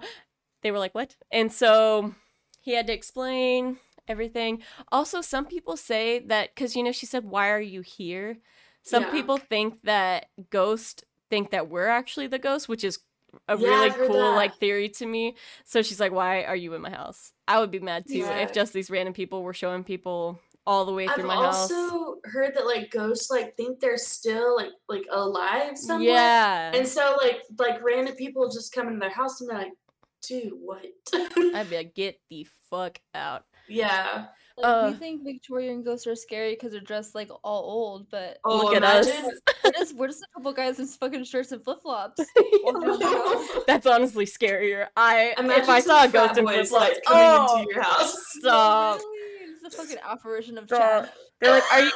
they 0.61 0.71
were 0.71 0.79
like, 0.79 0.95
"What?" 0.95 1.15
And 1.31 1.51
so 1.51 2.13
he 2.61 2.73
had 2.73 2.87
to 2.87 2.93
explain 2.93 3.77
everything. 4.07 4.61
Also, 4.91 5.21
some 5.21 5.45
people 5.45 5.77
say 5.77 6.19
that 6.19 6.53
because 6.55 6.75
you 6.75 6.83
know 6.83 6.91
she 6.91 7.05
said, 7.05 7.25
"Why 7.25 7.49
are 7.49 7.61
you 7.61 7.81
here?" 7.81 8.37
Some 8.83 9.03
Yeah. 9.03 9.11
people 9.11 9.37
think 9.37 9.81
that 9.83 10.27
ghosts 10.49 11.03
think 11.29 11.51
that 11.51 11.69
we're 11.69 11.87
actually 11.87 12.27
the 12.27 12.39
ghost, 12.39 12.67
which 12.67 12.83
is 12.83 12.99
a 13.47 13.55
Yeah, 13.55 13.67
really 13.67 13.91
cool 14.07 14.13
that. 14.13 14.35
like 14.35 14.55
theory 14.57 14.89
to 14.89 15.05
me. 15.05 15.35
So 15.63 15.81
she's 15.81 15.99
like, 15.99 16.11
"Why 16.11 16.43
are 16.43 16.55
you 16.55 16.73
in 16.73 16.81
my 16.81 16.89
house?" 16.89 17.33
I 17.47 17.59
would 17.59 17.71
be 17.71 17.79
mad 17.79 18.07
too 18.07 18.19
Yeah. 18.19 18.37
if 18.43 18.51
just 18.53 18.73
these 18.73 18.89
random 18.89 19.13
people 19.13 19.43
were 19.43 19.53
showing 19.53 19.83
people 19.83 20.39
all 20.67 20.85
the 20.85 20.93
way 20.93 21.07
through 21.07 21.23
I've 21.23 21.27
my 21.27 21.45
house. 21.45 21.71
also 21.71 22.15
heard 22.25 22.53
that 22.55 22.65
like 22.65 22.91
ghosts 22.91 23.31
like 23.31 23.55
think 23.57 23.79
they're 23.79 23.97
still 23.97 24.55
like 24.55 24.69
like 24.87 25.05
alive 25.11 25.77
somewhere. 25.77 26.13
Yeah, 26.13 26.71
And 26.73 26.87
so 26.87 27.17
like 27.21 27.41
like 27.57 27.83
random 27.83 28.15
people 28.15 28.49
just 28.49 28.73
come 28.73 28.87
into 28.87 28.99
their 28.99 29.09
house 29.09 29.41
and 29.41 29.49
they're 29.49 29.57
like, 29.57 29.73
dude, 30.27 30.53
what? 30.53 30.85
I'd 31.13 31.67
be 31.69 31.77
like, 31.77 31.95
"Get 31.95 32.19
the 32.29 32.45
fuck 32.69 32.99
out." 33.15 33.43
yeah. 33.67 34.27
Like, 34.57 34.65
Uh. 34.67 34.89
we 34.91 34.97
think 34.97 35.23
Victorian 35.23 35.81
ghosts 35.81 36.05
are 36.05 36.15
scary 36.15 36.51
because 36.53 36.73
they're 36.73 36.81
dressed 36.81 37.15
like 37.15 37.31
all 37.43 37.63
old, 37.63 38.09
but 38.11 38.37
Oh, 38.43 38.57
Look 38.57 38.75
at 38.75 38.83
us. 38.83 39.07
we're 39.63 39.71
just 39.71 39.95
we're 39.95 40.07
just 40.07 40.21
a 40.23 40.27
couple 40.35 40.51
guys 40.53 40.77
in 40.77 40.85
fucking 40.85 41.23
shirts 41.23 41.51
and 41.53 41.63
flip 41.63 41.81
flops. 41.81 42.21
That's 43.67 43.87
honestly 43.87 44.25
scarier. 44.25 44.87
I 44.95 45.33
Imagine 45.37 45.63
if 45.63 45.69
I 45.69 45.79
saw 45.79 46.03
a 46.03 46.07
ghost 46.09 46.37
in 46.37 46.45
flip 46.45 46.57
boys, 46.59 46.69
flops, 46.69 46.95
like, 46.95 47.03
coming 47.05 47.23
oh, 47.25 47.59
into 47.61 47.73
your 47.73 47.81
house. 47.83 48.15
stop. 48.39 48.99
It's 49.71 49.79
a 49.79 49.83
fucking 49.83 50.03
apparition 50.05 50.57
of. 50.57 50.67
Chad. 50.67 51.09
They're 51.39 51.51
like, 51.51 51.63
"Are 51.71 51.81
you 51.81 51.91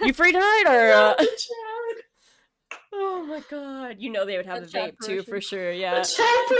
you 0.02 0.12
free 0.12 0.32
tonight 0.32 0.64
or?" 0.66 0.92
Uh... 0.92 1.14
Chad. 1.16 2.78
Oh 2.92 3.24
my 3.26 3.42
god! 3.50 3.96
You 3.98 4.10
know 4.10 4.24
they 4.24 4.36
would 4.36 4.46
have 4.46 4.62
A 4.62 4.66
a 4.66 4.68
vape 4.68 4.96
too 5.04 5.22
for 5.22 5.40
sure. 5.40 5.72
Yeah. 5.72 6.02
Chad. 6.02 6.26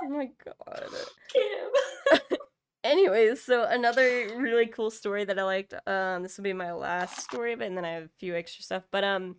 Oh 0.00 0.10
my 0.10 0.30
god. 0.44 0.88
Kim. 1.32 2.28
Anyways, 2.84 3.42
so 3.42 3.64
another 3.64 4.28
really 4.36 4.66
cool 4.66 4.90
story 4.90 5.24
that 5.24 5.38
I 5.38 5.42
liked. 5.42 5.74
Um, 5.86 6.22
this 6.22 6.36
will 6.36 6.44
be 6.44 6.52
my 6.52 6.72
last 6.72 7.20
story 7.20 7.52
of 7.52 7.60
it, 7.60 7.66
and 7.66 7.76
then 7.76 7.84
I 7.84 7.90
have 7.90 8.04
a 8.04 8.10
few 8.18 8.36
extra 8.36 8.62
stuff. 8.62 8.84
But 8.90 9.02
um, 9.04 9.36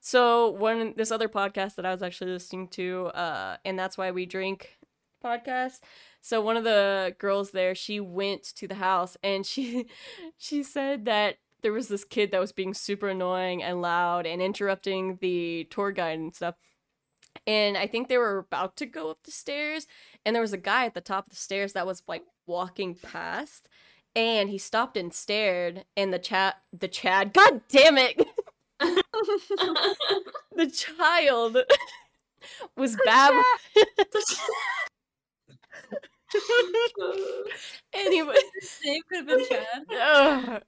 so 0.00 0.50
one 0.50 0.94
this 0.96 1.10
other 1.10 1.28
podcast 1.28 1.74
that 1.74 1.84
I 1.84 1.92
was 1.92 2.02
actually 2.02 2.30
listening 2.30 2.68
to, 2.68 3.06
uh, 3.08 3.56
and 3.64 3.78
that's 3.78 3.98
why 3.98 4.12
we 4.12 4.24
drink 4.24 4.78
podcast. 5.22 5.80
So 6.20 6.40
one 6.40 6.56
of 6.56 6.64
the 6.64 7.14
girls 7.18 7.52
there, 7.52 7.74
she 7.74 8.00
went 8.00 8.42
to 8.56 8.68
the 8.68 8.76
house, 8.76 9.16
and 9.22 9.46
she 9.46 9.86
she 10.38 10.62
said 10.62 11.04
that 11.06 11.36
there 11.62 11.72
was 11.72 11.88
this 11.88 12.04
kid 12.04 12.30
that 12.30 12.40
was 12.40 12.52
being 12.52 12.74
super 12.74 13.08
annoying 13.08 13.62
and 13.62 13.82
loud 13.82 14.26
and 14.26 14.40
interrupting 14.42 15.18
the 15.20 15.66
tour 15.70 15.90
guide 15.92 16.18
and 16.18 16.34
stuff. 16.34 16.54
and 17.46 17.76
I 17.76 17.86
think 17.86 18.08
they 18.08 18.18
were 18.18 18.38
about 18.38 18.76
to 18.78 18.86
go 18.86 19.10
up 19.10 19.18
the 19.24 19.30
stairs, 19.30 19.86
and 20.24 20.34
there 20.34 20.42
was 20.42 20.52
a 20.52 20.58
guy 20.58 20.86
at 20.86 20.94
the 20.94 21.00
top 21.00 21.26
of 21.26 21.30
the 21.30 21.36
stairs 21.36 21.72
that 21.74 21.86
was 21.86 22.02
like 22.08 22.24
walking 22.46 22.94
past, 22.94 23.68
and 24.16 24.50
he 24.50 24.58
stopped 24.58 24.96
and 24.96 25.12
stared, 25.14 25.84
and 25.96 26.12
the 26.12 26.18
chat, 26.18 26.56
the 26.72 26.88
Chad, 26.88 27.32
god 27.32 27.62
damn 27.68 27.98
it, 27.98 28.16
the 28.80 30.70
child 30.72 31.58
was 32.76 32.96
bab. 33.04 33.34
Anyway, 37.94 38.34
Name 38.84 39.02
could 39.08 39.18
have 39.18 39.26
been 39.26 39.46
Chad. 39.48 40.62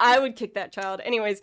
I 0.00 0.18
would 0.18 0.36
kick 0.36 0.54
that 0.54 0.72
child. 0.72 1.00
Anyways, 1.04 1.40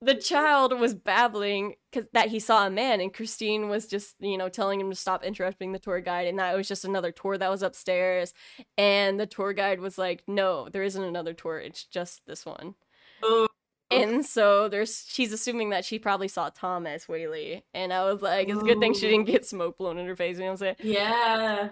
the 0.00 0.14
child 0.14 0.78
was 0.78 0.94
babbling 0.94 1.74
because 1.90 2.08
that 2.12 2.28
he 2.28 2.38
saw 2.38 2.66
a 2.66 2.70
man, 2.70 3.00
and 3.00 3.12
Christine 3.12 3.68
was 3.68 3.86
just 3.86 4.14
you 4.20 4.38
know 4.38 4.48
telling 4.48 4.80
him 4.80 4.90
to 4.90 4.96
stop 4.96 5.24
interrupting 5.24 5.72
the 5.72 5.78
tour 5.78 6.00
guide, 6.00 6.26
and 6.26 6.38
that 6.38 6.54
it 6.54 6.56
was 6.56 6.68
just 6.68 6.84
another 6.84 7.12
tour 7.12 7.38
that 7.38 7.50
was 7.50 7.62
upstairs. 7.62 8.32
And 8.76 9.18
the 9.18 9.26
tour 9.26 9.52
guide 9.52 9.80
was 9.80 9.98
like, 9.98 10.22
"No, 10.26 10.68
there 10.68 10.82
isn't 10.82 11.02
another 11.02 11.34
tour. 11.34 11.58
It's 11.58 11.84
just 11.84 12.26
this 12.26 12.46
one." 12.46 12.74
Oh, 13.22 13.48
And 14.02 14.24
so 14.24 14.68
there's 14.68 15.04
she's 15.08 15.32
assuming 15.32 15.70
that 15.70 15.84
she 15.84 15.98
probably 15.98 16.28
saw 16.28 16.50
Thomas 16.50 17.08
Whaley, 17.08 17.64
and 17.74 17.92
I 17.92 18.04
was 18.04 18.22
like, 18.22 18.48
it's 18.48 18.60
a 18.60 18.64
good 18.64 18.80
thing 18.80 18.94
she 18.94 19.08
didn't 19.08 19.26
get 19.26 19.44
smoke 19.46 19.78
blown 19.78 19.98
in 19.98 20.06
her 20.06 20.16
face. 20.16 20.36
You 20.36 20.44
know 20.44 20.52
what 20.52 20.52
I'm 20.52 20.56
saying? 20.58 20.76
yeah. 20.82 21.70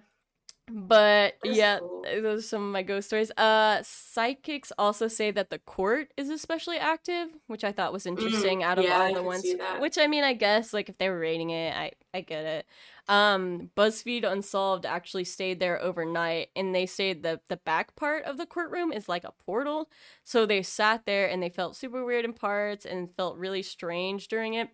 But 0.66 1.34
That's 1.42 1.56
yeah, 1.58 1.78
cool. 1.80 2.02
those 2.22 2.38
are 2.38 2.46
some 2.46 2.62
of 2.66 2.72
my 2.72 2.82
ghost 2.82 3.08
stories. 3.08 3.30
Uh, 3.32 3.82
psychics 3.82 4.72
also 4.78 5.08
say 5.08 5.30
that 5.30 5.50
the 5.50 5.58
court 5.58 6.12
is 6.16 6.30
especially 6.30 6.78
active, 6.78 7.28
which 7.48 7.64
I 7.64 7.72
thought 7.72 7.92
was 7.92 8.06
interesting. 8.06 8.62
out 8.62 8.78
of 8.78 8.84
Mm, 8.86 8.88
yeah, 8.88 8.98
all 9.02 9.14
the 9.14 9.22
ones, 9.22 9.44
which 9.78 9.98
I 9.98 10.06
mean, 10.06 10.24
I 10.24 10.32
guess 10.32 10.72
like 10.72 10.88
if 10.88 10.96
they 10.96 11.10
were 11.10 11.18
rating 11.18 11.50
it, 11.50 11.76
I 11.76 11.92
I 12.14 12.22
get 12.22 12.46
it. 12.46 12.66
Um, 13.07 13.70
BuzzFeed 13.76 14.24
Unsolved 14.24 14.86
actually 14.86 15.24
stayed 15.24 15.61
there 15.61 15.80
overnight, 15.82 16.48
and 16.57 16.74
they 16.74 16.86
say 16.86 17.12
the 17.12 17.40
the 17.48 17.59
back 17.59 17.94
part 17.96 18.24
of 18.24 18.38
the 18.38 18.46
courtroom 18.46 18.92
is 18.92 19.09
like 19.09 19.24
a 19.24 19.32
portal. 19.44 19.90
So 20.24 20.46
they 20.46 20.62
sat 20.62 21.05
there 21.05 21.28
and 21.28 21.42
they 21.42 21.50
felt 21.50 21.76
super 21.76 22.05
weird 22.05 22.24
in 22.24 22.32
parts 22.32 22.86
and 22.86 23.14
felt 23.14 23.36
really 23.36 23.62
strange 23.62 24.28
during 24.28 24.55
it, 24.55 24.70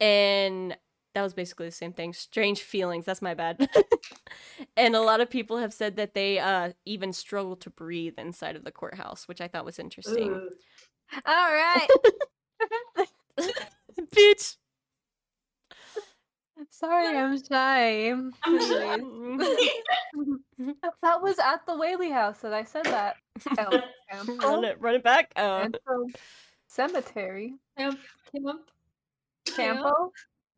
and 0.00 0.76
that 1.14 1.22
was 1.22 1.34
basically 1.34 1.66
the 1.66 1.72
same 1.72 1.92
thing. 1.92 2.12
Strange 2.12 2.62
feelings. 2.62 3.04
That's 3.04 3.22
my 3.22 3.34
bad. 3.34 3.68
and 4.76 4.94
a 4.94 5.00
lot 5.02 5.20
of 5.20 5.28
people 5.28 5.58
have 5.58 5.72
said 5.72 5.96
that 5.96 6.14
they 6.14 6.38
uh 6.38 6.72
even 6.84 7.12
struggle 7.12 7.56
to 7.56 7.70
breathe 7.70 8.14
inside 8.16 8.56
of 8.56 8.64
the 8.64 8.72
courthouse, 8.72 9.26
which 9.26 9.40
I 9.40 9.48
thought 9.48 9.64
was 9.64 9.78
interesting. 9.78 10.32
Ooh. 10.32 10.50
All 11.26 11.52
right. 11.52 11.88
Bitch. 14.14 14.56
Sorry, 16.72 17.18
I'm 17.18 17.36
shy. 17.36 18.10
I'm 18.10 18.32
shy. 18.44 18.96
that 21.02 21.20
was 21.20 21.38
at 21.38 21.66
the 21.66 21.76
Whaley 21.76 22.10
house 22.10 22.38
that 22.38 22.54
I 22.54 22.64
said 22.64 22.86
that. 22.86 23.16
El 23.58 24.26
run 24.38 24.64
it, 24.64 24.80
run 24.80 24.94
it 24.94 25.04
back. 25.04 25.30
Uh, 25.36 25.64
Central 25.64 26.06
Cemetery. 26.66 27.54
Camp, 27.76 27.98
camp, 28.32 28.60
Campo? 29.54 30.12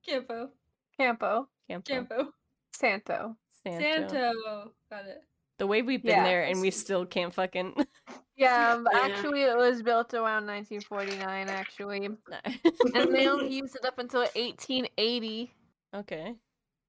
Campo, 0.07 0.51
Campo. 0.97 1.49
Campo. 1.69 1.85
Campo, 1.85 2.33
Santo. 2.73 3.37
Santo. 3.65 4.09
Santo. 4.09 4.73
Got 4.91 5.07
it. 5.07 5.23
The 5.59 5.67
way 5.67 5.83
we've 5.83 6.03
been 6.03 6.13
Yeah. 6.13 6.25
there 6.25 6.45
and 6.45 6.61
we 6.61 6.71
still 6.71 7.05
can't 7.05 7.35
fucking. 7.35 7.75
Yeah, 8.37 8.77
but 8.85 8.93
Yeah. 8.93 9.01
actually 9.03 9.43
it 9.43 9.57
was 9.57 9.83
built 9.83 10.15
around 10.15 10.47
1949 10.47 11.49
actually. 11.49 12.07
And 12.07 13.15
they 13.15 13.27
only 13.29 13.53
used 13.53 13.75
it 13.75 13.85
up 13.85 13.99
until 13.99 14.21
1880, 14.37 15.53
okay. 15.95 16.35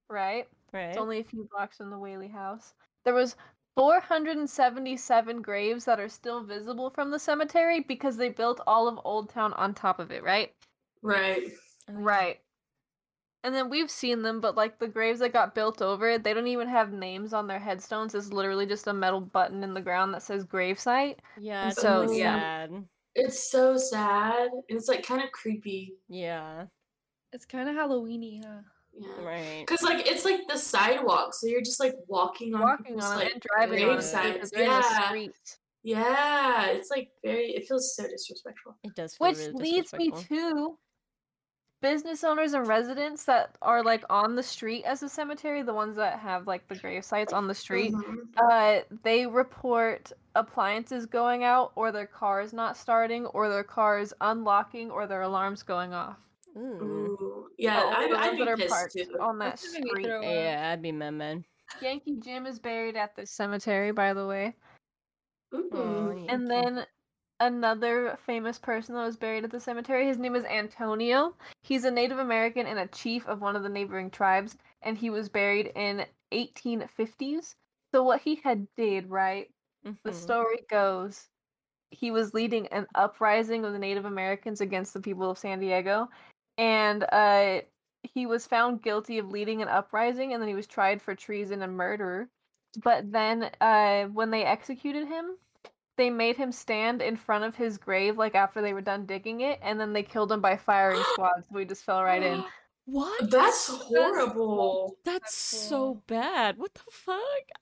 right? 0.09 0.47
Right. 0.73 0.89
It's 0.89 0.97
only 0.97 1.19
a 1.19 1.23
few 1.23 1.47
blocks 1.51 1.77
from 1.77 1.89
the 1.89 1.97
Whaley 1.99 2.27
house. 2.27 2.73
There 3.05 3.13
was 3.13 3.35
477 3.75 5.41
graves 5.41 5.85
that 5.85 5.99
are 5.99 6.09
still 6.09 6.43
visible 6.43 6.89
from 6.89 7.11
the 7.11 7.19
cemetery 7.19 7.81
because 7.81 8.17
they 8.17 8.29
built 8.29 8.61
all 8.67 8.87
of 8.87 8.99
Old 9.03 9.29
Town 9.29 9.53
on 9.53 9.73
top 9.73 9.99
of 9.99 10.11
it, 10.11 10.23
right? 10.23 10.51
Right. 11.01 11.43
Oh, 11.89 11.93
right. 11.93 12.39
And 13.43 13.53
then 13.53 13.69
we've 13.69 13.91
seen 13.91 14.23
them, 14.23 14.41
but 14.41 14.55
like 14.55 14.79
the 14.79 14.87
graves 14.87 15.19
that 15.19 15.33
got 15.33 15.53
built 15.53 15.81
over 15.81 16.09
it, 16.09 16.23
they 16.23 16.33
don't 16.33 16.47
even 16.47 16.67
have 16.67 16.91
names 16.91 17.31
on 17.31 17.45
their 17.47 17.59
headstones. 17.59 18.15
It's 18.15 18.33
literally 18.33 18.65
just 18.65 18.87
a 18.87 18.93
metal 18.93 19.21
button 19.21 19.63
in 19.63 19.73
the 19.73 19.81
ground 19.81 20.13
that 20.13 20.23
says 20.23 20.43
gravesite. 20.45 21.17
Yeah. 21.37 21.67
It's 21.69 21.79
So, 21.79 22.07
so 22.07 22.11
yeah. 22.13 22.39
sad. 22.39 22.85
It's 23.13 23.51
so 23.51 23.77
sad. 23.77 24.49
and 24.51 24.63
It's 24.77 24.87
like 24.87 25.05
kind 25.05 25.21
of 25.23 25.31
creepy. 25.31 25.93
Yeah. 26.09 26.65
It's 27.33 27.45
kind 27.45 27.69
of 27.69 27.75
Halloweeny, 27.75 28.41
huh? 28.43 28.61
Yeah. 28.97 29.25
Right. 29.25 29.67
Cause 29.67 29.81
like 29.81 30.07
it's 30.07 30.23
like 30.25 30.41
the 30.47 30.57
sidewalk, 30.57 31.33
so 31.33 31.47
you're 31.47 31.61
just 31.61 31.79
like 31.79 31.93
walking 32.07 32.55
on 32.55 32.61
Walking 32.61 32.99
on 33.01 33.13
it 33.19 33.23
like, 33.25 33.33
and 33.33 33.41
driving 33.41 33.83
on 33.83 33.97
it 33.97 33.99
gravesites. 33.99 34.33
because 34.33 34.49
they're 34.51 34.63
in 34.63 34.69
the 34.69 34.75
Yeah. 34.89 35.05
street. 35.07 35.57
Yeah, 35.83 36.65
it's 36.67 36.89
like 36.89 37.09
very. 37.23 37.51
It 37.51 37.67
feels 37.67 37.95
so 37.95 38.07
disrespectful. 38.07 38.75
It 38.83 38.95
does 38.95 39.15
feel 39.17 39.27
Which 39.27 39.37
really 39.37 39.51
leads 39.53 39.93
me 39.93 40.09
to 40.11 40.77
business 41.81 42.23
owners 42.23 42.53
and 42.53 42.65
residents 42.67 43.25
that 43.25 43.55
are 43.61 43.83
like 43.83 44.03
on 44.09 44.35
the 44.35 44.41
street 44.41 44.83
as 44.85 45.03
a 45.03 45.09
cemetery, 45.09 45.61
the 45.61 45.73
ones 45.73 45.95
that 45.97 46.17
have 46.19 46.47
like 46.47 46.67
the 46.67 46.75
grave 46.75 47.05
sites 47.05 47.33
on 47.33 47.47
the 47.47 47.53
street. 47.53 47.93
Mhm. 47.93 48.15
Uh, 48.49 48.81
they 49.03 49.27
report 49.27 50.11
appliances 50.35 51.05
going 51.05 51.43
out, 51.43 51.71
or 51.75 51.91
their 51.91 52.07
cars 52.07 52.53
not 52.53 52.75
starting, 52.77 53.27
or 53.27 53.49
their 53.49 53.63
cars 53.63 54.13
unlocking, 54.21 54.89
or 54.89 55.05
their 55.05 55.21
alarms 55.21 55.61
going 55.61 55.93
off. 55.93 56.17
Ooh. 56.57 56.79
Ooh, 56.81 57.47
yeah, 57.57 57.79
The 57.79 57.85
only 57.85 58.05
I'd, 58.07 58.13
I'd 58.13 58.27
ones 58.27 58.39
that 58.39 58.57
be 58.57 58.63
pissed 58.63 58.69
parked 58.73 58.93
too. 58.93 59.19
on 59.19 59.39
that 59.39 59.51
That's 59.51 59.73
gonna 59.73 59.85
make 59.85 60.03
me 60.03 60.03
street. 60.03 60.23
Yeah, 60.23 60.69
I'd 60.71 60.81
be 60.81 60.91
mad, 60.91 61.11
man. 61.11 61.45
Yankee 61.81 62.15
Jim 62.17 62.45
is 62.45 62.59
buried 62.59 62.95
at 62.95 63.15
the 63.15 63.25
cemetery, 63.25 63.91
by 63.91 64.13
the 64.13 64.25
way. 64.25 64.55
Ooh. 65.53 65.69
Aw, 65.73 66.25
And 66.29 66.49
then 66.49 66.85
another 67.39 68.17
famous 68.25 68.57
person 68.57 68.95
that 68.95 69.03
was 69.05 69.17
buried 69.17 69.43
at 69.43 69.51
the 69.51 69.59
cemetery, 69.59 70.07
his 70.07 70.17
name 70.17 70.35
is 70.35 70.45
Antonio. 70.45 71.35
He's 71.63 71.83
a 71.85 71.91
Native 71.91 72.19
American 72.19 72.65
and 72.65 72.79
a 72.79 72.87
chief 72.87 73.27
of 73.27 73.41
one 73.41 73.55
of 73.55 73.63
the 73.63 73.69
neighboring 73.69 74.09
tribes, 74.09 74.55
and 74.81 74.97
he 74.97 75.09
was 75.09 75.27
buried 75.27 75.71
in 75.75 76.05
1850s. 76.31 77.55
So 77.93 78.03
what 78.03 78.21
he 78.21 78.35
had 78.35 78.67
did, 78.75 79.09
right? 79.09 79.49
The 80.03 80.11
Mhm. 80.11 80.13
story 80.13 80.59
goes 80.69 81.27
he 81.91 82.11
was 82.11 82.33
leading 82.33 82.67
an 82.67 82.87
uprising 82.95 83.63
of 83.63 83.71
the 83.73 83.79
Native 83.79 84.05
Americans 84.05 84.59
against 84.61 84.93
the 84.93 84.99
people 84.99 85.29
of 85.29 85.37
San 85.37 85.59
Diego, 85.59 86.09
and 86.57 87.03
uh, 87.11 87.61
he 88.03 88.25
was 88.25 88.47
found 88.47 88.81
guilty 88.81 89.17
of 89.17 89.31
leading 89.31 89.61
an 89.61 89.67
uprising, 89.67 90.33
and 90.33 90.41
then 90.41 90.49
he 90.49 90.55
was 90.55 90.67
tried 90.67 91.01
for 91.01 91.15
treason 91.15 91.61
and 91.61 91.75
murder. 91.75 92.29
But 92.83 93.11
then, 93.11 93.49
uh, 93.61 94.05
when 94.05 94.31
they 94.31 94.43
executed 94.43 95.07
him, 95.07 95.37
they 95.97 96.09
made 96.09 96.35
him 96.35 96.51
stand 96.51 97.01
in 97.01 97.15
front 97.15 97.45
of 97.45 97.55
his 97.55 97.77
grave, 97.77 98.17
like 98.17 98.35
after 98.35 98.61
they 98.61 98.73
were 98.73 98.81
done 98.81 99.05
digging 99.05 99.41
it, 99.41 99.59
and 99.61 99.79
then 99.79 99.93
they 99.93 100.03
killed 100.03 100.31
him 100.31 100.41
by 100.41 100.57
firing 100.57 101.01
squad, 101.13 101.43
so 101.49 101.57
he 101.57 101.65
just 101.65 101.83
fell 101.85 102.03
right 102.03 102.23
in. 102.23 102.43
What? 102.85 103.31
That's 103.31 103.67
horrible. 103.67 104.97
That's 105.03 105.21
That's 105.21 105.35
so 105.35 105.77
cool. 105.77 106.03
bad. 106.07 106.57
What 106.57 106.73
the 106.73 106.81
fuck? 106.91 107.17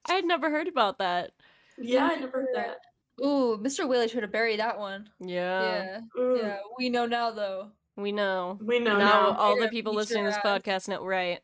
I 0.09 0.13
had 0.13 0.25
never 0.25 0.49
heard 0.49 0.67
about 0.67 0.97
that. 0.99 1.31
Yeah, 1.77 2.09
I 2.11 2.15
never 2.15 2.41
heard 2.41 2.55
that. 2.55 2.77
Ooh, 3.21 3.57
Mr. 3.61 3.87
Whaley 3.87 4.07
should 4.07 4.23
have 4.23 4.31
buried 4.31 4.59
that 4.59 4.77
one. 4.77 5.09
Yeah. 5.19 5.99
yeah, 6.15 6.21
Ooh, 6.21 6.37
yeah. 6.41 6.57
We 6.77 6.89
know 6.89 7.05
now, 7.05 7.31
though. 7.31 7.71
We 7.95 8.11
know. 8.11 8.57
We 8.61 8.79
know 8.79 8.97
now 8.97 9.31
now. 9.31 9.37
all 9.37 9.59
the 9.59 9.67
people 9.67 9.93
listening 9.93 10.25
to 10.25 10.31
this 10.31 10.39
podcast 10.39 10.87
know 10.87 11.05
right. 11.05 11.39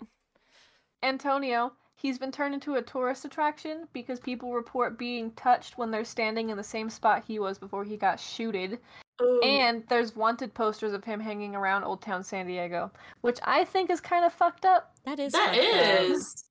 Antonio, 1.04 1.74
he's 1.96 2.18
been 2.18 2.32
turned 2.32 2.54
into 2.54 2.76
a 2.76 2.82
tourist 2.82 3.26
attraction 3.26 3.88
because 3.94 4.20
people 4.20 4.54
report 4.54 4.98
being 4.98 5.32
touched 5.32 5.78
when 5.78 5.92
they're 5.92 6.04
standing 6.04 6.50
in 6.50 6.58
the 6.58 6.64
same 6.64 6.90
spot 6.90 7.24
he 7.26 7.40
was 7.40 7.58
before 7.58 7.84
he 7.84 7.98
got 7.98 8.20
shooted. 8.20 8.80
Ooh. 9.22 9.42
And 9.42 9.84
there's 9.90 10.16
wanted 10.16 10.54
posters 10.54 10.94
of 10.94 11.04
him 11.04 11.20
hanging 11.20 11.56
around 11.56 11.84
Old 11.84 12.02
Town 12.02 12.24
San 12.24 12.48
Diego, 12.48 12.92
which 13.22 13.40
I 13.44 13.66
think 13.66 13.90
is 13.90 14.00
kind 14.00 14.26
of 14.26 14.34
fucked 14.34 14.66
up. 14.66 14.96
That 15.06 15.20
is. 15.20 15.34
That 15.34 15.56
is. 15.56 16.46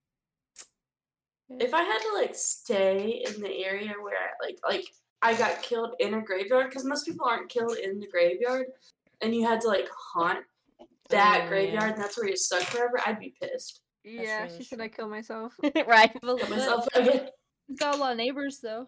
up. 1.51 1.61
If 1.61 1.73
I 1.73 1.83
had 1.83 1.99
to 1.99 2.13
like 2.15 2.35
stay 2.35 3.25
in 3.27 3.41
the 3.41 3.65
area 3.65 3.95
where 4.03 4.17
I, 4.17 4.47
like 4.47 4.59
like 4.69 4.85
I 5.23 5.35
got 5.35 5.63
killed 5.63 5.95
in 5.99 6.15
a 6.15 6.21
graveyard 6.21 6.69
because 6.69 6.85
most 6.85 7.07
people 7.07 7.27
aren't 7.27 7.49
killed 7.49 7.79
in 7.79 7.99
the 7.99 8.07
graveyard, 8.07 8.67
and 9.23 9.35
you 9.35 9.47
had 9.47 9.61
to 9.63 9.69
like 9.69 9.89
haunt 10.13 10.45
that 11.11 11.43
Oh, 11.45 11.49
graveyard, 11.49 11.75
yeah. 11.83 11.93
and 11.95 12.03
that's 12.03 12.17
where 12.19 12.27
you're 12.29 12.37
stuck 12.37 12.63
forever, 12.63 13.01
I'd 13.07 13.19
be 13.19 13.35
pissed. 13.41 13.81
Yeah, 14.05 14.45
really 14.45 14.59
she 14.59 14.65
said. 14.65 14.81
I 14.81 14.89
kill 14.89 15.09
myself. 15.09 15.55
right. 15.87 16.13
But 16.23 16.39
Kill 16.39 16.49
myself 16.49 16.87
again. 16.95 17.29
He's 17.67 17.79
got 17.79 17.95
a 17.95 17.99
lot 17.99 18.13
of 18.13 18.17
neighbors, 18.19 18.61
though. 18.63 18.87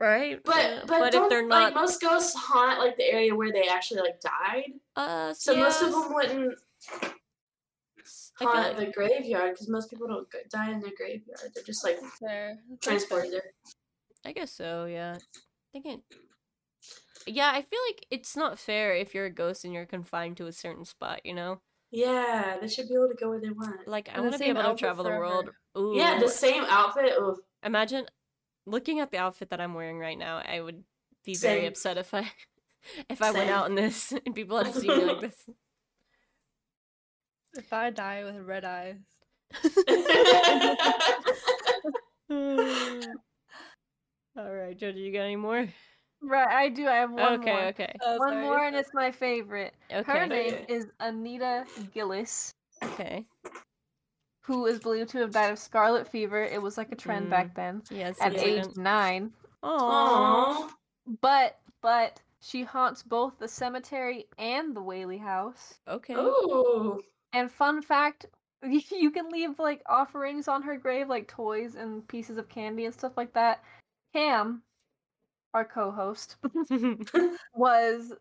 Right. 0.00 0.38
But 0.44 0.56
Yeah, 0.56 0.80
but, 0.86 1.14
if 1.14 1.28
they're 1.28 1.42
like 1.48 1.72
not 1.72 1.74
most 1.74 2.00
ghosts 2.00 2.34
haunt 2.36 2.78
like 2.78 2.96
the 2.96 3.04
area 3.04 3.34
where 3.34 3.52
they 3.52 3.68
actually 3.68 4.00
like 4.00 4.20
died. 4.20 4.72
uh 4.96 5.32
So 5.34 5.56
most 5.56 5.82
of 5.82 5.90
them 5.92 6.12
wouldn't 6.12 6.54
I 6.92 7.06
feel 8.38 8.48
haunt 8.48 8.78
like- 8.78 8.86
the 8.86 8.92
graveyard 8.92 9.52
because 9.52 9.68
most 9.68 9.90
people 9.90 10.06
don't 10.06 10.30
go- 10.30 10.38
die 10.50 10.70
in 10.70 10.80
the 10.80 10.90
graveyard. 10.96 11.40
They're 11.54 11.64
just 11.64 11.84
like 11.84 11.98
There. 12.20 12.58
Transported 12.80 13.32
there. 13.32 13.52
I 14.24 14.32
guess 14.32 14.52
so, 14.52 14.84
yeah. 14.86 15.16
I 15.16 15.68
think 15.72 15.86
it 15.86 16.00
Yeah, 17.28 17.50
I 17.52 17.62
feel 17.62 17.78
like 17.88 18.06
it's 18.10 18.36
not 18.36 18.58
fair 18.58 18.94
if 18.94 19.14
you're 19.14 19.26
a 19.26 19.30
ghost 19.30 19.64
and 19.64 19.72
you're 19.72 19.86
confined 19.86 20.36
to 20.38 20.46
a 20.46 20.52
certain 20.52 20.84
spot, 20.84 21.20
you 21.24 21.34
know? 21.34 21.60
Yeah, 21.90 22.56
they 22.60 22.68
should 22.68 22.88
be 22.88 22.94
able 22.94 23.08
to 23.08 23.14
go 23.14 23.30
where 23.30 23.40
they 23.40 23.50
want. 23.50 23.88
Like 23.88 24.10
I 24.14 24.20
want 24.20 24.32
to 24.32 24.38
be 24.38 24.46
able 24.46 24.62
to 24.62 24.68
outfit 24.68 24.78
travel 24.78 25.04
the 25.04 25.10
world. 25.10 25.50
Ooh. 25.76 25.94
Yeah, 25.96 26.18
the 26.18 26.28
same 26.28 26.64
outfit. 26.68 27.12
Ooh. 27.18 27.36
Imagine 27.62 28.06
looking 28.66 29.00
at 29.00 29.10
the 29.10 29.18
outfit 29.18 29.50
that 29.50 29.60
I'm 29.60 29.74
wearing 29.74 29.98
right 29.98 30.18
now. 30.18 30.38
I 30.38 30.60
would 30.60 30.84
be 31.24 31.34
very 31.34 31.66
upset 31.66 31.96
if 31.96 32.12
I 32.12 32.30
if 33.08 33.22
I 33.22 33.30
went 33.30 33.50
out 33.50 33.68
in 33.68 33.74
this 33.74 34.12
and 34.12 34.34
people 34.34 34.58
had 34.58 34.72
to 34.72 34.80
see 34.80 34.88
me 34.88 35.04
like 35.04 35.20
this. 35.28 35.48
If 37.56 37.72
I 37.72 37.90
die 37.90 38.24
with 38.24 38.36
red 38.36 38.64
eyes. 38.64 38.98
All 44.36 44.54
right, 44.54 44.76
Jody, 44.76 45.00
you 45.00 45.12
got 45.12 45.22
any 45.22 45.36
more? 45.36 45.66
Right, 46.20 46.48
I 46.48 46.68
do. 46.68 46.86
I 46.88 46.96
have 46.96 47.12
one 47.12 47.40
okay, 47.40 47.50
more. 47.52 47.60
okay, 47.66 47.92
Oh, 48.02 48.18
One 48.18 48.30
sorry. 48.30 48.42
more, 48.42 48.64
and 48.64 48.76
it's 48.76 48.92
my 48.92 49.10
favorite. 49.10 49.74
okay, 49.90 50.02
Her 50.12 50.26
name 50.26 50.64
is 50.68 50.88
Anita 51.00 51.64
Gillis, 51.92 52.50
okay. 52.84 53.24
who 54.42 54.66
is 54.66 54.78
believed 54.80 55.10
to 55.10 55.18
have 55.18 55.32
died 55.32 55.50
of 55.52 55.58
scarlet 55.58 56.08
fever. 56.08 56.42
It 56.42 56.60
was 56.60 56.76
like 56.76 56.90
a 56.92 56.96
trend 56.96 57.26
Mm. 57.26 57.30
back 57.30 57.54
then. 57.54 57.82
Yes, 57.90 58.20
At 58.20 58.34
Yeah. 58.34 58.40
age 58.42 58.76
nine, 58.76 59.32
Aww. 59.62 59.78
Aww. 59.78 60.70
but 61.20 61.58
but 61.80 62.20
she 62.40 62.62
haunts 62.62 63.02
both 63.02 63.38
the 63.38 63.48
cemetery 63.48 64.26
and 64.38 64.74
the 64.76 64.82
Whaley 64.82 65.18
House. 65.18 65.78
Okay. 65.86 66.14
Ooh. 66.14 67.00
And 67.32 67.50
fun 67.50 67.82
fact, 67.82 68.26
you 68.62 69.10
can 69.10 69.28
leave 69.30 69.58
like 69.58 69.82
offerings 69.86 70.48
on 70.48 70.62
her 70.62 70.76
grave, 70.76 71.08
like 71.08 71.28
toys 71.28 71.76
and 71.76 72.06
pieces 72.08 72.38
of 72.38 72.48
candy 72.48 72.86
and 72.86 72.94
stuff 72.94 73.16
like 73.16 73.32
that. 73.34 73.62
Cam, 74.14 74.62
our 75.54 75.64
co-host, 75.64 76.36
was 77.54 78.12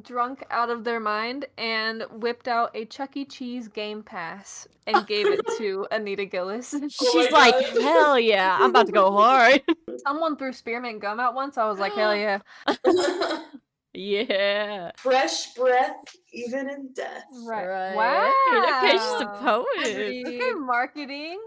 drunk 0.00 0.44
out 0.50 0.70
of 0.70 0.84
their 0.84 1.00
mind 1.00 1.44
and 1.58 2.04
whipped 2.12 2.48
out 2.48 2.70
a 2.74 2.84
Chuck 2.86 3.16
E. 3.16 3.24
Cheese 3.24 3.68
Game 3.68 4.02
Pass 4.02 4.66
and 4.86 5.06
gave 5.06 5.26
it 5.26 5.40
to 5.58 5.86
Anita 5.92 6.24
Gillis. 6.24 6.74
Oh 6.74 6.88
She's 6.88 7.30
my 7.30 7.50
like, 7.50 7.74
God. 7.74 7.82
hell 7.82 8.18
yeah, 8.18 8.56
I'm 8.58 8.70
about 8.70 8.86
to 8.86 8.92
go 8.92 9.12
hard. 9.12 9.62
Someone 10.06 10.36
threw 10.36 10.52
spearmint 10.52 11.00
gum 11.00 11.20
out 11.20 11.34
once. 11.34 11.58
I 11.58 11.68
was 11.68 11.78
like, 11.78 11.92
hell 11.92 12.16
yeah. 12.16 12.38
yeah. 13.92 14.92
Fresh 14.96 15.54
breath, 15.54 15.96
even 16.32 16.70
in 16.70 16.92
death. 16.94 17.24
Right. 17.44 17.66
Right. 17.66 17.94
Wow. 17.94 18.32
Okay, 18.78 18.92
she's 18.92 19.20
a 19.20 19.26
poet. 19.40 20.26
Okay, 20.26 20.52
marketing. 20.54 21.38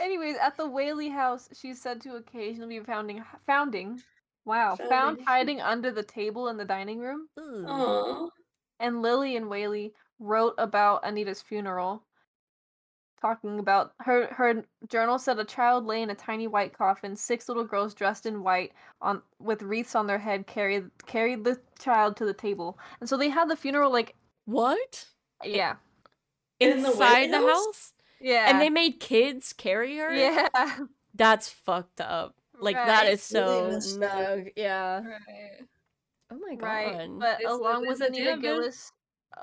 Anyways, 0.00 0.36
at 0.40 0.56
the 0.56 0.68
Whaley 0.68 1.08
house, 1.08 1.48
she's 1.52 1.80
said 1.82 2.00
to 2.02 2.16
occasionally 2.16 2.78
be 2.78 2.84
founding, 2.84 3.24
founding, 3.46 4.00
wow, 4.44 4.76
found 4.76 4.88
Founding. 4.90 5.24
hiding 5.24 5.60
under 5.60 5.90
the 5.90 6.02
table 6.02 6.48
in 6.48 6.56
the 6.56 6.64
dining 6.64 6.98
room. 7.00 7.28
Mm. 7.38 7.64
Aww. 7.66 8.28
And 8.80 9.02
Lillian 9.02 9.48
Whaley 9.48 9.92
wrote 10.18 10.54
about 10.58 11.04
Anita's 11.04 11.40
funeral, 11.42 12.04
talking 13.20 13.58
about 13.58 13.92
her. 14.00 14.26
Her 14.32 14.64
journal 14.88 15.18
said 15.18 15.38
a 15.38 15.44
child 15.44 15.86
lay 15.86 16.02
in 16.02 16.10
a 16.10 16.14
tiny 16.14 16.46
white 16.46 16.76
coffin. 16.76 17.16
Six 17.16 17.48
little 17.48 17.64
girls 17.64 17.94
dressed 17.94 18.26
in 18.26 18.42
white 18.42 18.72
on 19.00 19.22
with 19.38 19.62
wreaths 19.62 19.94
on 19.94 20.06
their 20.06 20.18
head 20.18 20.46
carried 20.46 20.90
carried 21.06 21.44
the 21.44 21.60
child 21.78 22.16
to 22.16 22.24
the 22.24 22.34
table. 22.34 22.78
And 23.00 23.08
so 23.08 23.16
they 23.16 23.28
had 23.28 23.48
the 23.48 23.56
funeral 23.56 23.92
like 23.92 24.14
What? 24.44 25.06
yeah, 25.44 25.76
In 26.60 26.82
the 26.82 26.90
Inside 26.90 27.30
the 27.32 27.38
House? 27.38 27.48
house? 27.66 27.92
yeah, 28.20 28.50
And 28.50 28.60
they 28.60 28.70
made 28.70 28.98
kids 29.00 29.52
carry 29.52 29.96
her? 29.98 30.12
yeah. 30.14 30.48
That's 31.14 31.48
fucked 31.48 32.00
up. 32.00 32.34
Like 32.60 32.76
that 32.76 33.04
Right. 33.04 33.12
is 33.12 33.30
Really 33.32 33.46
so 33.46 33.70
messed 33.70 33.94
snug. 33.94 34.48
Yeah. 34.56 35.00
Right. 35.00 35.66
Oh 36.30 36.38
my 36.38 36.54
god. 36.54 36.66
Right, 36.66 37.08
but 37.18 37.40
It's- 37.40 37.52
along 37.52 37.84
it's 37.86 37.98
with 38.00 38.08
Anita 38.08 38.24
damn 38.24 38.40
good- 38.40 38.56
Gillis, 38.56 38.92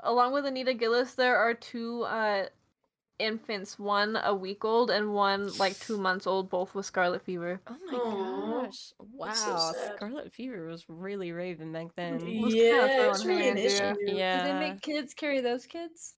along 0.02 0.32
with 0.32 0.46
Anita 0.46 0.74
Gillis, 0.74 1.14
there 1.14 1.36
are 1.36 1.54
two 1.54 2.02
uh 2.04 2.48
infants, 3.18 3.78
one 3.78 4.16
a 4.24 4.34
week 4.34 4.64
old 4.64 4.90
and 4.90 5.14
one 5.14 5.52
like 5.58 5.78
two 5.78 5.96
months 5.96 6.26
old, 6.26 6.50
both 6.50 6.74
with 6.74 6.84
scarlet 6.86 7.22
fever. 7.22 7.60
Oh 7.68 7.76
my 7.86 7.96
Aw, 7.98 8.62
gosh. 8.64 8.92
Wow. 8.98 9.32
so. 9.32 9.72
Scarlet 9.96 10.32
fever 10.32 10.66
was 10.66 10.84
really 10.88 11.30
raving 11.30 11.72
back 11.72 11.94
then. 11.94 12.14
was 12.14 12.22
kinda 12.24 12.48
Yeah, 12.56 13.10
it's 13.10 13.22
throwing 13.22 13.36
really 13.38 13.48
an 13.50 13.56
hands, 13.58 13.78
yeah. 13.78 13.90
issue. 13.92 14.16
Yeah. 14.16 14.42
Do 14.46 14.52
they 14.52 14.58
make 14.70 14.80
kids 14.82 15.14
carry 15.14 15.40
those 15.40 15.66
kids? 15.66 16.14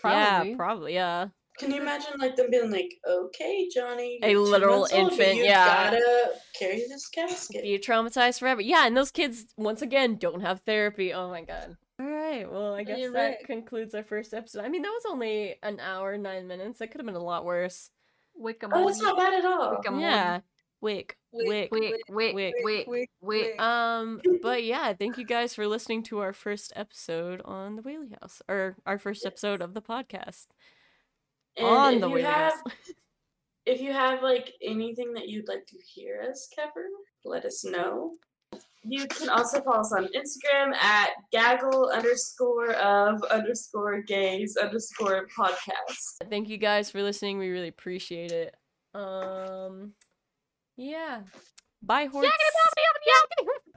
Probably. 0.00 0.50
Yeah, 0.50 0.56
probably, 0.56 0.94
yeah. 0.94 1.28
Can 1.60 1.70
you 1.72 1.82
imagine 1.82 2.14
like 2.18 2.36
them 2.36 2.50
being 2.50 2.70
like, 2.70 2.98
"Okay, 3.06 3.68
Johnny, 3.68 4.18
A 4.22 4.34
literal 4.34 4.80
months 4.80 4.94
old, 4.94 5.12
infant, 5.12 5.36
yeah. 5.44 5.90
gotta 5.90 6.32
carry 6.58 6.86
this 6.88 7.06
casket." 7.06 7.62
Be 7.62 7.78
traumatized 7.78 8.38
forever. 8.38 8.62
Yeah, 8.62 8.86
and 8.86 8.96
those 8.96 9.10
kids 9.10 9.44
once 9.58 9.82
again 9.82 10.16
don't 10.16 10.40
have 10.40 10.60
therapy. 10.60 11.12
Oh 11.12 11.28
my 11.28 11.42
god. 11.42 11.76
All 12.00 12.06
right. 12.06 12.50
Well, 12.50 12.72
I 12.72 12.82
guess 12.82 12.98
You're 12.98 13.12
that 13.12 13.26
right. 13.26 13.44
concludes 13.44 13.94
our 13.94 14.02
first 14.02 14.32
episode. 14.32 14.64
I 14.64 14.70
mean, 14.70 14.80
that 14.80 14.88
was 14.88 15.04
only 15.06 15.56
an 15.62 15.80
hour, 15.80 16.16
nine 16.16 16.48
minutes. 16.48 16.78
That 16.78 16.92
could 16.92 17.00
have 17.02 17.06
been 17.06 17.14
a 17.14 17.22
lot 17.22 17.44
worse. 17.44 17.90
Wickham. 18.34 18.70
Oh, 18.72 18.88
it's 18.88 19.02
not 19.02 19.18
bad 19.18 19.34
at 19.34 19.44
all. 19.44 19.76
Wickham. 19.76 20.00
Yeah. 20.00 20.40
Wick. 20.80 21.18
Wick. 21.30 21.70
Wait, 21.70 21.70
wait, 22.08 22.34
Wick. 22.34 22.54
wait, 22.64 22.88
wait, 22.88 23.10
wait. 23.20 23.60
Um, 23.60 24.22
but 24.42 24.64
yeah, 24.64 24.94
thank 24.94 25.18
you 25.18 25.26
guys 25.26 25.54
for 25.54 25.66
listening 25.66 26.02
to 26.04 26.20
our 26.20 26.32
first 26.32 26.72
episode 26.74 27.42
on 27.44 27.76
the 27.76 27.82
Whaley 27.82 28.16
House, 28.18 28.40
or 28.48 28.78
our 28.86 28.98
first 28.98 29.26
episode 29.26 29.60
of 29.60 29.74
the 29.74 29.82
podcast 29.82 30.46
And 31.56 31.66
on 31.66 31.94
if 31.94 32.00
the 32.00 32.08
you 32.08 32.14
Whaley 32.14 32.26
have, 32.26 32.62
if 33.66 33.80
you 33.80 33.92
have 33.92 34.22
like 34.22 34.54
anything 34.62 35.12
that 35.14 35.28
you'd 35.28 35.48
like 35.48 35.66
to 35.66 35.76
hear 35.84 36.24
us 36.28 36.48
cover, 36.54 36.86
let 37.24 37.44
us 37.44 37.64
know. 37.64 38.14
You 38.82 39.06
can 39.06 39.28
also 39.28 39.60
follow 39.60 39.80
us 39.80 39.92
on 39.92 40.08
Instagram 40.16 40.74
at 40.74 41.10
gaggle 41.32 41.90
underscore 41.90 42.72
of 42.72 43.22
underscore 43.24 44.00
gays 44.00 44.56
underscore 44.56 45.28
podcast. 45.36 46.28
Thank 46.30 46.48
you 46.48 46.56
guys 46.56 46.90
for 46.90 47.02
listening. 47.02 47.38
We 47.38 47.50
really 47.50 47.68
appreciate 47.68 48.32
it. 48.32 48.56
Um, 48.94 49.92
yeah. 50.76 51.20
Bye, 51.82 52.06
horse. 52.06 52.30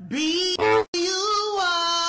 Be 0.07 0.55
you 0.93 1.59
are. 1.61 2.02